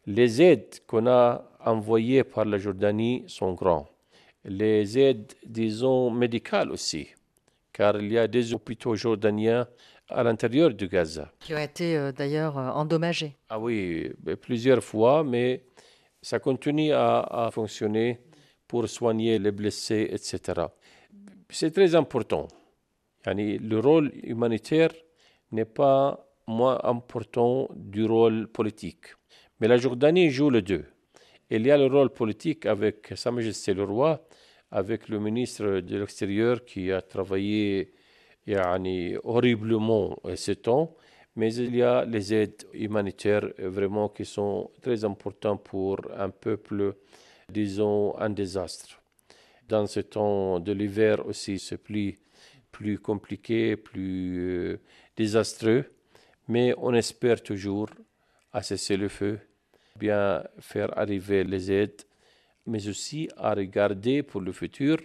Les 0.05 0.41
aides 0.41 0.79
qu'on 0.87 1.07
a 1.07 1.49
envoyées 1.59 2.23
par 2.23 2.45
la 2.45 2.57
Jordanie 2.57 3.23
sont 3.27 3.53
grandes. 3.53 3.85
Les 4.43 4.97
aides, 4.97 5.33
disons, 5.45 6.09
médicales 6.09 6.71
aussi, 6.71 7.07
car 7.71 8.01
il 8.01 8.11
y 8.11 8.17
a 8.17 8.27
des 8.27 8.53
hôpitaux 8.53 8.95
jordaniens 8.95 9.67
à 10.09 10.23
l'intérieur 10.23 10.73
de 10.73 10.85
Gaza. 10.87 11.31
Qui 11.39 11.53
ont 11.53 11.59
été 11.59 11.95
euh, 11.95 12.11
d'ailleurs 12.11 12.57
euh, 12.57 12.69
endommagés. 12.69 13.37
Ah 13.49 13.59
oui, 13.59 14.11
plusieurs 14.41 14.83
fois, 14.83 15.23
mais 15.23 15.63
ça 16.21 16.39
continue 16.39 16.91
à, 16.91 17.49
fonctionner 17.51 18.19
pour 18.67 18.87
soigner 18.89 19.37
les 19.39 19.51
blessés, 19.51 20.07
etc. 20.11 20.67
C'est 21.49 21.71
très 21.71 21.93
important. 21.95 22.47
le 23.25 23.79
rôle 23.79 24.11
humanitaire 24.23 24.91
n'est 25.51 25.65
pas 25.65 26.30
moins 26.47 26.79
important 26.83 27.69
du 27.75 28.05
rôle 28.05 28.47
politique. 28.47 29.15
Mais 29.59 29.67
la 29.67 29.77
Jordanie 29.77 30.29
joue 30.29 30.49
le 30.49 30.61
deux. 30.61 30.85
Il 31.49 31.65
y 31.65 31.71
a 31.71 31.77
le 31.77 31.87
rôle 31.87 32.09
politique 32.09 32.65
avec 32.65 33.13
Sa 33.15 33.31
Majesté 33.31 33.73
le 33.73 33.83
Roi, 33.83 34.25
avec 34.71 35.09
le 35.09 35.19
ministre 35.19 35.81
de 35.81 35.97
l'Extérieur 35.97 36.63
qui 36.63 36.91
a 36.91 37.01
travaillé 37.01 37.93
horriblement 39.23 40.17
ce 40.35 40.53
temps. 40.53 40.95
Mais 41.35 41.53
il 41.55 41.75
y 41.75 41.81
a 41.81 42.05
les 42.05 42.33
aides 42.33 42.65
humanitaires 42.73 43.47
vraiment 43.57 44.09
qui 44.09 44.25
sont 44.25 44.71
très 44.81 45.05
importantes 45.05 45.63
pour 45.63 45.97
un 46.17 46.29
peuple, 46.29 46.95
disons, 47.49 48.17
un 48.17 48.29
désastre. 48.29 49.01
Dans 49.67 49.87
ce 49.87 50.01
temps 50.01 50.59
de 50.59 50.73
l'hiver 50.73 51.25
aussi, 51.25 51.57
c'est 51.57 51.77
plus, 51.77 52.17
plus 52.71 52.99
compliqué, 52.99 53.77
plus 53.77 54.39
euh, 54.39 54.81
désastreux. 55.15 55.85
Mais 56.51 56.73
on 56.77 56.93
espère 56.93 57.41
toujours 57.41 57.87
à 58.51 58.61
cesser 58.61 58.97
le 58.97 59.07
feu, 59.07 59.39
bien 59.95 60.43
faire 60.59 60.89
arriver 60.97 61.45
les 61.45 61.71
aides, 61.71 62.01
mais 62.65 62.89
aussi 62.89 63.29
à 63.37 63.53
regarder 63.53 64.21
pour 64.21 64.41
le 64.41 64.51
futur. 64.51 64.97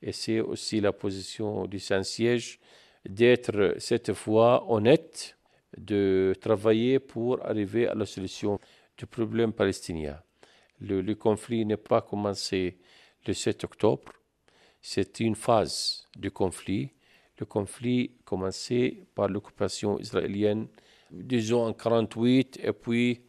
Et 0.00 0.12
c'est 0.12 0.38
aussi 0.38 0.80
la 0.80 0.92
position 0.92 1.66
du 1.66 1.80
Saint-Siège 1.80 2.60
d'être 3.04 3.74
cette 3.78 4.12
fois 4.12 4.70
honnête, 4.70 5.36
de 5.76 6.32
travailler 6.40 7.00
pour 7.00 7.44
arriver 7.44 7.88
à 7.88 7.94
la 7.96 8.06
solution 8.06 8.60
du 8.96 9.06
problème 9.06 9.52
palestinien. 9.52 10.22
Le, 10.80 11.00
le 11.00 11.16
conflit 11.16 11.66
n'est 11.66 11.76
pas 11.76 12.02
commencé 12.02 12.78
le 13.26 13.32
7 13.34 13.64
octobre, 13.64 14.12
c'est 14.80 15.18
une 15.18 15.34
phase 15.34 16.06
du 16.14 16.30
conflit. 16.30 16.92
Le 17.38 17.46
conflit 17.46 18.12
commencé 18.24 19.06
par 19.14 19.28
l'occupation 19.28 19.98
israélienne 19.98 20.68
disons 21.14 21.66
en 21.66 21.72
48 21.72 22.60
et 22.62 22.72
puis 22.72 23.20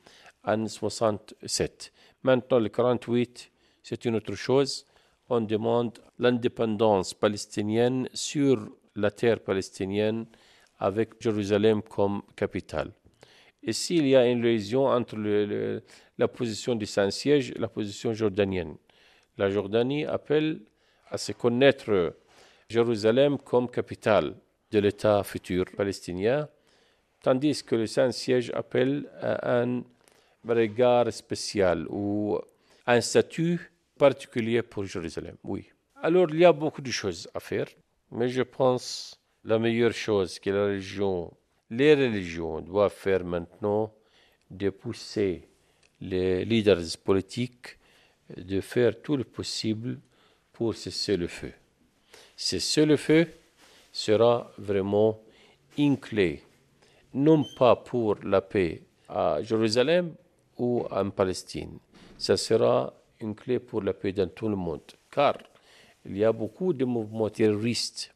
en 0.43 0.67
67. 0.67 1.91
Maintenant, 2.23 2.59
le 2.59 2.69
48, 2.69 3.51
c'est 3.83 4.05
une 4.05 4.15
autre 4.15 4.35
chose. 4.35 4.85
On 5.29 5.41
demande 5.41 5.99
l'indépendance 6.19 7.13
palestinienne 7.13 8.09
sur 8.13 8.67
la 8.95 9.11
terre 9.11 9.39
palestinienne 9.39 10.25
avec 10.79 11.21
Jérusalem 11.21 11.81
comme 11.81 12.21
capitale. 12.35 12.91
Et 13.63 13.73
s'il 13.73 14.07
y 14.07 14.15
a 14.15 14.27
une 14.27 14.43
liaison 14.43 14.87
entre 14.87 15.17
la 16.17 16.27
position 16.27 16.75
du 16.75 16.85
Saint-Siège 16.85 17.51
et 17.55 17.59
la 17.59 17.67
position 17.67 18.13
jordanienne, 18.13 18.75
la 19.37 19.49
Jordanie 19.49 20.05
appelle 20.05 20.61
à 21.09 21.17
se 21.17 21.31
connaître 21.31 22.15
Jérusalem 22.69 23.37
comme 23.37 23.69
capitale 23.69 24.35
de 24.71 24.79
l'État 24.79 25.23
futur 25.23 25.65
palestinien 25.77 26.47
tandis 27.21 27.63
que 27.63 27.75
le 27.75 27.87
Saint-Siège 27.87 28.51
appelle 28.53 29.09
à 29.21 29.61
un 29.61 29.83
regard 30.47 31.11
spécial 31.11 31.87
ou 31.89 32.37
un 32.85 33.01
statut 33.01 33.71
particulier 33.97 34.61
pour 34.61 34.85
Jérusalem. 34.85 35.35
Oui. 35.43 35.67
Alors, 36.03 36.29
il 36.29 36.39
y 36.39 36.45
a 36.45 36.53
beaucoup 36.53 36.81
de 36.81 36.91
choses 36.91 37.27
à 37.33 37.39
faire, 37.39 37.67
mais 38.11 38.29
je 38.29 38.43
pense 38.43 39.19
la 39.43 39.57
meilleure 39.57 39.93
chose 39.93 40.37
que 40.37 40.51
la 40.51 40.65
religion, 40.65 41.33
les 41.71 41.95
religions 41.95 42.61
doivent 42.61 42.93
faire 42.93 43.23
maintenant, 43.23 43.91
de 44.51 44.69
pousser 44.69 45.47
les 45.99 46.45
leaders 46.45 46.97
politiques 47.03 47.79
de 48.37 48.61
faire 48.61 49.01
tout 49.01 49.17
le 49.17 49.23
possible 49.23 49.99
pour 50.53 50.75
cesser 50.75 51.17
le 51.17 51.27
feu. 51.27 51.51
Cesser 52.35 52.85
le 52.85 52.97
feu 52.97 53.27
sera 53.91 54.51
vraiment 54.57 55.19
une 55.77 55.97
clé 55.97 56.43
non 57.13 57.45
pas 57.57 57.77
pour 57.77 58.17
la 58.23 58.41
paix 58.41 58.81
à 59.07 59.41
Jérusalem 59.41 60.13
ou 60.57 60.83
en 60.91 61.09
Palestine. 61.09 61.79
Ça 62.17 62.35
sera 62.35 62.93
une 63.21 63.35
clé 63.35 63.59
pour 63.59 63.81
la 63.81 63.93
paix 63.93 64.11
dans 64.11 64.27
tout 64.27 64.49
le 64.49 64.55
monde, 64.55 64.81
car 65.09 65.37
il 66.05 66.17
y 66.17 66.25
a 66.25 66.31
beaucoup 66.31 66.73
de 66.73 66.85
mouvements 66.85 67.29
terroristes 67.29 68.13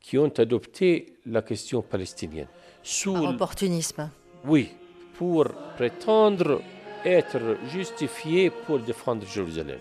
qui 0.00 0.18
ont 0.18 0.32
adopté 0.38 1.18
la 1.26 1.42
question 1.42 1.82
palestinienne. 1.82 2.48
Sous 2.82 3.12
Par 3.12 3.24
opportunisme. 3.24 4.10
Oui, 4.44 4.70
pour 5.16 5.48
prétendre 5.76 6.60
être 7.04 7.58
justifié 7.72 8.50
pour 8.50 8.78
défendre 8.78 9.26
Jérusalem. 9.26 9.80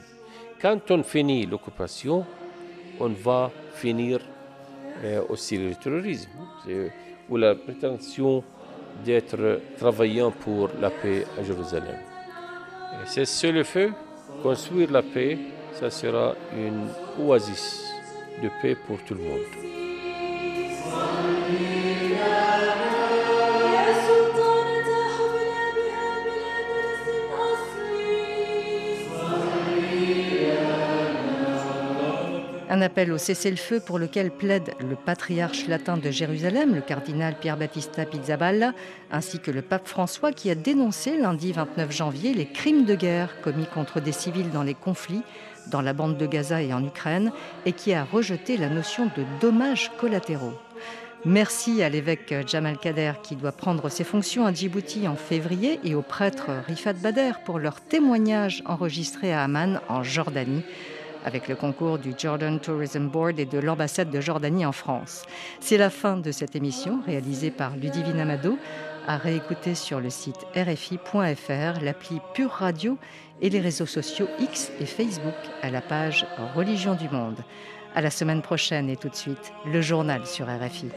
Quand 0.59 0.89
on 0.91 1.03
finit 1.03 1.45
l'occupation, 1.45 2.25
on 3.01 3.09
va 3.09 3.51
finir 3.73 4.19
euh, 5.03 5.21
aussi 5.29 5.57
le 5.57 5.75
terrorisme 5.75 6.29
ou 7.29 7.37
la 7.37 7.55
prétention 7.55 8.43
d'être 9.03 9.61
travaillant 9.77 10.31
pour 10.31 10.69
la 10.79 10.89
paix 10.89 11.25
à 11.39 11.43
Jérusalem. 11.43 11.97
C'est 13.05 13.25
ce 13.25 13.47
le 13.47 13.63
feu, 13.63 13.91
construire 14.43 14.91
la 14.91 15.01
paix, 15.01 15.37
ça 15.73 15.89
sera 15.89 16.35
une 16.55 16.87
oasis 17.25 17.91
de 18.43 18.49
paix 18.61 18.75
pour 18.87 18.97
tout 19.03 19.15
le 19.15 19.21
monde. 19.21 19.80
Un 32.73 32.81
appel 32.81 33.11
au 33.11 33.17
cessez-le-feu 33.17 33.81
pour 33.81 33.99
lequel 33.99 34.31
plaide 34.31 34.71
le 34.79 34.95
patriarche 34.95 35.67
latin 35.67 35.97
de 35.97 36.09
Jérusalem, 36.09 36.73
le 36.73 36.79
cardinal 36.79 37.35
Pierre 37.37 37.57
Battista 37.57 38.05
Pizzaballa, 38.05 38.71
ainsi 39.11 39.39
que 39.39 39.51
le 39.51 39.61
pape 39.61 39.89
François 39.89 40.31
qui 40.31 40.49
a 40.49 40.55
dénoncé 40.55 41.17
lundi 41.17 41.51
29 41.51 41.91
janvier 41.91 42.33
les 42.33 42.45
crimes 42.45 42.85
de 42.85 42.95
guerre 42.95 43.41
commis 43.41 43.65
contre 43.65 43.99
des 43.99 44.13
civils 44.13 44.51
dans 44.51 44.63
les 44.63 44.73
conflits 44.73 45.23
dans 45.67 45.81
la 45.81 45.91
bande 45.91 46.17
de 46.17 46.25
Gaza 46.25 46.61
et 46.61 46.73
en 46.73 46.81
Ukraine 46.81 47.33
et 47.65 47.73
qui 47.73 47.93
a 47.93 48.05
rejeté 48.05 48.55
la 48.55 48.69
notion 48.69 49.07
de 49.17 49.25
dommages 49.41 49.91
collatéraux. 49.99 50.57
Merci 51.25 51.83
à 51.83 51.89
l'évêque 51.89 52.33
Jamal 52.47 52.77
Kader 52.77 53.13
qui 53.21 53.35
doit 53.35 53.51
prendre 53.51 53.89
ses 53.89 54.05
fonctions 54.05 54.45
à 54.45 54.53
Djibouti 54.53 55.09
en 55.09 55.17
février 55.17 55.81
et 55.83 55.93
au 55.93 56.01
prêtre 56.01 56.49
Rifat 56.67 56.93
Bader 56.93 57.33
pour 57.43 57.59
leur 57.59 57.81
témoignage 57.81 58.63
enregistré 58.65 59.33
à 59.33 59.43
Amman 59.43 59.81
en 59.89 60.03
Jordanie 60.03 60.63
avec 61.25 61.47
le 61.47 61.55
concours 61.55 61.97
du 61.97 62.13
Jordan 62.17 62.59
Tourism 62.59 63.07
Board 63.07 63.39
et 63.39 63.45
de 63.45 63.59
l'ambassade 63.59 64.09
de 64.09 64.21
Jordanie 64.21 64.65
en 64.65 64.71
France. 64.71 65.23
C'est 65.59 65.77
la 65.77 65.89
fin 65.89 66.17
de 66.17 66.31
cette 66.31 66.55
émission 66.55 67.01
réalisée 67.05 67.51
par 67.51 67.75
Ludivine 67.75 68.19
Amado, 68.19 68.57
à 69.07 69.17
réécouter 69.17 69.75
sur 69.75 69.99
le 69.99 70.09
site 70.09 70.45
rfi.fr, 70.55 71.83
l'appli 71.83 72.21
Pure 72.33 72.51
Radio 72.51 72.97
et 73.41 73.49
les 73.49 73.59
réseaux 73.59 73.85
sociaux 73.85 74.27
X 74.39 74.71
et 74.79 74.85
Facebook 74.85 75.33
à 75.61 75.71
la 75.71 75.81
page 75.81 76.25
Religion 76.55 76.95
du 76.95 77.09
Monde. 77.09 77.39
À 77.95 78.01
la 78.01 78.09
semaine 78.09 78.41
prochaine 78.41 78.89
et 78.89 78.95
tout 78.95 79.09
de 79.09 79.15
suite, 79.15 79.51
le 79.65 79.81
journal 79.81 80.25
sur 80.25 80.45
RFI. 80.47 80.89